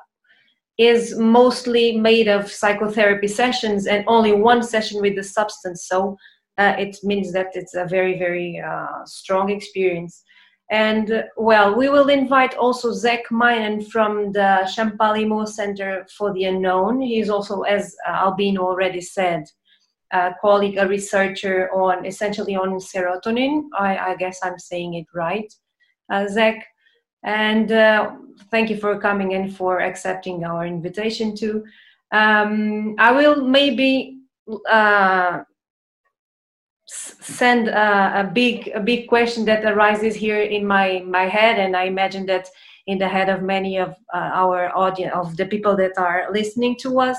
is 0.77 1.17
mostly 1.17 1.97
made 1.97 2.27
of 2.27 2.51
psychotherapy 2.51 3.27
sessions 3.27 3.87
and 3.87 4.03
only 4.07 4.33
one 4.33 4.61
session 4.61 5.01
with 5.01 5.15
the 5.15 5.23
substance. 5.23 5.87
So 5.87 6.17
uh, 6.57 6.75
it 6.77 6.97
means 7.03 7.31
that 7.33 7.51
it's 7.53 7.75
a 7.75 7.85
very 7.85 8.17
very 8.17 8.59
uh, 8.59 9.05
strong 9.05 9.49
experience. 9.49 10.23
And 10.71 11.25
well, 11.37 11.75
we 11.75 11.89
will 11.89 12.09
invite 12.09 12.55
also 12.55 12.91
Zach 12.91 13.31
Mainen 13.31 13.83
from 13.83 14.31
the 14.31 14.67
Champalimaud 14.75 15.47
Center 15.47 16.07
for 16.17 16.33
the 16.33 16.45
Unknown. 16.45 17.01
He's 17.01 17.29
also, 17.29 17.61
as 17.61 17.95
Albino 18.07 18.63
already 18.63 19.01
said, 19.01 19.43
a 20.11 20.33
colleague, 20.41 20.77
a 20.77 20.87
researcher 20.87 21.71
on 21.71 22.05
essentially 22.05 22.55
on 22.55 22.79
serotonin. 22.79 23.65
I, 23.77 23.97
I 23.97 24.15
guess 24.15 24.39
I'm 24.41 24.57
saying 24.57 24.95
it 24.95 25.05
right, 25.13 25.53
uh, 26.11 26.27
Zach. 26.27 26.65
And 27.23 27.71
uh, 27.71 28.15
thank 28.51 28.69
you 28.69 28.77
for 28.77 28.99
coming 28.99 29.33
and 29.33 29.55
for 29.55 29.81
accepting 29.81 30.43
our 30.43 30.65
invitation 30.65 31.35
too. 31.35 31.63
Um, 32.11 32.95
I 32.97 33.11
will 33.11 33.43
maybe 33.43 34.19
uh, 34.69 35.41
send 36.87 37.67
a, 37.67 38.21
a, 38.21 38.23
big 38.23 38.69
a 38.75 38.79
big 38.79 39.07
question 39.07 39.45
that 39.45 39.65
arises 39.65 40.15
here 40.15 40.41
in 40.41 40.65
my 40.65 41.03
my 41.05 41.23
head, 41.23 41.59
and 41.59 41.75
I 41.75 41.85
imagine 41.85 42.25
that 42.27 42.47
in 42.87 42.97
the 42.99 43.07
head 43.07 43.29
of 43.29 43.41
many 43.41 43.77
of 43.77 43.89
uh, 44.13 44.29
our 44.33 44.75
audience 44.75 45.13
of 45.15 45.37
the 45.37 45.45
people 45.45 45.75
that 45.77 45.97
are 45.97 46.27
listening 46.31 46.75
to 46.81 46.99
us 46.99 47.17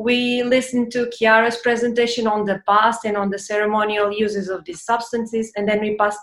we 0.00 0.42
listened 0.42 0.90
to 0.92 1.10
Chiara's 1.10 1.58
presentation 1.58 2.26
on 2.26 2.46
the 2.46 2.62
past 2.66 3.04
and 3.04 3.18
on 3.18 3.28
the 3.28 3.38
ceremonial 3.38 4.10
uses 4.10 4.48
of 4.48 4.64
these 4.64 4.82
substances, 4.82 5.52
and 5.56 5.68
then 5.68 5.80
we 5.82 5.94
passed 5.96 6.20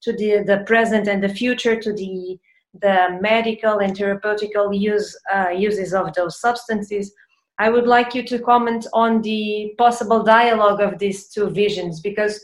to 0.00 0.14
the, 0.14 0.42
the 0.46 0.64
present 0.66 1.08
and 1.08 1.22
the 1.22 1.28
future 1.28 1.78
to 1.78 1.92
the, 1.92 2.38
the 2.80 3.18
medical 3.20 3.80
and 3.80 3.94
therapeutical 3.94 4.72
use, 4.72 5.14
uh, 5.34 5.50
uses 5.50 5.92
of 5.92 6.14
those 6.14 6.40
substances. 6.40 7.12
I 7.58 7.70
would 7.70 7.86
like 7.86 8.14
you 8.14 8.22
to 8.24 8.38
comment 8.38 8.86
on 8.92 9.20
the 9.22 9.74
possible 9.78 10.22
dialogue 10.22 10.80
of 10.80 10.98
these 10.98 11.28
two 11.28 11.50
visions 11.50 12.00
because 12.00 12.40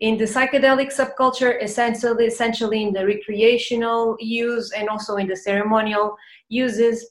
in 0.00 0.16
the 0.16 0.24
psychedelic 0.24 0.92
subculture, 0.92 1.62
essentially, 1.62 2.26
essentially 2.26 2.82
in 2.82 2.92
the 2.92 3.06
recreational 3.06 4.16
use 4.20 4.72
and 4.72 4.88
also 4.88 5.16
in 5.16 5.28
the 5.28 5.36
ceremonial 5.36 6.16
uses, 6.48 7.08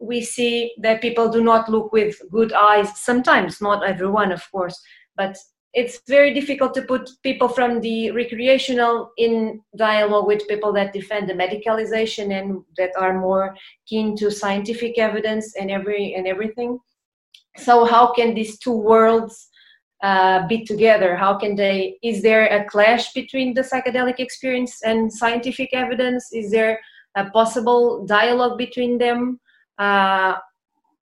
we 0.00 0.22
see 0.22 0.72
that 0.78 1.02
people 1.02 1.28
do 1.28 1.44
not 1.44 1.68
look 1.68 1.92
with 1.92 2.20
good 2.30 2.52
eyes 2.54 2.98
sometimes 2.98 3.60
not 3.60 3.86
everyone 3.86 4.32
of 4.32 4.42
course 4.50 4.80
but 5.14 5.36
it's 5.72 6.00
very 6.08 6.34
difficult 6.34 6.74
to 6.74 6.82
put 6.82 7.08
people 7.22 7.48
from 7.48 7.80
the 7.80 8.10
recreational 8.10 9.12
in 9.18 9.60
dialogue 9.76 10.26
with 10.26 10.48
people 10.48 10.72
that 10.72 10.92
defend 10.92 11.28
the 11.28 11.34
medicalization 11.34 12.38
and 12.38 12.62
that 12.76 12.90
are 12.98 13.20
more 13.20 13.54
keen 13.86 14.16
to 14.16 14.30
scientific 14.30 14.98
evidence 14.98 15.54
and 15.56 15.70
every 15.70 16.14
and 16.14 16.26
everything 16.26 16.78
so 17.56 17.84
how 17.84 18.12
can 18.12 18.34
these 18.34 18.58
two 18.58 18.76
worlds 18.76 19.48
uh, 20.02 20.46
be 20.48 20.64
together 20.64 21.14
how 21.14 21.38
can 21.38 21.54
they 21.54 21.96
is 22.02 22.22
there 22.22 22.46
a 22.46 22.64
clash 22.64 23.12
between 23.12 23.54
the 23.54 23.60
psychedelic 23.60 24.18
experience 24.18 24.82
and 24.82 25.12
scientific 25.12 25.70
evidence 25.72 26.32
is 26.32 26.50
there 26.50 26.80
a 27.16 27.28
possible 27.30 28.04
dialogue 28.06 28.56
between 28.56 28.98
them 28.98 29.38
uh, 29.78 30.34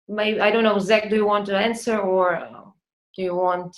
maybe 0.08 0.40
I 0.40 0.50
don't 0.50 0.64
know, 0.64 0.78
Zach. 0.78 1.10
Do 1.10 1.16
you 1.16 1.26
want 1.26 1.46
to 1.46 1.58
answer, 1.58 1.98
or 1.98 2.48
do 3.14 3.22
you 3.22 3.34
want? 3.34 3.76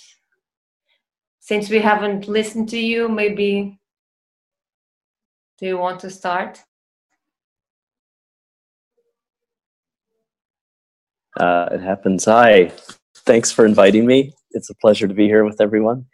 Since 1.43 1.71
we 1.71 1.79
haven't 1.79 2.27
listened 2.27 2.69
to 2.69 2.77
you, 2.77 3.09
maybe 3.09 3.79
do 5.57 5.65
you 5.65 5.77
want 5.77 5.99
to 6.01 6.09
start? 6.11 6.63
Uh, 11.39 11.69
it 11.71 11.81
happens. 11.81 12.25
Hi, 12.25 12.71
thanks 13.25 13.51
for 13.51 13.65
inviting 13.65 14.05
me. 14.05 14.33
It's 14.51 14.69
a 14.69 14.75
pleasure 14.75 15.07
to 15.07 15.15
be 15.15 15.25
here 15.25 15.43
with 15.43 15.59
everyone. 15.59 16.05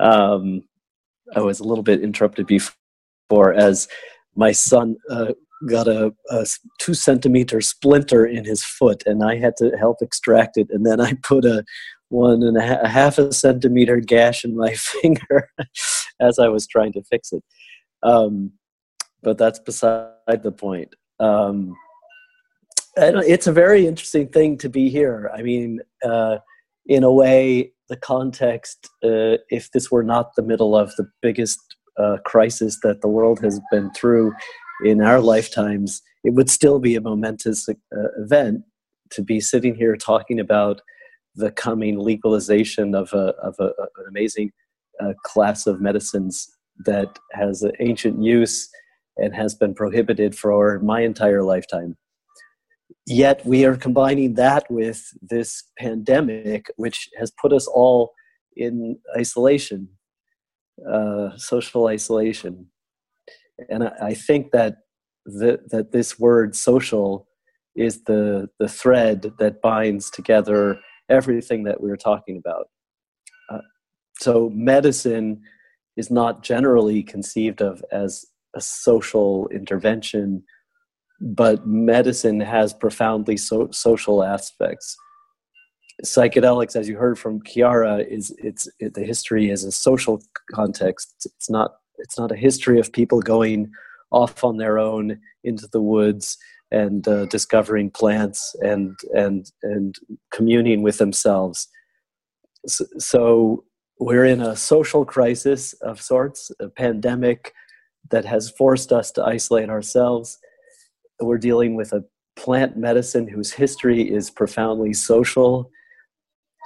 Um, 0.00 0.62
I 1.36 1.40
was 1.40 1.60
a 1.60 1.64
little 1.64 1.84
bit 1.84 2.02
interrupted 2.02 2.46
before 2.46 3.52
as 3.52 3.88
my 4.36 4.52
son 4.52 4.96
uh, 5.10 5.32
got 5.68 5.86
a, 5.86 6.14
a, 6.30 6.46
two 6.78 6.94
centimeter 6.94 7.60
splinter 7.60 8.24
in 8.24 8.46
his 8.46 8.64
foot, 8.64 9.02
and 9.04 9.22
I 9.22 9.36
had 9.36 9.54
to 9.58 9.76
help 9.76 9.98
extract 10.00 10.56
it. 10.56 10.68
And 10.70 10.86
then 10.86 10.98
I 10.98 11.12
put 11.22 11.44
a 11.44 11.62
one 12.12 12.42
and 12.42 12.58
a, 12.58 12.86
half 12.86 13.16
a 13.18 13.32
centimeter 13.32 13.98
gash 13.98 14.44
in 14.44 14.56
my 14.56 14.74
finger 14.74 15.48
as 16.20 16.38
I 16.38 16.48
was 16.48 16.66
trying 16.66 16.92
to 16.92 17.02
fix 17.02 17.32
it. 17.32 17.42
Um, 18.02 18.52
but 19.22 19.38
that's 19.38 19.58
beside 19.58 20.42
the 20.42 20.52
point. 20.52 20.94
Um, 21.18 21.74
it's 22.96 23.46
a 23.46 23.52
very 23.52 23.86
interesting 23.86 24.28
thing 24.28 24.58
to 24.58 24.68
be 24.68 24.90
here. 24.90 25.30
I 25.34 25.42
mean, 25.42 25.80
uh, 26.04 26.38
in 26.86 27.02
a 27.02 27.12
way, 27.12 27.72
the 27.88 27.96
context, 27.96 28.90
uh, 29.02 29.38
if 29.48 29.70
this 29.70 29.90
were 29.90 30.02
not 30.02 30.34
the 30.36 30.42
middle 30.42 30.76
of 30.76 30.94
the 30.96 31.08
biggest 31.22 31.60
uh, 31.98 32.18
crisis 32.26 32.80
that 32.82 33.00
the 33.00 33.08
world 33.08 33.40
has 33.40 33.60
been 33.70 33.90
through 33.92 34.32
in 34.84 35.00
our 35.00 35.20
lifetimes, 35.20 36.02
it 36.24 36.34
would 36.34 36.50
still 36.50 36.78
be 36.78 36.94
a 36.94 37.00
momentous 37.00 37.68
uh, 37.68 37.74
event 38.18 38.62
to 39.10 39.22
be 39.22 39.40
sitting 39.40 39.74
here 39.74 39.96
talking 39.96 40.40
about 40.40 40.82
the 41.34 41.50
coming 41.50 41.98
legalization 41.98 42.94
of, 42.94 43.12
a, 43.12 43.34
of 43.42 43.54
a, 43.58 43.72
an 43.78 44.06
amazing 44.08 44.50
uh, 45.00 45.12
class 45.24 45.66
of 45.66 45.80
medicines 45.80 46.48
that 46.84 47.18
has 47.32 47.62
an 47.62 47.72
ancient 47.80 48.22
use 48.22 48.68
and 49.16 49.34
has 49.34 49.54
been 49.54 49.74
prohibited 49.74 50.36
for 50.36 50.78
my 50.80 51.00
entire 51.00 51.42
lifetime. 51.42 51.96
Yet 53.06 53.44
we 53.44 53.64
are 53.64 53.76
combining 53.76 54.34
that 54.34 54.70
with 54.70 55.04
this 55.20 55.64
pandemic, 55.78 56.66
which 56.76 57.08
has 57.18 57.32
put 57.40 57.52
us 57.52 57.66
all 57.66 58.12
in 58.56 58.98
isolation, 59.16 59.88
uh, 60.90 61.36
social 61.36 61.86
isolation. 61.86 62.66
And 63.68 63.84
I, 63.84 63.92
I 64.02 64.14
think 64.14 64.52
that 64.52 64.76
the, 65.24 65.60
that 65.70 65.92
this 65.92 66.18
word 66.18 66.54
social 66.54 67.28
is 67.74 68.04
the, 68.04 68.48
the 68.58 68.68
thread 68.68 69.32
that 69.38 69.62
binds 69.62 70.10
together 70.10 70.78
everything 71.08 71.64
that 71.64 71.80
we 71.80 71.90
are 71.90 71.96
talking 71.96 72.36
about. 72.36 72.68
Uh, 73.50 73.58
so 74.18 74.50
medicine 74.54 75.42
is 75.96 76.10
not 76.10 76.42
generally 76.42 77.02
conceived 77.02 77.60
of 77.60 77.84
as 77.92 78.24
a 78.54 78.60
social 78.60 79.48
intervention, 79.48 80.42
but 81.20 81.66
medicine 81.66 82.40
has 82.40 82.72
profoundly 82.72 83.36
so- 83.36 83.70
social 83.70 84.22
aspects. 84.22 84.96
Psychedelics, 86.04 86.74
as 86.74 86.88
you 86.88 86.96
heard 86.96 87.18
from 87.18 87.42
Chiara, 87.42 87.98
is 87.98 88.34
it's 88.38 88.68
it, 88.80 88.94
the 88.94 89.04
history 89.04 89.50
is 89.50 89.64
a 89.64 89.70
social 89.70 90.22
context. 90.52 91.14
It's 91.24 91.50
not 91.50 91.72
it's 91.98 92.18
not 92.18 92.32
a 92.32 92.36
history 92.36 92.80
of 92.80 92.92
people 92.92 93.20
going 93.20 93.70
off 94.10 94.42
on 94.42 94.56
their 94.56 94.78
own 94.78 95.18
into 95.44 95.68
the 95.72 95.80
woods 95.80 96.38
and 96.72 97.06
uh, 97.06 97.26
discovering 97.26 97.90
plants 97.90 98.56
and 98.62 98.98
and 99.14 99.52
and 99.62 99.96
communing 100.32 100.82
with 100.82 100.98
themselves. 100.98 101.68
So, 102.66 102.84
so 102.98 103.64
we're 104.00 104.24
in 104.24 104.40
a 104.40 104.56
social 104.56 105.04
crisis 105.04 105.74
of 105.74 106.00
sorts, 106.00 106.50
a 106.58 106.68
pandemic 106.68 107.52
that 108.10 108.24
has 108.24 108.50
forced 108.50 108.90
us 108.90 109.12
to 109.12 109.22
isolate 109.22 109.68
ourselves. 109.68 110.38
We're 111.20 111.38
dealing 111.38 111.76
with 111.76 111.92
a 111.92 112.04
plant 112.34 112.76
medicine 112.76 113.28
whose 113.28 113.52
history 113.52 114.02
is 114.02 114.30
profoundly 114.30 114.94
social. 114.94 115.70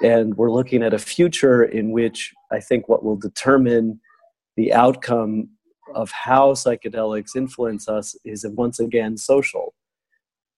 And 0.03 0.35
we're 0.37 0.53
looking 0.53 0.83
at 0.83 0.95
a 0.95 0.99
future 0.99 1.65
in 1.65 1.91
which 1.91 2.33
I 2.53 2.61
think 2.61 2.89
what 2.89 3.05
will 3.05 3.17
determine 3.17 4.01
the 4.57 4.73
outcome 4.73 5.49
of 5.95 6.11
how 6.11 6.53
psychedelics 6.53 7.37
influence 7.37 7.89
us 7.89 8.15
is 8.25 8.47
once 8.57 8.79
again 8.81 9.17
social 9.17 9.75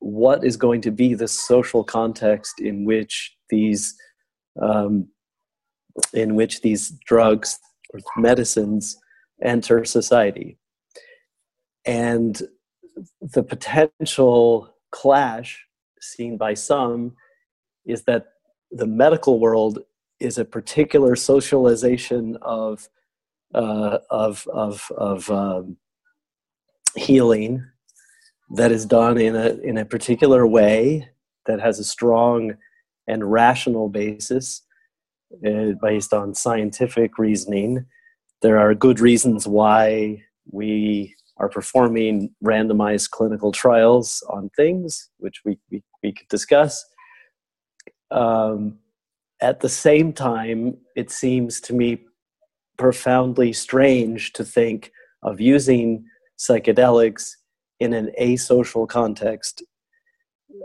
what 0.01 0.45
is 0.45 0.57
going 0.57 0.81
to 0.83 0.91
be 0.91 1.15
the 1.15 1.29
social 1.29 1.83
context 1.85 2.61
in 2.61 2.85
which 2.85 3.37
these 3.51 3.95
um, 4.61 5.09
in 6.13 6.35
which 6.35 6.61
these 6.63 6.91
drugs 7.07 7.59
or 7.93 8.01
medicines 8.17 8.97
enter 9.43 9.85
society. 9.85 10.59
And 11.85 12.41
the 13.21 13.43
potential 13.43 14.75
clash 14.91 15.65
seen 16.01 16.37
by 16.37 16.55
some 16.55 17.15
is 17.87 18.05
that 18.05 18.27
the 18.71 18.87
medical 18.87 19.41
world 19.41 19.81
is 20.21 20.39
a 20.39 20.45
particular 20.45 21.17
socialization 21.17 22.37
of 22.43 22.89
uh, 23.55 23.99
of 24.11 24.47
of 24.53 24.91
of 24.97 25.31
um, 25.31 25.77
healing 26.97 27.65
that 28.51 28.73
is 28.73 28.87
done 28.87 29.19
in 29.19 29.37
a 29.37 29.51
in 29.63 29.79
a 29.79 29.85
particular 29.85 30.47
way 30.47 31.09
that 31.47 31.61
has 31.61 31.79
a 31.79 31.85
strong 31.85 32.55
and 33.07 33.31
rational 33.31 33.89
basis 33.89 34.63
uh, 35.47 35.73
based 35.83 36.13
on 36.13 36.35
scientific 36.35 37.19
reasoning. 37.19 37.87
There 38.43 38.59
are 38.59 38.75
good 38.75 39.01
reasons 39.01 39.47
why 39.47 40.23
we 40.51 41.15
are 41.39 41.49
performing 41.49 42.35
randomized 42.43 43.11
clinical 43.11 43.53
trials 43.53 44.23
on 44.29 44.51
things 44.57 45.11
which 45.19 45.41
we, 45.45 45.59
we, 45.71 45.83
we 46.03 46.13
could 46.13 46.29
discuss. 46.29 46.85
Um, 48.11 48.79
at 49.41 49.61
the 49.61 49.69
same 49.69 50.13
time 50.13 50.79
it 50.97 51.11
seems 51.11 51.61
to 51.63 51.75
me 51.75 52.05
profoundly 52.77 53.53
strange 53.53 54.33
to 54.33 54.45
think 54.45 54.93
of 55.23 55.41
using 55.41 56.05
psychedelics 56.39 57.33
in 57.81 57.93
an 57.93 58.11
asocial 58.21 58.89
context, 58.89 59.63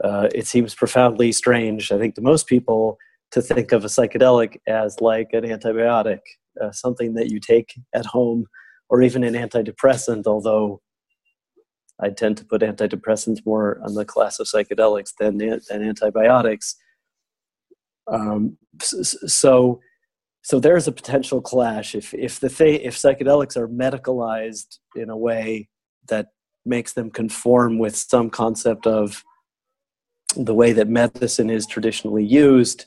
uh, 0.03 0.29
it 0.33 0.47
seems 0.47 0.73
profoundly 0.73 1.31
strange, 1.31 1.91
I 1.91 1.97
think, 1.97 2.15
to 2.15 2.21
most 2.21 2.47
people 2.47 2.97
to 3.31 3.41
think 3.41 3.71
of 3.71 3.83
a 3.83 3.87
psychedelic 3.87 4.57
as 4.67 5.01
like 5.01 5.29
an 5.33 5.43
antibiotic, 5.43 6.19
uh, 6.61 6.71
something 6.71 7.13
that 7.15 7.31
you 7.31 7.39
take 7.39 7.73
at 7.93 8.05
home, 8.05 8.45
or 8.89 9.01
even 9.01 9.23
an 9.23 9.33
antidepressant, 9.33 10.27
although 10.27 10.81
I 12.01 12.09
tend 12.09 12.37
to 12.37 12.45
put 12.45 12.61
antidepressants 12.61 13.45
more 13.45 13.79
on 13.83 13.95
the 13.95 14.05
class 14.05 14.39
of 14.39 14.47
psychedelics 14.47 15.13
than, 15.19 15.37
than 15.37 15.61
antibiotics. 15.71 16.75
Um, 18.11 18.57
so, 18.81 19.79
so 20.43 20.59
there's 20.59 20.87
a 20.87 20.91
potential 20.91 21.41
clash 21.41 21.95
if 21.95 22.13
if 22.13 22.39
the 22.41 22.47
if 22.85 22.97
psychedelics 22.97 23.55
are 23.55 23.67
medicalized 23.67 24.77
in 24.95 25.09
a 25.09 25.17
way 25.17 25.69
that 26.09 26.27
makes 26.65 26.93
them 26.93 27.09
conform 27.09 27.77
with 27.77 27.95
some 27.95 28.29
concept 28.29 28.87
of 28.87 29.23
the 30.35 30.53
way 30.53 30.73
that 30.73 30.87
medicine 30.87 31.49
is 31.49 31.67
traditionally 31.67 32.25
used, 32.25 32.85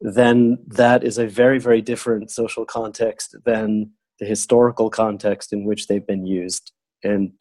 then 0.00 0.58
that 0.66 1.04
is 1.04 1.18
a 1.18 1.26
very, 1.26 1.58
very 1.58 1.80
different 1.80 2.30
social 2.30 2.64
context 2.64 3.36
than 3.44 3.90
the 4.18 4.26
historical 4.26 4.90
context 4.90 5.52
in 5.52 5.64
which 5.64 5.86
they've 5.86 6.06
been 6.06 6.26
used. 6.26 6.72
And, 7.02 7.32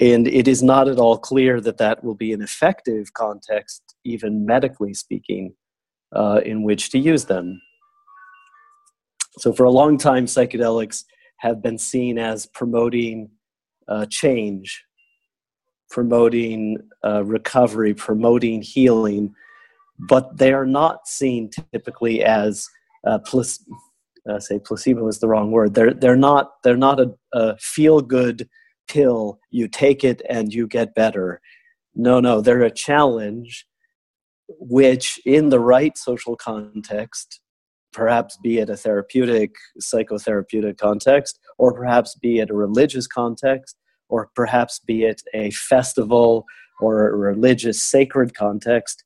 and 0.00 0.26
it 0.26 0.48
is 0.48 0.62
not 0.62 0.88
at 0.88 0.98
all 0.98 1.18
clear 1.18 1.60
that 1.60 1.78
that 1.78 2.02
will 2.02 2.14
be 2.14 2.32
an 2.32 2.42
effective 2.42 3.12
context, 3.12 3.82
even 4.04 4.44
medically 4.44 4.94
speaking, 4.94 5.54
uh, 6.14 6.40
in 6.44 6.62
which 6.62 6.90
to 6.90 6.98
use 6.98 7.26
them. 7.26 7.60
So, 9.38 9.52
for 9.52 9.64
a 9.64 9.70
long 9.70 9.98
time, 9.98 10.26
psychedelics 10.26 11.04
have 11.38 11.60
been 11.60 11.78
seen 11.78 12.18
as 12.18 12.46
promoting 12.46 13.30
uh, 13.88 14.06
change, 14.06 14.84
promoting 15.90 16.78
uh, 17.04 17.24
recovery, 17.24 17.94
promoting 17.94 18.62
healing, 18.62 19.34
but 19.98 20.36
they 20.36 20.52
are 20.52 20.66
not 20.66 21.06
seen 21.06 21.50
typically 21.72 22.22
as 22.24 22.68
uh, 23.06 23.18
uh, 24.28 24.40
say 24.40 24.58
placebo 24.58 25.06
is 25.08 25.18
the 25.18 25.28
wrong 25.28 25.50
word. 25.50 25.74
They're 25.74 25.94
they're 25.94 26.16
not 26.16 26.52
they're 26.62 26.76
not 26.76 27.00
a, 27.00 27.14
a 27.32 27.56
feel 27.58 28.00
good 28.00 28.48
pill. 28.88 29.38
You 29.50 29.68
take 29.68 30.04
it 30.04 30.22
and 30.28 30.52
you 30.52 30.66
get 30.66 30.94
better. 30.94 31.40
No, 31.94 32.20
no, 32.20 32.40
they're 32.40 32.62
a 32.62 32.70
challenge, 32.70 33.66
which 34.48 35.20
in 35.24 35.50
the 35.50 35.60
right 35.60 35.96
social 35.96 36.36
context 36.36 37.40
perhaps 37.94 38.36
be 38.36 38.58
it 38.58 38.68
a 38.68 38.76
therapeutic, 38.76 39.54
psychotherapeutic 39.80 40.76
context, 40.76 41.38
or 41.56 41.72
perhaps 41.72 42.16
be 42.16 42.40
it 42.40 42.50
a 42.50 42.54
religious 42.54 43.06
context, 43.06 43.76
or 44.08 44.30
perhaps 44.34 44.80
be 44.80 45.04
it 45.04 45.22
a 45.32 45.50
festival 45.52 46.44
or 46.80 47.08
a 47.08 47.16
religious 47.16 47.80
sacred 47.80 48.34
context. 48.34 49.04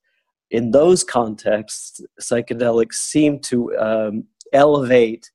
In 0.50 0.70
those 0.70 1.04
contexts, 1.04 2.00
psychedelics 2.20 2.94
seem 2.94 3.38
to 3.40 3.76
um, 3.78 4.24
elevate, 4.52 5.30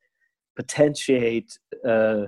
potentiate, 0.55 1.57
uh, 1.87 2.25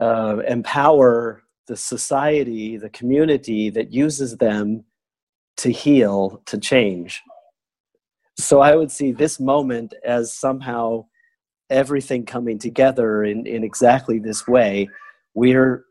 uh, 0.00 0.36
empower 0.46 1.42
the 1.66 1.76
society, 1.76 2.76
the 2.76 2.90
community 2.90 3.68
that 3.68 3.92
uses 3.92 4.36
them 4.36 4.84
to 5.56 5.72
heal, 5.72 6.40
to 6.46 6.56
change 6.56 7.20
so 8.38 8.60
I 8.60 8.76
would 8.76 8.90
see 8.90 9.12
this 9.12 9.40
moment 9.40 9.94
as 10.04 10.32
somehow 10.32 11.06
everything 11.70 12.24
coming 12.24 12.58
together 12.58 13.24
in, 13.24 13.46
in 13.46 13.64
exactly 13.64 14.18
this 14.18 14.46
way. 14.46 14.88
We're 15.34 15.84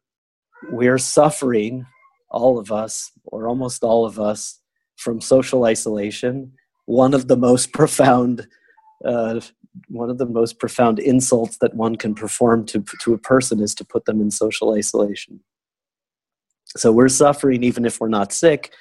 we're 0.72 0.98
suffering, 0.98 1.86
all 2.32 2.58
of 2.58 2.72
us, 2.72 3.12
or 3.26 3.48
almost 3.48 3.84
all 3.84 4.06
of 4.06 4.20
us, 4.20 4.60
from 4.96 5.22
social 5.22 5.66
isolation. 5.66 6.54
One 6.86 7.14
of 7.14 7.28
the 7.28 7.38
most 7.38 7.74
profound, 7.74 8.48
uh, 9.06 9.42
one 9.90 10.10
of 10.10 10.18
the 10.18 10.26
most 10.26 10.58
profound 10.58 11.00
insults 11.00 11.58
that 11.60 11.76
one 11.76 11.98
can 11.98 12.16
perform 12.16 12.66
to 12.68 12.84
to 13.02 13.14
a 13.14 13.18
person 13.18 13.60
is 13.60 13.76
to 13.76 13.86
put 13.86 14.06
them 14.06 14.22
in 14.22 14.32
social 14.32 14.74
isolation. 14.74 15.42
So 16.66 16.92
we're 16.92 17.10
suffering 17.10 17.64
even 17.64 17.86
if 17.86 18.00
we're 18.00 18.08
not 18.08 18.34
sick, 18.34 18.72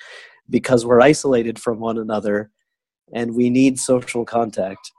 because 0.48 0.86
we're 0.86 1.00
isolated 1.00 1.58
from 1.58 1.78
one 1.78 1.98
another, 1.98 2.50
and 3.12 3.34
we 3.34 3.50
need 3.50 3.78
social 3.78 4.24
contact 4.24 4.92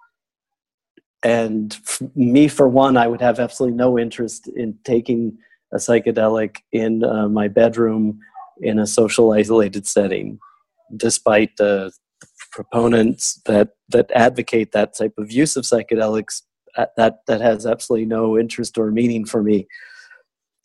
and 1.24 1.78
me 2.16 2.48
for 2.48 2.68
one 2.68 2.96
i 2.96 3.08
would 3.08 3.22
have 3.22 3.40
absolutely 3.40 3.76
no 3.76 3.98
interest 3.98 4.48
in 4.50 4.78
taking 4.84 5.38
a 5.74 5.78
psychedelic 5.78 6.58
in 6.72 7.04
uh, 7.04 7.28
my 7.28 7.48
bedroom 7.48 8.20
in 8.62 8.80
a 8.80 8.88
social 8.88 9.34
isolated 9.34 9.86
setting, 9.86 10.40
despite 10.96 11.56
the 11.58 11.92
proponents 12.52 13.42
that 13.46 13.70
that 13.90 14.10
advocate 14.12 14.72
that 14.72 14.96
type 14.96 15.14
of 15.18 15.32
use 15.32 15.56
of 15.56 15.64
psychedelics. 15.64 16.44
Uh, 16.76 16.86
that 16.96 17.22
that 17.26 17.42
has 17.42 17.66
absolutely 17.66 18.06
no 18.06 18.38
interest 18.38 18.78
or 18.78 18.92
meaning 18.92 19.26
for 19.26 19.42
me. 19.42 19.68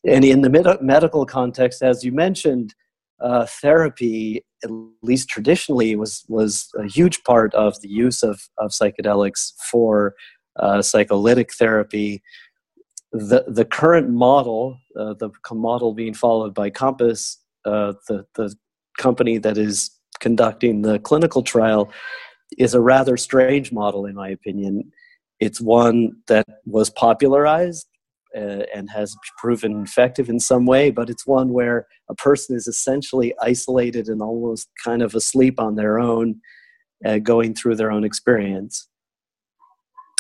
And 0.07 0.25
in 0.25 0.43
the 0.43 0.51
med- 0.51 0.83
medical 0.83 1.25
context, 1.25 1.83
as 1.83 2.05
you 2.05 2.13
mentioned, 2.13 2.75
uh, 3.23 3.47
therapy, 3.47 4.45
at 4.65 4.71
least 5.03 5.29
traditionally, 5.29 5.97
was 5.97 6.25
was 6.29 6.69
a 6.79 6.87
huge 6.87 7.23
part 7.25 7.55
of 7.55 7.81
the 7.81 7.89
use 7.89 8.23
of 8.23 8.49
of 8.59 8.71
psychedelics 8.71 9.53
for 9.71 10.15
uh, 10.57 10.83
psycholytic 10.83 11.53
therapy 11.55 12.23
the 13.13 13.45
the 13.47 13.65
current 13.65 14.11
model, 14.11 14.79
uh, 14.99 15.15
the 15.15 15.31
model 15.53 15.93
being 15.93 16.15
followed 16.15 16.55
by 16.55 16.71
Compass, 16.71 17.39
uh, 17.65 17.93
the 18.09 18.27
the 18.35 18.55
company 18.99 19.39
that 19.39 19.59
is 19.59 19.91
conducting 20.21 20.83
the 20.83 20.99
clinical 21.01 21.43
trial, 21.43 21.93
is 22.59 22.75
a 22.75 22.81
rather 22.81 23.17
strange 23.17 23.71
model, 23.71 24.07
in 24.07 24.15
my 24.15 24.29
opinion. 24.29 24.91
It's 25.41 25.61
one 25.61 26.13
that 26.29 26.47
was 26.65 26.89
popularized 26.89 27.87
uh, 28.37 28.65
and 28.75 28.89
has 28.91 29.15
proven 29.39 29.83
effective 29.83 30.29
in 30.29 30.41
some 30.41 30.67
way, 30.67 30.91
but 30.91 31.11
it's 31.11 31.27
one 31.27 31.53
where 31.53 31.87
a 32.09 32.15
person 32.15 32.57
is 32.57 32.67
essentially 32.67 33.35
isolated 33.41 34.09
and 34.09 34.23
almost 34.23 34.69
kind 34.83 35.03
of 35.03 35.15
asleep 35.15 35.61
on 35.61 35.77
their 35.77 35.99
own, 35.99 36.41
uh, 37.05 37.19
going 37.19 37.55
through 37.55 37.77
their 37.77 37.91
own 37.91 38.05
experience. 38.05 38.89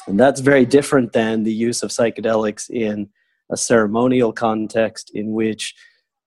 And 0.06 0.18
that's 0.18 0.40
very 0.40 0.66
different 0.66 1.12
than 1.12 1.44
the 1.44 1.52
use 1.52 1.82
of 1.82 1.90
psychedelics 1.90 2.68
in 2.68 3.08
a 3.50 3.56
ceremonial 3.56 4.32
context 4.32 5.10
in 5.14 5.32
which 5.32 5.74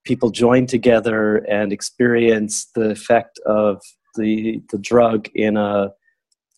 people 0.05 0.29
join 0.29 0.65
together 0.65 1.37
and 1.49 1.73
experience 1.73 2.67
the 2.75 2.91
effect 2.91 3.39
of 3.45 3.81
the, 4.15 4.61
the 4.71 4.77
drug 4.77 5.27
in 5.35 5.57
a, 5.57 5.89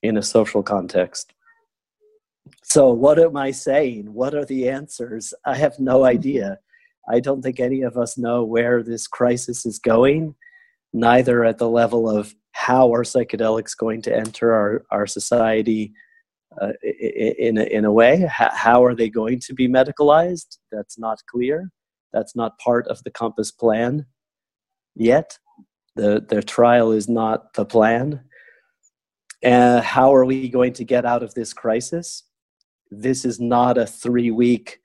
in 0.04 0.18
a 0.18 0.22
social 0.22 0.62
context. 0.62 1.34
So, 2.70 2.92
what 2.92 3.18
am 3.18 3.38
I 3.38 3.52
saying? 3.52 4.14
What 4.14 4.36
are 4.36 4.44
the 4.44 4.68
answers? 4.68 5.34
I 5.46 5.56
have 5.56 5.80
no 5.80 6.04
idea. 6.04 6.58
I 7.10 7.22
don't 7.22 7.42
think 7.42 7.62
any 7.62 7.82
of 7.82 7.96
us 7.96 8.18
know 8.18 8.44
where 8.44 8.84
this 8.84 9.08
crisis 9.08 9.66
is 9.66 9.80
going, 9.80 10.36
neither 10.92 11.46
at 11.46 11.60
the 11.60 11.70
level 11.70 12.10
of 12.10 12.36
how 12.52 12.94
are 12.94 13.04
psychedelics 13.04 13.72
going 13.78 14.02
to 14.02 14.14
enter 14.14 14.54
our, 14.54 14.84
our 14.92 15.08
society 15.08 15.94
uh, 16.62 16.74
in, 16.84 17.58
a, 17.58 17.64
in 17.64 17.86
a 17.86 17.92
way. 17.92 18.28
How 18.30 18.84
are 18.84 18.96
they 18.96 19.10
going 19.10 19.40
to 19.46 19.54
be 19.54 19.70
medicalized? 19.70 20.58
That's 20.70 21.00
not 21.00 21.20
clear. 21.32 21.72
That's 22.12 22.36
not 22.36 22.60
part 22.60 22.86
of 22.88 23.02
the 23.06 23.12
Compass 23.12 23.50
plan 23.50 24.08
yet. 24.94 25.40
The, 25.96 26.26
the 26.28 26.44
trial 26.44 26.92
is 26.92 27.08
not 27.08 27.54
the 27.54 27.64
plan. 27.64 28.26
Uh, 29.42 29.80
how 29.80 30.14
are 30.14 30.26
we 30.26 30.50
going 30.50 30.74
to 30.74 30.84
get 30.84 31.06
out 31.06 31.24
of 31.24 31.34
this 31.34 31.54
crisis? 31.54 32.24
This 32.92 33.26
is 33.26 33.40
not 33.40 33.78
a 33.78 33.86
three 33.86 34.32
week 34.32 34.80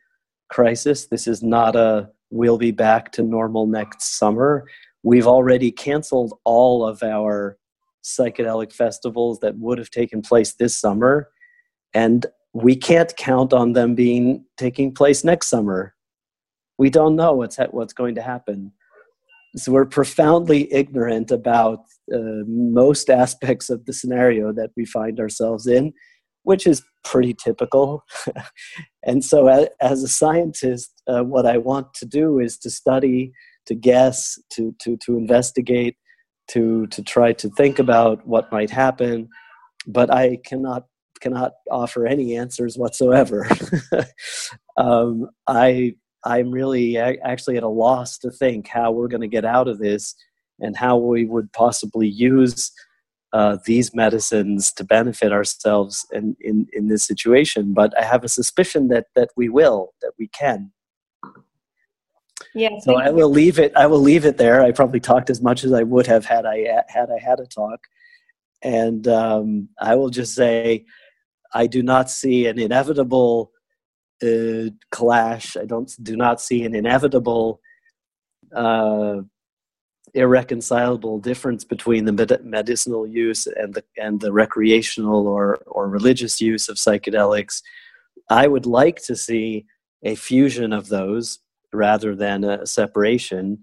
crisis. 0.50 1.06
This 1.06 1.26
is 1.26 1.42
not 1.42 1.76
a 1.76 2.10
we'll 2.30 2.58
be 2.58 2.70
back 2.70 3.12
to 3.12 3.22
normal 3.22 3.66
next 3.66 4.18
summer. 4.18 4.66
We've 5.02 5.26
already 5.26 5.70
canceled 5.70 6.38
all 6.44 6.86
of 6.86 7.02
our 7.02 7.58
psychedelic 8.02 8.72
festivals 8.72 9.40
that 9.40 9.56
would 9.58 9.78
have 9.78 9.90
taken 9.90 10.22
place 10.22 10.54
this 10.54 10.76
summer 10.76 11.28
and 11.94 12.26
we 12.52 12.76
can't 12.76 13.16
count 13.16 13.52
on 13.52 13.72
them 13.72 13.94
being 13.94 14.44
taking 14.56 14.92
place 14.92 15.24
next 15.24 15.48
summer. 15.48 15.94
We 16.78 16.90
don't 16.90 17.16
know 17.16 17.32
what's 17.32 17.56
ha- 17.56 17.68
what's 17.70 17.92
going 17.92 18.14
to 18.16 18.22
happen. 18.22 18.72
So 19.56 19.72
we're 19.72 19.86
profoundly 19.86 20.72
ignorant 20.72 21.30
about 21.30 21.80
uh, 22.12 22.44
most 22.46 23.10
aspects 23.10 23.70
of 23.70 23.84
the 23.84 23.92
scenario 23.92 24.52
that 24.52 24.70
we 24.76 24.84
find 24.86 25.20
ourselves 25.20 25.66
in, 25.66 25.92
which 26.42 26.66
is 26.66 26.82
pretty 27.04 27.34
typical. 27.34 28.04
and 29.02 29.24
so, 29.24 29.48
as, 29.48 29.68
as 29.80 30.02
a 30.02 30.08
scientist, 30.08 31.02
uh, 31.06 31.22
what 31.22 31.46
I 31.46 31.58
want 31.58 31.94
to 31.94 32.06
do 32.06 32.38
is 32.38 32.58
to 32.58 32.70
study, 32.70 33.32
to 33.66 33.74
guess, 33.74 34.38
to 34.54 34.74
to 34.82 34.96
to 35.04 35.16
investigate, 35.16 35.96
to 36.48 36.86
to 36.88 37.02
try 37.02 37.32
to 37.34 37.48
think 37.50 37.78
about 37.78 38.26
what 38.26 38.52
might 38.52 38.70
happen. 38.70 39.28
But 39.86 40.12
I 40.12 40.38
cannot 40.44 40.86
cannot 41.20 41.52
offer 41.70 42.06
any 42.06 42.36
answers 42.36 42.76
whatsoever. 42.76 43.48
um, 44.76 45.28
I 45.46 45.94
I'm 46.24 46.50
really 46.50 46.98
actually 46.98 47.56
at 47.56 47.62
a 47.62 47.68
loss 47.68 48.18
to 48.18 48.30
think 48.30 48.68
how 48.68 48.92
we're 48.92 49.08
going 49.08 49.22
to 49.22 49.28
get 49.28 49.44
out 49.44 49.68
of 49.68 49.78
this 49.78 50.14
and 50.60 50.76
how 50.76 50.96
we 50.96 51.24
would 51.24 51.52
possibly 51.52 52.06
use 52.06 52.70
uh, 53.32 53.56
these 53.64 53.94
medicines 53.94 54.72
to 54.72 54.84
benefit 54.84 55.32
ourselves 55.32 56.06
in, 56.12 56.36
in, 56.40 56.66
in 56.72 56.88
this 56.88 57.02
situation. 57.04 57.72
But 57.72 57.98
I 57.98 58.04
have 58.04 58.24
a 58.24 58.28
suspicion 58.28 58.88
that 58.88 59.06
that 59.16 59.30
we 59.36 59.48
will, 59.48 59.94
that 60.02 60.12
we 60.18 60.28
can. 60.28 60.72
Yeah. 62.54 62.78
So 62.80 62.96
I 62.96 63.10
will 63.10 63.30
leave 63.30 63.58
it. 63.58 63.72
I 63.76 63.86
will 63.86 64.00
leave 64.00 64.26
it 64.26 64.36
there. 64.36 64.62
I 64.62 64.72
probably 64.72 65.00
talked 65.00 65.30
as 65.30 65.40
much 65.40 65.64
as 65.64 65.72
I 65.72 65.82
would 65.82 66.06
have 66.06 66.26
had 66.26 66.44
I 66.44 66.82
had 66.88 67.10
I 67.10 67.18
had 67.18 67.40
a 67.40 67.46
talk, 67.46 67.80
and 68.62 69.08
um, 69.08 69.68
I 69.80 69.94
will 69.94 70.10
just 70.10 70.34
say 70.34 70.84
I 71.54 71.66
do 71.66 71.82
not 71.82 72.10
see 72.10 72.46
an 72.46 72.58
inevitable 72.58 73.52
uh, 74.22 74.70
clash. 74.90 75.56
I 75.56 75.64
don't 75.64 75.90
do 76.02 76.16
not 76.16 76.40
see 76.40 76.64
an 76.64 76.74
inevitable 76.74 77.60
uh, 78.54 79.22
irreconcilable 80.14 81.18
difference 81.18 81.64
between 81.64 82.04
the 82.04 82.12
med- 82.12 82.44
medicinal 82.44 83.06
use 83.06 83.46
and 83.46 83.74
the 83.74 83.84
and 83.96 84.20
the 84.20 84.32
recreational 84.32 85.26
or 85.26 85.62
or 85.66 85.88
religious 85.88 86.40
use 86.40 86.68
of 86.68 86.76
psychedelics. 86.76 87.62
I 88.28 88.46
would 88.46 88.66
like 88.66 89.02
to 89.04 89.16
see 89.16 89.66
a 90.02 90.14
fusion 90.14 90.72
of 90.72 90.88
those 90.88 91.38
rather 91.72 92.14
than 92.14 92.44
a 92.44 92.66
separation. 92.66 93.62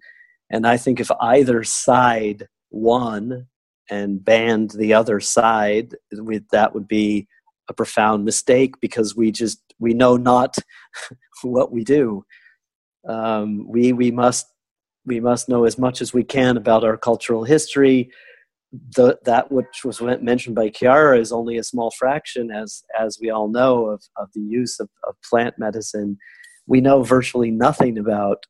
And 0.50 0.66
I 0.66 0.78
think 0.78 1.00
if 1.00 1.12
either 1.22 1.64
side 1.64 2.47
won 2.72 3.47
and 3.89 4.24
banned 4.24 4.72
the 4.72 4.93
other 4.93 5.20
side, 5.20 5.95
with 6.12 6.47
that 6.50 6.74
would 6.74 6.88
be 6.88 7.28
a 7.70 7.74
profound 7.74 8.26
mistake 8.26 8.80
because 8.82 9.16
we 9.16 9.32
just 9.32 9.62
we 9.80 9.93
know 9.93 10.18
not 10.18 10.58
what 11.43 11.72
we 11.72 11.84
do. 11.84 12.26
Um, 13.08 13.68
we 13.68 13.93
we 13.93 14.12
must 14.12 14.47
we 15.06 15.20
must 15.20 15.50
know 15.50 15.66
as 15.66 15.78
much 15.78 16.02
as 16.02 16.14
we 16.14 16.24
can 16.24 16.58
about 16.58 16.84
our 16.84 16.97
cultural 16.97 17.43
history. 17.43 18.12
The, 18.95 19.18
that 19.26 19.52
which 19.52 19.84
was 19.84 20.00
mentioned 20.00 20.56
by 20.56 20.70
Chiara 20.70 21.20
is 21.20 21.32
only 21.32 21.58
a 21.58 21.64
small 21.64 21.91
fraction, 21.97 22.52
as 22.52 22.84
as 22.97 23.18
we 23.20 23.32
all 23.32 23.50
know, 23.50 23.88
of, 23.88 24.04
of 24.16 24.30
the 24.36 24.41
use 24.41 24.80
of, 24.80 24.89
of 25.08 25.16
plant 25.28 25.56
medicine. 25.58 26.18
We 26.68 26.80
know 26.80 27.02
virtually 27.02 27.50
nothing 27.50 27.97
about 27.97 28.45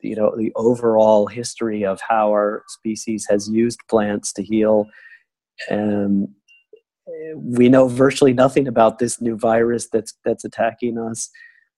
you 0.00 0.16
know 0.16 0.34
the 0.36 0.52
overall 0.56 1.28
history 1.28 1.84
of 1.84 2.00
how 2.08 2.30
our 2.30 2.64
species 2.68 3.26
has 3.30 3.48
used 3.48 3.78
plants 3.88 4.32
to 4.32 4.42
heal 4.42 4.86
and 5.68 6.28
we 7.36 7.68
know 7.68 7.88
virtually 7.88 8.32
nothing 8.32 8.68
about 8.68 8.98
this 8.98 9.20
new 9.20 9.36
virus 9.36 9.88
that's 9.88 10.14
that's 10.24 10.44
attacking 10.44 10.98
us. 10.98 11.30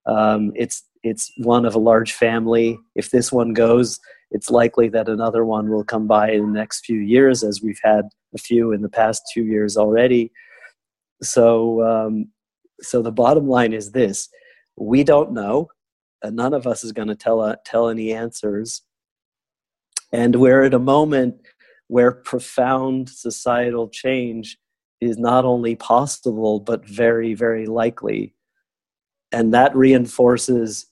Um, 0.06 0.52
it's 0.54 0.82
it's 1.04 1.30
one 1.36 1.66
of 1.66 1.74
a 1.74 1.78
large 1.78 2.12
family. 2.12 2.78
If 2.94 3.10
this 3.10 3.30
one 3.30 3.52
goes, 3.52 4.00
it's 4.30 4.50
likely 4.50 4.88
that 4.88 5.08
another 5.08 5.44
one 5.44 5.70
will 5.70 5.84
come 5.84 6.06
by 6.06 6.30
in 6.30 6.46
the 6.46 6.58
next 6.58 6.84
few 6.84 6.98
years, 6.98 7.44
as 7.44 7.62
we've 7.62 7.80
had 7.84 8.08
a 8.34 8.38
few 8.38 8.72
in 8.72 8.80
the 8.80 8.88
past 8.88 9.22
two 9.32 9.44
years 9.44 9.76
already. 9.76 10.32
So, 11.22 11.82
um, 11.84 12.30
so 12.80 13.02
the 13.02 13.12
bottom 13.12 13.46
line 13.46 13.72
is 13.74 13.92
this: 13.92 14.28
we 14.76 15.04
don't 15.04 15.32
know. 15.32 15.68
and 16.22 16.36
none 16.36 16.54
of 16.54 16.66
us 16.66 16.82
is 16.82 16.92
going 16.92 17.08
to 17.08 17.14
tell 17.14 17.40
uh, 17.40 17.56
tell 17.66 17.88
any 17.90 18.12
answers, 18.12 18.82
and 20.10 20.36
we're 20.36 20.64
at 20.64 20.74
a 20.74 20.78
moment 20.78 21.36
where 21.88 22.12
profound 22.12 23.10
societal 23.10 23.88
change 23.88 24.56
is 25.02 25.18
not 25.18 25.44
only 25.44 25.76
possible 25.76 26.60
but 26.60 26.88
very 26.88 27.34
very 27.34 27.66
likely 27.66 28.34
and 29.34 29.52
that 29.52 29.74
reinforces 29.76 30.86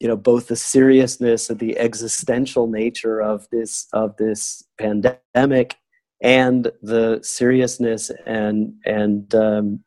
you 0.00 0.08
know 0.08 0.16
both 0.16 0.48
the 0.48 0.56
seriousness 0.56 1.50
of 1.50 1.58
the 1.58 1.78
existential 1.78 2.66
nature 2.66 3.20
of 3.20 3.46
this 3.50 3.86
of 3.92 4.16
this 4.16 4.64
pandemic 4.78 5.76
and 6.22 6.70
the 6.82 7.20
seriousness 7.22 8.10
and 8.26 8.74
and 8.84 9.34
um, 9.34 9.80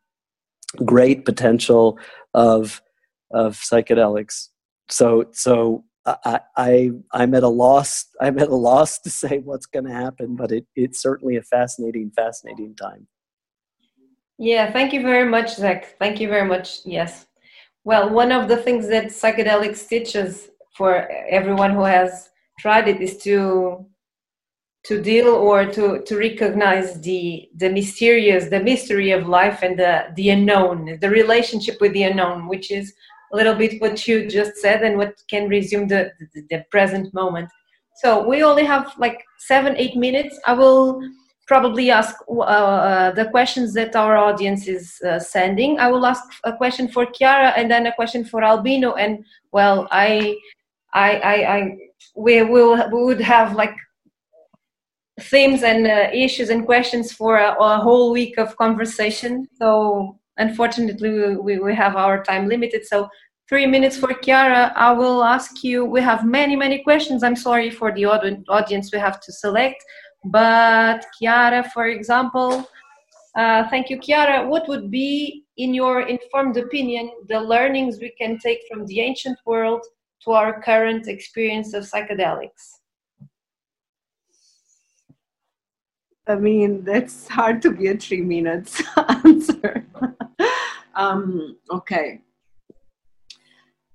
great 0.84 1.24
potential 1.24 1.98
of 2.34 2.80
of 3.32 3.56
psychedelics 3.56 4.48
so 4.88 5.24
so 5.32 5.84
I, 6.24 6.40
I 6.56 6.90
I'm 7.12 7.34
at 7.34 7.42
a 7.42 7.48
loss 7.48 8.06
I'm 8.20 8.38
at 8.38 8.48
a 8.48 8.54
loss 8.54 8.98
to 9.00 9.10
say 9.10 9.38
what's 9.38 9.66
going 9.66 9.84
to 9.84 9.92
happen, 9.92 10.36
but 10.36 10.52
it, 10.52 10.66
it's 10.74 11.00
certainly 11.00 11.36
a 11.36 11.42
fascinating 11.42 12.10
fascinating 12.14 12.74
time. 12.74 13.06
Yeah, 14.38 14.72
thank 14.72 14.92
you 14.92 15.02
very 15.02 15.28
much, 15.28 15.56
Zach. 15.56 15.98
Thank 15.98 16.20
you 16.20 16.28
very 16.28 16.48
much. 16.48 16.80
Yes. 16.84 17.26
Well, 17.88 18.10
one 18.10 18.32
of 18.32 18.48
the 18.48 18.58
things 18.58 18.86
that 18.88 19.06
psychedelics 19.06 19.88
teaches 19.88 20.50
for 20.76 21.08
everyone 21.30 21.70
who 21.70 21.84
has 21.84 22.28
tried 22.58 22.86
it 22.86 23.00
is 23.00 23.16
to 23.22 23.86
to 24.84 25.00
deal 25.00 25.28
or 25.28 25.64
to 25.64 26.02
to 26.02 26.18
recognize 26.18 27.00
the 27.00 27.48
the 27.56 27.70
mysterious 27.70 28.50
the 28.50 28.60
mystery 28.60 29.10
of 29.12 29.26
life 29.26 29.62
and 29.62 29.78
the 29.78 29.92
the 30.16 30.28
unknown 30.28 30.98
the 31.00 31.08
relationship 31.08 31.80
with 31.80 31.94
the 31.94 32.02
unknown 32.02 32.46
which 32.46 32.70
is 32.70 32.92
a 33.32 33.36
little 33.36 33.54
bit 33.54 33.80
what 33.80 34.06
you 34.06 34.28
just 34.28 34.56
said 34.56 34.82
and 34.82 34.98
what 34.98 35.14
can 35.30 35.48
resume 35.48 35.88
the, 35.88 36.12
the, 36.34 36.42
the 36.50 36.64
present 36.70 37.14
moment. 37.14 37.48
So 38.02 38.28
we 38.28 38.42
only 38.42 38.66
have 38.66 38.92
like 38.98 39.24
seven, 39.38 39.74
eight 39.78 39.96
minutes. 39.96 40.38
I 40.46 40.52
will 40.52 41.00
probably 41.48 41.90
ask 41.90 42.14
uh, 42.28 42.40
uh, 42.40 43.10
the 43.12 43.24
questions 43.24 43.72
that 43.72 43.96
our 43.96 44.16
audience 44.16 44.68
is 44.68 45.00
uh, 45.00 45.18
sending. 45.18 45.80
I 45.80 45.90
will 45.90 46.04
ask 46.04 46.22
a 46.44 46.54
question 46.54 46.88
for 46.88 47.06
Chiara 47.06 47.54
and 47.56 47.70
then 47.70 47.86
a 47.86 47.94
question 47.94 48.24
for 48.24 48.44
Albino. 48.44 48.92
And 48.92 49.24
well, 49.50 49.88
I, 49.90 50.36
I, 50.92 51.10
I, 51.16 51.56
I 51.56 51.76
we 52.14 52.42
will 52.42 52.76
we 52.92 53.04
would 53.04 53.20
have 53.20 53.54
like 53.54 53.74
themes 55.20 55.62
and 55.62 55.86
uh, 55.86 56.10
issues 56.12 56.50
and 56.50 56.64
questions 56.64 57.12
for 57.12 57.38
a, 57.38 57.56
a, 57.58 57.78
whole 57.78 58.12
week 58.12 58.38
of 58.38 58.56
conversation. 58.56 59.48
So 59.58 60.18
unfortunately 60.36 61.36
we, 61.36 61.58
we 61.58 61.74
have 61.74 61.96
our 61.96 62.22
time 62.22 62.48
limited 62.48 62.86
so 62.86 63.08
three 63.48 63.66
minutes 63.66 63.96
for 63.96 64.12
Chiara. 64.12 64.72
I 64.76 64.92
will 64.92 65.24
ask 65.24 65.64
you. 65.64 65.84
We 65.84 66.00
have 66.02 66.24
many, 66.24 66.54
many 66.54 66.82
questions. 66.82 67.22
I'm 67.22 67.36
sorry 67.36 67.70
for 67.70 67.92
the 67.92 68.04
audience 68.04 68.92
we 68.92 68.98
have 68.98 69.20
to 69.20 69.32
select, 69.32 69.82
but 70.24 71.04
Chiara, 71.18 71.68
for 71.72 71.86
example, 71.86 72.68
uh, 73.36 73.68
thank 73.68 73.88
you, 73.88 73.98
Chiara. 74.00 74.48
What 74.48 74.68
would 74.68 74.90
be, 74.90 75.44
in 75.56 75.74
your 75.74 76.02
informed 76.02 76.56
opinion, 76.56 77.10
the 77.28 77.40
learnings 77.40 77.98
we 78.00 78.10
can 78.18 78.38
take 78.38 78.60
from 78.68 78.86
the 78.86 79.00
ancient 79.00 79.38
world 79.46 79.82
to 80.24 80.32
our 80.32 80.60
current 80.60 81.06
experience 81.06 81.74
of 81.74 81.84
psychedelics? 81.84 82.80
I 86.26 86.34
mean, 86.34 86.84
that's 86.84 87.28
hard 87.28 87.62
to 87.62 87.70
be 87.70 87.86
a 87.86 87.96
three 87.96 88.20
minutes 88.20 88.82
answer. 89.24 89.86
um, 90.94 91.56
okay. 91.70 92.20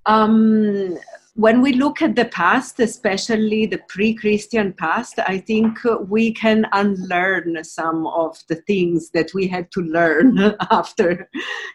Um, 0.05 0.97
when 1.35 1.61
we 1.61 1.73
look 1.73 2.01
at 2.01 2.15
the 2.15 2.25
past, 2.25 2.79
especially 2.79 3.65
the 3.65 3.81
pre 3.87 4.13
Christian 4.13 4.71
past, 4.73 5.17
I 5.17 5.39
think 5.39 5.83
uh, 5.83 5.97
we 5.97 6.31
can 6.31 6.67
unlearn 6.73 7.63
some 7.63 8.05
of 8.05 8.37
the 8.49 8.57
things 8.67 9.09
that 9.11 9.33
we 9.33 9.47
had 9.47 9.71
to 9.71 9.81
learn 9.81 10.55
after, 10.71 11.27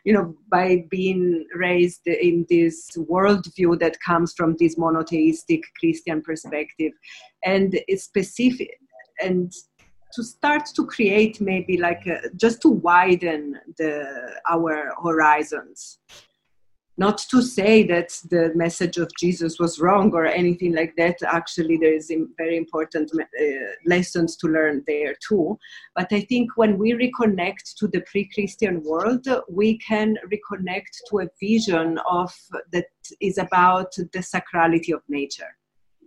you 0.04 0.12
know, 0.12 0.36
by 0.48 0.86
being 0.90 1.44
raised 1.54 2.06
in 2.06 2.46
this 2.48 2.88
worldview 2.96 3.80
that 3.80 4.00
comes 4.00 4.32
from 4.36 4.54
this 4.60 4.78
monotheistic 4.78 5.62
Christian 5.80 6.22
perspective. 6.22 6.92
And 7.44 7.80
specific, 7.96 8.78
and 9.20 9.52
to 10.14 10.22
start 10.22 10.66
to 10.76 10.86
create 10.86 11.40
maybe 11.40 11.76
like 11.76 12.06
a, 12.06 12.30
just 12.36 12.62
to 12.62 12.68
widen 12.68 13.58
the 13.76 14.06
our 14.48 14.94
horizons 15.02 15.98
not 16.98 17.18
to 17.30 17.40
say 17.40 17.84
that 17.84 18.08
the 18.28 18.52
message 18.54 18.98
of 18.98 19.08
jesus 19.18 19.58
was 19.58 19.80
wrong 19.80 20.12
or 20.12 20.26
anything 20.26 20.74
like 20.74 20.94
that. 20.96 21.16
Actually 21.22 21.76
there 21.78 21.94
is 21.94 22.12
very 22.36 22.56
important 22.56 23.10
uh, 23.14 23.44
lessons 23.86 24.36
to 24.36 24.48
learn 24.48 24.82
there 24.86 25.14
too. 25.26 25.58
But 25.94 26.08
i 26.12 26.20
think 26.20 26.56
when 26.56 26.76
we 26.76 26.92
reconnect 26.92 27.76
to 27.78 27.88
the 27.88 28.02
pre-christian 28.10 28.82
world 28.82 29.26
we 29.48 29.78
can 29.78 30.16
reconnect 30.32 30.92
to 31.08 31.20
a 31.20 31.28
vision 31.40 31.98
of 32.10 32.32
that 32.72 32.86
is 33.20 33.38
about 33.38 33.92
the 33.94 34.22
sacrality 34.34 34.92
of 34.92 35.02
nature. 35.08 35.54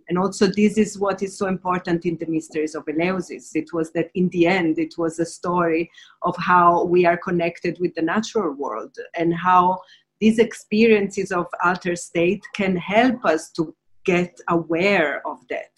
And 0.08 0.18
also, 0.18 0.46
this 0.46 0.76
is 0.76 0.98
what 0.98 1.22
is 1.22 1.38
so 1.38 1.46
important 1.46 2.04
in 2.04 2.16
the 2.18 2.26
mysteries 2.26 2.74
of 2.74 2.84
Eleusis. 2.84 3.50
It 3.54 3.72
was 3.72 3.92
that 3.92 4.10
in 4.14 4.28
the 4.30 4.46
end, 4.46 4.78
it 4.78 4.94
was 4.98 5.18
a 5.18 5.24
story 5.24 5.90
of 6.22 6.36
how 6.36 6.84
we 6.84 7.06
are 7.06 7.16
connected 7.16 7.78
with 7.80 7.94
the 7.94 8.02
natural 8.02 8.52
world 8.52 8.94
and 9.16 9.32
how 9.34 9.80
these 10.22 10.38
experiences 10.38 11.32
of 11.32 11.46
alter 11.64 11.96
state 11.96 12.44
can 12.54 12.76
help 12.76 13.24
us 13.24 13.50
to 13.50 13.74
get 14.04 14.32
aware 14.50 15.20
of 15.26 15.38
that 15.50 15.72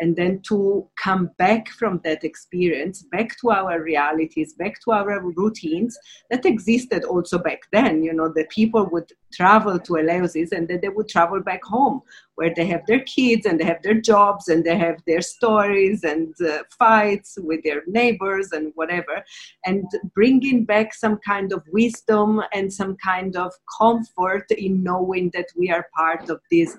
and 0.00 0.16
then 0.16 0.40
to 0.48 0.88
come 0.96 1.30
back 1.38 1.68
from 1.68 2.00
that 2.04 2.24
experience 2.24 3.02
back 3.12 3.38
to 3.40 3.50
our 3.50 3.82
realities 3.82 4.54
back 4.54 4.80
to 4.82 4.92
our 4.92 5.20
routines 5.20 5.96
that 6.30 6.46
existed 6.46 7.04
also 7.04 7.38
back 7.38 7.60
then. 7.72 8.02
You 8.02 8.12
know 8.12 8.32
the 8.34 8.46
people 8.50 8.88
would 8.90 9.12
travel 9.32 9.78
to 9.78 9.92
eleusis 9.92 10.52
and 10.52 10.66
then 10.66 10.80
they 10.82 10.88
would 10.88 11.08
travel 11.08 11.40
back 11.40 11.62
home 11.62 12.00
where 12.34 12.52
they 12.54 12.66
have 12.66 12.84
their 12.86 13.00
kids 13.00 13.46
and 13.46 13.60
they 13.60 13.64
have 13.64 13.82
their 13.82 14.00
jobs 14.00 14.48
and 14.48 14.64
they 14.64 14.76
have 14.76 14.96
their 15.06 15.20
stories 15.20 16.04
and 16.04 16.34
uh, 16.40 16.62
fights 16.78 17.38
with 17.42 17.62
their 17.62 17.82
neighbors 17.86 18.52
and 18.52 18.72
whatever 18.74 19.22
and 19.66 19.84
bringing 20.14 20.64
back 20.64 20.94
some 20.94 21.18
kind 21.18 21.52
of 21.52 21.62
wisdom 21.70 22.40
and 22.52 22.72
some 22.72 22.96
kind 22.96 23.36
of 23.36 23.52
comfort 23.78 24.46
in 24.50 24.82
knowing 24.82 25.30
that 25.34 25.46
we 25.56 25.70
are 25.70 25.86
part 25.94 26.30
of 26.30 26.40
this 26.50 26.76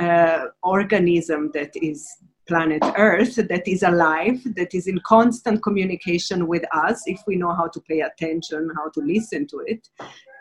uh, 0.00 0.46
organism 0.62 1.50
that 1.52 1.70
is 1.74 2.08
planet 2.50 2.82
Earth 2.96 3.36
that 3.36 3.66
is 3.68 3.82
alive, 3.84 4.40
that 4.56 4.74
is 4.74 4.88
in 4.88 4.98
constant 5.06 5.62
communication 5.62 6.48
with 6.48 6.64
us 6.74 7.02
if 7.06 7.20
we 7.28 7.36
know 7.36 7.54
how 7.54 7.68
to 7.68 7.80
pay 7.88 8.00
attention, 8.00 8.68
how 8.76 8.88
to 8.90 9.00
listen 9.00 9.46
to 9.46 9.58
it, 9.66 9.88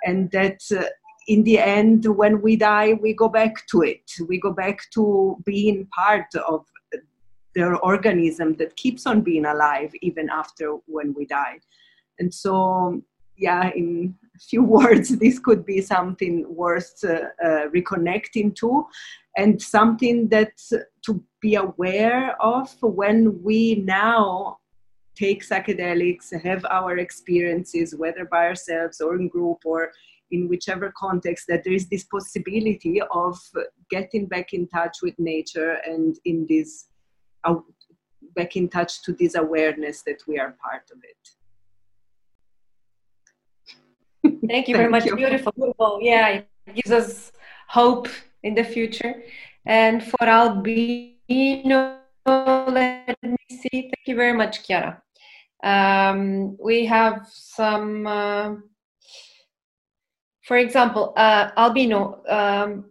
and 0.07 0.31
that 0.31 0.59
uh, 0.75 0.85
in 1.27 1.43
the 1.43 1.59
end, 1.59 2.05
when 2.21 2.41
we 2.41 2.55
die, 2.55 2.93
we 2.93 3.13
go 3.13 3.29
back 3.29 3.53
to 3.67 3.83
it. 3.83 4.05
We 4.27 4.39
go 4.39 4.51
back 4.51 4.79
to 4.95 5.37
being 5.45 5.87
part 5.95 6.33
of 6.47 6.65
the 7.53 7.77
organism 7.91 8.55
that 8.55 8.75
keeps 8.75 9.05
on 9.05 9.21
being 9.21 9.45
alive 9.45 9.91
even 10.01 10.29
after 10.29 10.77
when 10.87 11.13
we 11.13 11.25
die. 11.25 11.59
And 12.17 12.33
so, 12.33 13.01
yeah, 13.37 13.69
in 13.75 14.15
a 14.35 14.39
few 14.39 14.63
words, 14.77 15.09
this 15.17 15.37
could 15.37 15.63
be 15.65 15.81
something 15.81 16.45
worth 16.63 17.03
uh, 17.03 17.29
uh, 17.45 17.67
reconnecting 17.75 18.55
to 18.55 18.87
and 19.37 19.61
something 19.61 20.27
that 20.29 20.53
to 21.05 21.23
be 21.41 21.55
aware 21.55 22.35
of 22.41 22.75
when 22.81 23.41
we 23.43 23.75
now 23.85 24.57
take 25.15 25.45
psychedelics, 25.45 26.31
have 26.43 26.65
our 26.69 26.97
experiences, 26.97 27.95
whether 27.95 28.25
by 28.25 28.45
ourselves 28.47 29.01
or 29.01 29.15
in 29.15 29.27
group 29.27 29.57
or 29.65 29.91
in 30.31 30.47
whichever 30.47 30.93
context, 30.97 31.45
that 31.47 31.63
there 31.63 31.73
is 31.73 31.89
this 31.89 32.03
possibility 32.05 33.01
of 33.11 33.37
getting 33.89 34.27
back 34.27 34.53
in 34.53 34.67
touch 34.67 34.97
with 35.01 35.17
nature 35.17 35.77
and 35.85 36.17
in 36.25 36.45
this 36.47 36.87
uh, 37.43 37.55
back 38.35 38.55
in 38.55 38.69
touch 38.69 39.01
to 39.03 39.13
this 39.13 39.35
awareness 39.35 40.03
that 40.03 40.21
we 40.27 40.37
are 40.39 40.55
part 40.63 40.83
of 40.91 40.99
it. 41.03 41.29
Thank 44.47 44.67
you 44.67 44.75
very 44.81 44.89
much. 44.89 45.05
You. 45.05 45.15
Beautiful. 45.15 45.99
Yeah, 46.01 46.27
it 46.27 46.47
gives 46.75 46.91
us 46.91 47.31
hope 47.67 48.07
in 48.43 48.55
the 48.55 48.63
future. 48.63 49.23
And 49.65 50.03
for 50.03 50.23
Albino, 51.29 51.99
let 52.25 53.15
me 53.21 53.37
see. 53.51 53.69
Thank 53.71 54.07
you 54.07 54.15
very 54.15 54.33
much, 54.33 54.63
Chiara. 54.65 55.01
Um, 55.63 56.57
we 56.57 56.85
have 56.85 57.27
some, 57.31 58.07
uh, 58.07 58.55
for 60.43 60.57
example, 60.57 61.13
uh, 61.17 61.51
Albino, 61.55 62.23
um, 62.27 62.85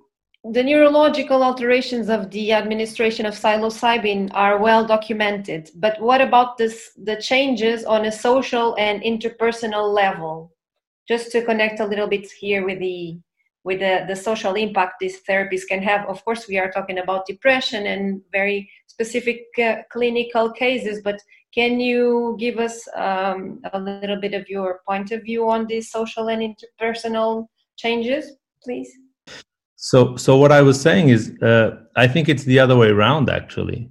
the 0.44 0.62
neurological 0.62 1.42
alterations 1.42 2.08
of 2.08 2.30
the 2.30 2.52
administration 2.52 3.26
of 3.26 3.34
psilocybin 3.34 4.30
are 4.32 4.58
well 4.58 4.86
documented, 4.86 5.70
but 5.74 6.00
what 6.00 6.20
about 6.20 6.56
this, 6.56 6.92
the 6.96 7.16
changes 7.16 7.84
on 7.84 8.04
a 8.04 8.12
social 8.12 8.76
and 8.78 9.02
interpersonal 9.02 9.92
level? 9.92 10.52
Just 11.08 11.32
to 11.32 11.44
connect 11.44 11.80
a 11.80 11.86
little 11.86 12.06
bit 12.06 12.30
here 12.30 12.64
with 12.64 12.78
the 12.78 13.18
with 13.68 13.80
the, 13.80 14.06
the 14.08 14.16
social 14.16 14.54
impact 14.54 14.94
these 14.98 15.20
therapies 15.28 15.64
can 15.68 15.82
have. 15.82 16.08
Of 16.08 16.24
course, 16.24 16.48
we 16.48 16.58
are 16.58 16.70
talking 16.70 16.98
about 16.98 17.26
depression 17.26 17.86
and 17.86 18.22
very 18.32 18.58
specific 18.86 19.40
uh, 19.62 19.82
clinical 19.92 20.50
cases, 20.50 21.02
but 21.04 21.20
can 21.54 21.78
you 21.78 22.34
give 22.40 22.56
us 22.58 22.76
um, 22.96 23.60
a 23.74 23.78
little 23.78 24.18
bit 24.18 24.32
of 24.32 24.48
your 24.48 24.80
point 24.88 25.12
of 25.12 25.22
view 25.22 25.50
on 25.50 25.66
these 25.66 25.90
social 25.90 26.28
and 26.28 26.40
interpersonal 26.48 27.46
changes, 27.76 28.24
please? 28.64 28.90
So, 29.76 30.16
so 30.16 30.38
what 30.38 30.50
I 30.50 30.62
was 30.62 30.80
saying 30.80 31.10
is, 31.10 31.22
uh, 31.42 31.72
I 31.94 32.08
think 32.08 32.30
it's 32.30 32.44
the 32.44 32.58
other 32.58 32.76
way 32.82 32.88
around, 32.88 33.28
actually. 33.28 33.90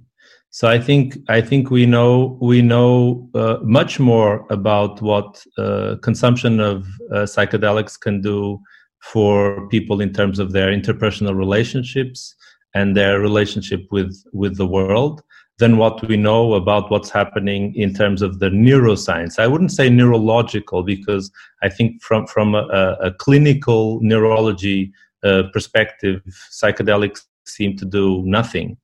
So 0.50 0.66
I 0.66 0.80
think 0.80 1.16
I 1.28 1.40
think 1.40 1.70
we 1.70 1.84
know 1.84 2.38
we 2.40 2.62
know 2.62 3.28
uh, 3.34 3.58
much 3.62 4.00
more 4.00 4.46
about 4.50 5.00
what 5.02 5.44
uh, 5.56 5.96
consumption 6.02 6.58
of 6.58 6.86
uh, 7.12 7.26
psychedelics 7.34 8.00
can 8.00 8.20
do 8.22 8.58
for 9.00 9.68
people 9.68 10.00
in 10.00 10.12
terms 10.12 10.38
of 10.38 10.52
their 10.52 10.68
interpersonal 10.68 11.36
relationships 11.36 12.34
and 12.74 12.96
their 12.96 13.20
relationship 13.20 13.86
with 13.90 14.22
with 14.32 14.56
the 14.56 14.66
world 14.66 15.22
than 15.58 15.76
what 15.76 16.06
we 16.06 16.16
know 16.16 16.54
about 16.54 16.90
what's 16.90 17.10
happening 17.10 17.74
in 17.74 17.92
terms 17.92 18.22
of 18.22 18.38
the 18.38 18.48
neuroscience. 18.48 19.38
I 19.40 19.48
wouldn't 19.48 19.72
say 19.72 19.90
neurological 19.90 20.82
because 20.82 21.30
I 21.62 21.68
think 21.68 22.02
from 22.02 22.26
from 22.26 22.54
a, 22.54 22.96
a 23.00 23.12
clinical 23.12 23.98
neurology 24.02 24.92
uh, 25.24 25.44
perspective, 25.52 26.22
psychedelics 26.50 27.22
seem 27.44 27.76
to 27.76 27.84
do 27.84 28.22
nothing. 28.24 28.76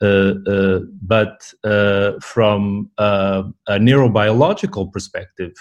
Uh, 0.00 0.34
uh, 0.48 0.80
but 1.02 1.52
uh, 1.62 2.12
from 2.20 2.90
a 2.98 3.44
neurobiological 3.68 4.90
perspective, 4.90 5.52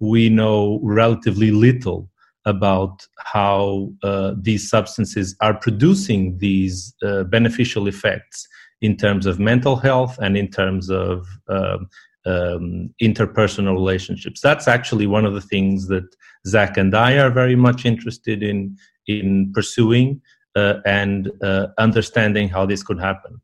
we 0.00 0.28
know 0.28 0.80
relatively 0.82 1.50
little 1.50 2.10
about 2.46 3.06
how 3.18 3.92
uh, 4.02 4.32
these 4.40 4.70
substances 4.70 5.36
are 5.40 5.54
producing 5.54 6.38
these 6.38 6.94
uh, 7.04 7.24
beneficial 7.24 7.86
effects 7.86 8.48
in 8.80 8.96
terms 8.96 9.26
of 9.26 9.38
mental 9.38 9.76
health 9.76 10.18
and 10.20 10.36
in 10.36 10.48
terms 10.48 10.88
of 10.88 11.26
um, 11.48 11.88
um, 12.24 12.90
interpersonal 13.02 13.74
relationships. 13.74 14.40
That's 14.40 14.68
actually 14.68 15.06
one 15.06 15.26
of 15.26 15.34
the 15.34 15.40
things 15.40 15.88
that 15.88 16.06
Zach 16.46 16.76
and 16.76 16.94
I 16.94 17.18
are 17.18 17.30
very 17.30 17.56
much 17.56 17.84
interested 17.84 18.42
in 18.42 18.76
in 19.06 19.52
pursuing 19.52 20.20
uh, 20.56 20.80
and 20.84 21.30
uh, 21.42 21.68
understanding 21.78 22.48
how 22.48 22.66
this 22.66 22.82
could 22.82 22.98
happen. 22.98 23.40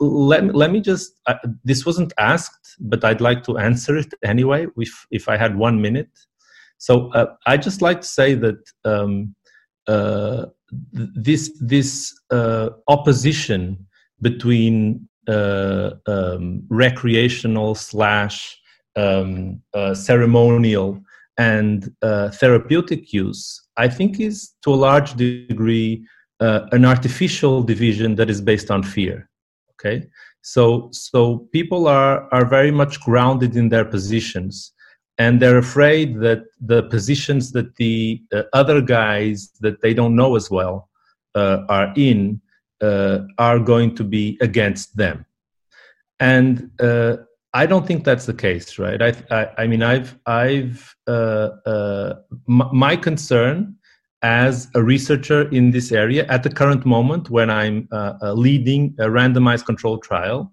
Let, 0.00 0.54
let 0.54 0.70
me 0.70 0.80
just, 0.80 1.12
uh, 1.26 1.34
this 1.64 1.84
wasn't 1.84 2.12
asked, 2.18 2.76
but 2.80 3.04
I'd 3.04 3.20
like 3.20 3.42
to 3.44 3.58
answer 3.58 3.96
it 3.96 4.14
anyway, 4.24 4.66
if, 4.76 5.06
if 5.10 5.28
I 5.28 5.36
had 5.36 5.56
one 5.56 5.82
minute. 5.82 6.10
So 6.82 7.12
uh, 7.12 7.26
I 7.46 7.58
just 7.58 7.80
like 7.80 8.00
to 8.00 8.06
say 8.08 8.34
that 8.34 8.58
um, 8.84 9.36
uh, 9.86 10.46
this, 10.82 11.56
this 11.60 12.12
uh, 12.32 12.70
opposition 12.88 13.86
between 14.20 15.08
um, 15.28 16.64
recreational 16.68 17.76
slash 17.76 18.58
um, 18.96 19.62
ceremonial 19.94 21.00
and 21.38 21.88
therapeutic 22.40 23.12
use, 23.12 23.62
I 23.76 23.86
think 23.86 24.18
is 24.18 24.52
to 24.62 24.74
a 24.74 24.82
large 24.88 25.14
degree 25.14 26.04
uh, 26.40 26.66
an 26.72 26.84
artificial 26.84 27.62
division 27.62 28.16
that 28.16 28.28
is 28.28 28.40
based 28.40 28.72
on 28.72 28.82
fear 28.82 29.30
okay? 29.74 30.06
So 30.40 30.88
so 30.90 31.48
people 31.52 31.86
are 31.86 32.28
are 32.34 32.44
very 32.44 32.72
much 32.72 33.00
grounded 33.00 33.54
in 33.54 33.68
their 33.68 33.84
positions 33.84 34.72
and 35.22 35.32
they're 35.40 35.64
afraid 35.68 36.08
that 36.26 36.40
the 36.72 36.80
positions 36.94 37.44
that 37.56 37.68
the 37.82 37.94
uh, 38.36 38.42
other 38.60 38.80
guys 38.98 39.36
that 39.64 39.76
they 39.82 39.94
don't 39.98 40.16
know 40.20 40.32
as 40.40 40.46
well 40.56 40.76
uh, 41.40 41.58
are 41.78 41.88
in 42.10 42.40
uh, 42.88 43.18
are 43.38 43.60
going 43.72 43.90
to 43.98 44.04
be 44.16 44.24
against 44.48 44.96
them 45.02 45.16
and 46.32 46.52
uh, 46.88 47.16
I 47.54 47.66
don't 47.66 47.86
think 47.86 48.04
that's 48.04 48.26
the 48.26 48.38
case, 48.46 48.78
right? 48.78 49.00
I, 49.02 49.12
I, 49.30 49.62
I 49.62 49.66
mean, 49.66 49.82
I've, 49.82 50.18
I've, 50.24 50.94
uh, 51.06 51.48
m- 52.48 52.70
my 52.72 52.96
concern 52.96 53.76
as 54.22 54.68
a 54.74 54.82
researcher 54.82 55.48
in 55.50 55.72
this 55.72 55.92
area 55.92 56.24
at 56.28 56.42
the 56.44 56.48
current 56.48 56.86
moment 56.86 57.28
when 57.28 57.50
I'm 57.50 57.88
uh, 57.92 58.14
uh, 58.22 58.32
leading 58.32 58.94
a 58.98 59.06
randomized 59.06 59.66
control 59.66 59.98
trial 59.98 60.52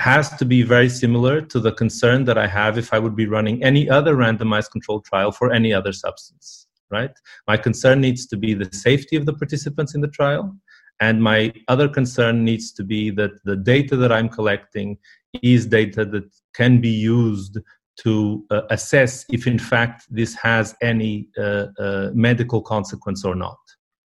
has 0.00 0.30
to 0.38 0.44
be 0.44 0.62
very 0.62 0.88
similar 0.88 1.42
to 1.42 1.60
the 1.60 1.72
concern 1.72 2.24
that 2.24 2.38
I 2.38 2.46
have 2.46 2.78
if 2.78 2.92
I 2.94 2.98
would 2.98 3.14
be 3.14 3.26
running 3.26 3.62
any 3.62 3.88
other 3.88 4.16
randomized 4.16 4.70
controlled 4.70 5.04
trial 5.04 5.30
for 5.30 5.52
any 5.52 5.74
other 5.74 5.92
substance, 5.92 6.66
right? 6.90 7.12
My 7.46 7.56
concern 7.56 8.00
needs 8.00 8.26
to 8.28 8.36
be 8.36 8.54
the 8.54 8.68
safety 8.72 9.16
of 9.16 9.26
the 9.26 9.34
participants 9.34 9.94
in 9.94 10.00
the 10.00 10.08
trial. 10.08 10.56
And 11.00 11.22
my 11.22 11.52
other 11.68 11.88
concern 11.88 12.44
needs 12.44 12.72
to 12.72 12.82
be 12.82 13.10
that 13.10 13.32
the 13.44 13.56
data 13.56 13.96
that 13.96 14.10
I'm 14.10 14.28
collecting 14.28 14.98
is 15.42 15.66
data 15.66 16.04
that 16.06 16.24
can 16.54 16.80
be 16.80 16.90
used 16.90 17.58
to 17.98 18.44
uh, 18.50 18.62
assess 18.70 19.26
if 19.30 19.46
in 19.46 19.58
fact 19.58 20.06
this 20.08 20.34
has 20.34 20.74
any 20.80 21.28
uh, 21.38 21.66
uh, 21.78 22.10
medical 22.14 22.62
consequence 22.62 23.24
or 23.24 23.34
not 23.34 23.58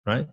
right 0.06 0.28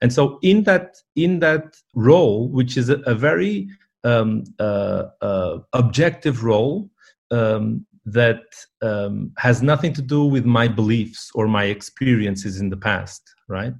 and 0.00 0.12
so 0.12 0.38
in 0.42 0.62
that 0.62 0.96
in 1.14 1.40
that 1.40 1.76
role 1.94 2.48
which 2.48 2.76
is 2.76 2.88
a, 2.88 2.98
a 3.00 3.14
very 3.14 3.68
um, 4.04 4.44
uh, 4.58 5.04
uh, 5.20 5.58
objective 5.72 6.44
role 6.44 6.90
um, 7.30 7.86
that 8.04 8.42
um, 8.82 9.32
has 9.38 9.62
nothing 9.62 9.92
to 9.94 10.02
do 10.02 10.24
with 10.24 10.44
my 10.44 10.68
beliefs 10.68 11.30
or 11.34 11.48
my 11.48 11.64
experiences 11.64 12.60
in 12.60 12.68
the 12.70 12.76
past 12.76 13.34
right? 13.48 13.74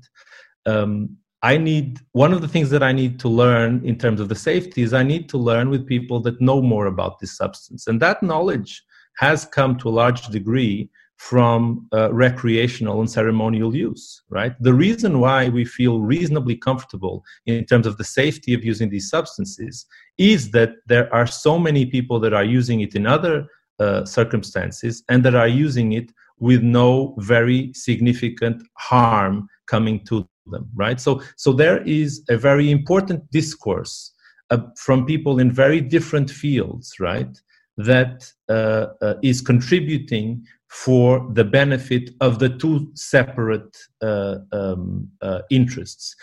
Um, 0.66 1.16
I 1.42 1.58
need 1.58 2.00
one 2.12 2.32
of 2.32 2.40
the 2.40 2.48
things 2.48 2.70
that 2.70 2.82
I 2.82 2.92
need 2.92 3.20
to 3.20 3.28
learn 3.28 3.84
in 3.84 3.98
terms 3.98 4.20
of 4.20 4.28
the 4.28 4.34
safety 4.34 4.82
is 4.82 4.94
I 4.94 5.02
need 5.02 5.28
to 5.30 5.38
learn 5.38 5.68
with 5.68 5.86
people 5.86 6.20
that 6.20 6.40
know 6.40 6.62
more 6.62 6.86
about 6.86 7.18
this 7.18 7.36
substance, 7.36 7.86
and 7.86 8.00
that 8.00 8.22
knowledge 8.22 8.82
has 9.18 9.44
come 9.44 9.76
to 9.78 9.88
a 9.88 9.90
large 10.02 10.26
degree 10.28 10.90
from 11.30 11.88
uh, 11.94 12.12
recreational 12.12 13.00
and 13.00 13.10
ceremonial 13.10 13.74
use, 13.74 14.20
right? 14.28 14.54
The 14.60 14.74
reason 14.74 15.20
why 15.20 15.48
we 15.48 15.64
feel 15.64 16.00
reasonably 16.00 16.54
comfortable 16.54 17.24
in 17.46 17.64
terms 17.64 17.86
of 17.86 17.96
the 17.96 18.04
safety 18.04 18.52
of 18.52 18.62
using 18.62 18.90
these 18.90 19.08
substances 19.08 19.86
is 20.18 20.50
that 20.50 20.72
there 20.86 21.08
are 21.14 21.26
so 21.26 21.58
many 21.58 21.86
people 21.86 22.20
that 22.20 22.34
are 22.34 22.44
using 22.44 22.82
it 22.82 22.94
in 22.94 23.06
other 23.06 23.46
uh, 23.78 24.04
circumstances 24.04 25.02
and 25.08 25.24
that 25.24 25.34
are 25.34 25.48
using 25.48 25.92
it 25.92 26.12
with 26.40 26.62
no 26.62 27.14
very 27.20 27.72
significant 27.72 28.62
harm 28.76 29.48
coming 29.66 30.04
to 30.04 30.28
them, 30.48 30.68
right? 30.74 31.00
So, 31.00 31.22
so 31.36 31.54
there 31.54 31.82
is 31.84 32.22
a 32.28 32.36
very 32.36 32.70
important 32.70 33.30
discourse 33.30 34.12
uh, 34.50 34.58
from 34.76 35.06
people 35.06 35.40
in 35.40 35.50
very 35.50 35.80
different 35.80 36.30
fields, 36.30 36.92
right? 37.00 37.34
that 37.76 38.30
uh, 38.48 38.86
uh, 39.02 39.14
is 39.22 39.40
contributing 39.40 40.46
for 40.74 41.24
the 41.34 41.44
benefit 41.44 42.10
of 42.20 42.40
the 42.40 42.48
two 42.48 42.90
separate 42.94 43.76
uh, 44.02 44.38
um, 44.50 45.08
uh, 45.22 45.40
interests. 45.48 46.16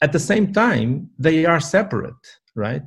At 0.00 0.10
the 0.10 0.18
same 0.18 0.52
time, 0.52 1.08
they 1.20 1.44
are 1.44 1.60
separate, 1.60 2.24
right? 2.56 2.82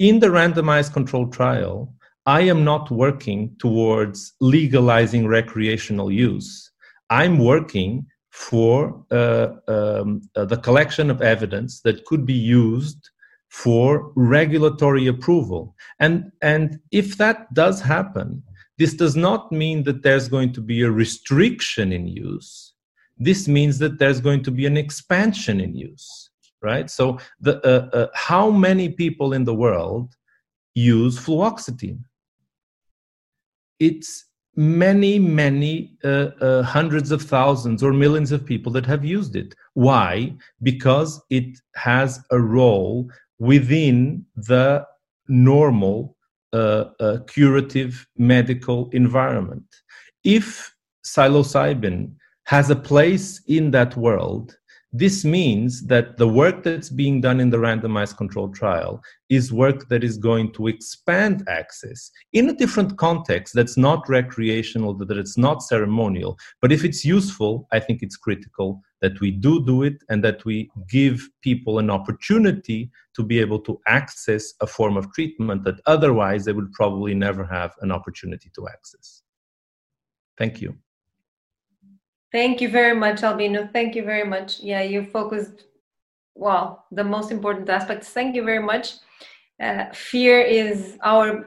In 0.00 0.18
the 0.18 0.26
randomized 0.26 0.92
control 0.92 1.28
trial, 1.28 1.94
I 2.26 2.40
am 2.40 2.64
not 2.64 2.90
working 2.90 3.54
towards 3.60 4.32
legalizing 4.40 5.28
recreational 5.28 6.10
use. 6.10 6.72
I'm 7.10 7.38
working 7.38 8.04
for 8.30 9.04
uh, 9.12 9.48
um, 9.68 10.22
uh, 10.34 10.46
the 10.46 10.56
collection 10.56 11.10
of 11.10 11.22
evidence 11.22 11.80
that 11.82 12.04
could 12.06 12.26
be 12.26 12.34
used 12.34 13.08
for 13.50 14.10
regulatory 14.16 15.06
approval. 15.06 15.76
And, 16.00 16.32
and 16.42 16.80
if 16.90 17.16
that 17.18 17.54
does 17.54 17.80
happen, 17.80 18.42
this 18.78 18.94
does 18.94 19.16
not 19.16 19.50
mean 19.50 19.82
that 19.84 20.02
there's 20.02 20.28
going 20.28 20.52
to 20.52 20.60
be 20.60 20.82
a 20.82 20.90
restriction 20.90 21.92
in 21.92 22.06
use. 22.06 22.74
This 23.18 23.48
means 23.48 23.78
that 23.78 23.98
there's 23.98 24.20
going 24.20 24.42
to 24.42 24.50
be 24.50 24.66
an 24.66 24.76
expansion 24.76 25.60
in 25.60 25.74
use, 25.74 26.30
right? 26.62 26.90
So, 26.90 27.18
the, 27.40 27.54
uh, 27.66 27.96
uh, 27.96 28.06
how 28.14 28.50
many 28.50 28.90
people 28.90 29.32
in 29.32 29.44
the 29.44 29.54
world 29.54 30.14
use 30.74 31.18
fluoxetine? 31.18 32.00
It's 33.78 34.26
many, 34.56 35.18
many 35.18 35.96
uh, 36.04 36.30
uh, 36.40 36.62
hundreds 36.62 37.10
of 37.10 37.22
thousands 37.22 37.82
or 37.82 37.92
millions 37.92 38.32
of 38.32 38.44
people 38.44 38.72
that 38.72 38.86
have 38.86 39.04
used 39.04 39.36
it. 39.36 39.54
Why? 39.74 40.34
Because 40.62 41.22
it 41.30 41.58
has 41.74 42.20
a 42.30 42.40
role 42.40 43.10
within 43.38 44.24
the 44.34 44.86
normal 45.28 46.15
uh, 46.52 46.84
uh, 47.00 47.18
curative 47.26 48.06
medical 48.16 48.88
environment. 48.90 49.64
If 50.24 50.74
psilocybin 51.04 52.12
has 52.44 52.70
a 52.70 52.76
place 52.76 53.42
in 53.46 53.70
that 53.72 53.96
world, 53.96 54.56
this 54.98 55.24
means 55.24 55.82
that 55.86 56.16
the 56.16 56.26
work 56.26 56.62
that's 56.62 56.88
being 56.88 57.20
done 57.20 57.38
in 57.38 57.50
the 57.50 57.58
randomized 57.58 58.16
controlled 58.16 58.54
trial 58.54 59.02
is 59.28 59.52
work 59.52 59.88
that 59.88 60.02
is 60.02 60.16
going 60.16 60.52
to 60.52 60.68
expand 60.68 61.44
access 61.48 62.10
in 62.32 62.48
a 62.48 62.54
different 62.54 62.96
context 62.96 63.52
that's 63.52 63.76
not 63.76 64.08
recreational, 64.08 64.94
that 64.94 65.18
it's 65.18 65.36
not 65.36 65.62
ceremonial. 65.62 66.38
But 66.62 66.72
if 66.72 66.82
it's 66.84 67.04
useful, 67.04 67.68
I 67.72 67.80
think 67.80 68.02
it's 68.02 68.16
critical 68.16 68.80
that 69.02 69.20
we 69.20 69.30
do 69.30 69.64
do 69.66 69.82
it 69.82 69.96
and 70.08 70.24
that 70.24 70.44
we 70.46 70.70
give 70.88 71.28
people 71.42 71.78
an 71.78 71.90
opportunity 71.90 72.90
to 73.16 73.22
be 73.22 73.38
able 73.38 73.60
to 73.60 73.78
access 73.86 74.54
a 74.62 74.66
form 74.66 74.96
of 74.96 75.12
treatment 75.12 75.64
that 75.64 75.80
otherwise 75.86 76.44
they 76.44 76.52
would 76.52 76.72
probably 76.72 77.14
never 77.14 77.44
have 77.44 77.74
an 77.82 77.92
opportunity 77.92 78.50
to 78.54 78.66
access. 78.68 79.22
Thank 80.38 80.62
you. 80.62 80.76
Thank 82.32 82.60
you 82.60 82.68
very 82.68 82.94
much, 82.94 83.22
Albino. 83.22 83.68
Thank 83.72 83.94
you 83.94 84.04
very 84.04 84.24
much. 84.28 84.60
Yeah, 84.60 84.82
you 84.82 85.04
focused 85.04 85.64
well 86.36 86.84
the 86.92 87.02
most 87.02 87.32
important 87.32 87.68
aspects 87.68 88.10
thank 88.10 88.36
you 88.36 88.44
very 88.44 88.62
much 88.62 88.94
uh, 89.60 89.86
fear 89.92 90.40
is 90.40 90.98
our 91.02 91.46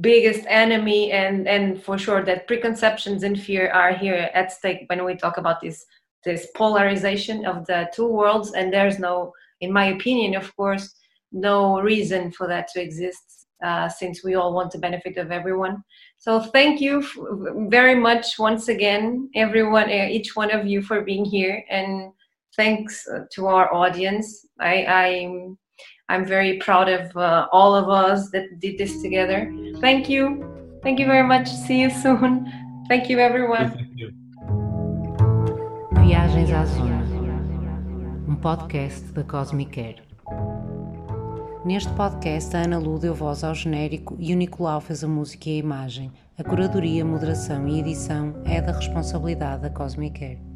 biggest 0.00 0.44
enemy 0.48 1.12
and 1.12 1.46
and 1.46 1.82
for 1.82 1.98
sure 1.98 2.24
that 2.24 2.46
preconceptions 2.46 3.22
and 3.22 3.38
fear 3.40 3.70
are 3.70 3.92
here 3.92 4.30
at 4.32 4.50
stake 4.50 4.84
when 4.86 5.04
we 5.04 5.14
talk 5.14 5.36
about 5.36 5.60
this 5.60 5.84
this 6.24 6.46
polarization 6.56 7.44
of 7.44 7.66
the 7.66 7.88
two 7.94 8.06
worlds 8.06 8.52
and 8.54 8.72
there's 8.72 8.98
no 8.98 9.32
in 9.60 9.70
my 9.70 9.86
opinion 9.86 10.34
of 10.34 10.54
course 10.56 10.94
no 11.30 11.80
reason 11.80 12.32
for 12.32 12.46
that 12.48 12.68
to 12.68 12.80
exist 12.80 13.41
uh, 13.62 13.88
since 13.88 14.24
we 14.24 14.34
all 14.34 14.52
want 14.52 14.70
the 14.72 14.78
benefit 14.78 15.16
of 15.16 15.30
everyone. 15.30 15.82
So 16.18 16.40
thank 16.40 16.80
you 16.80 17.02
very 17.68 17.94
much 17.94 18.38
once 18.38 18.68
again 18.68 19.30
everyone 19.34 19.90
each 19.90 20.36
one 20.36 20.50
of 20.50 20.66
you 20.66 20.82
for 20.82 21.02
being 21.02 21.24
here 21.24 21.64
and 21.68 22.12
thanks 22.56 23.06
uh, 23.08 23.24
to 23.32 23.46
our 23.46 23.72
audience. 23.72 24.46
I 24.60 24.84
i'm 24.86 25.58
i'm 26.08 26.24
very 26.24 26.58
proud 26.58 26.88
of 26.88 27.16
uh, 27.16 27.46
all 27.52 27.74
of 27.74 27.88
us 27.88 28.30
that 28.30 28.60
did 28.60 28.78
this 28.78 29.02
together. 29.02 29.52
Thank 29.80 30.08
you. 30.08 30.44
Thank 30.82 30.98
you 30.98 31.06
very 31.06 31.26
much. 31.26 31.48
See 31.48 31.80
you 31.80 31.90
soon. 31.90 32.50
Thank 32.88 33.08
you 33.08 33.18
everyone. 33.18 33.70
Thank 33.70 33.98
you. 33.98 34.12
Viagens 36.04 36.52
à 36.52 36.64
Zona, 36.66 37.02
um 38.28 38.36
podcast 38.36 39.12
da 39.14 39.22
Cosmic 39.24 39.70
Care. 39.70 40.11
Neste 41.64 41.92
podcast, 41.92 42.56
a 42.56 42.62
Ana 42.64 42.76
Lu 42.76 42.98
deu 42.98 43.14
voz 43.14 43.44
ao 43.44 43.54
genérico 43.54 44.16
e 44.18 44.34
o 44.34 44.36
Nicolau 44.36 44.80
fez 44.80 45.04
a 45.04 45.08
música 45.08 45.48
e 45.48 45.52
a 45.52 45.58
imagem. 45.58 46.10
A 46.36 46.42
curadoria, 46.42 47.04
moderação 47.04 47.68
e 47.68 47.78
edição 47.78 48.34
é 48.44 48.60
da 48.60 48.72
responsabilidade 48.72 49.62
da 49.62 49.70
Cosmic 49.70 50.24
Air. 50.24 50.51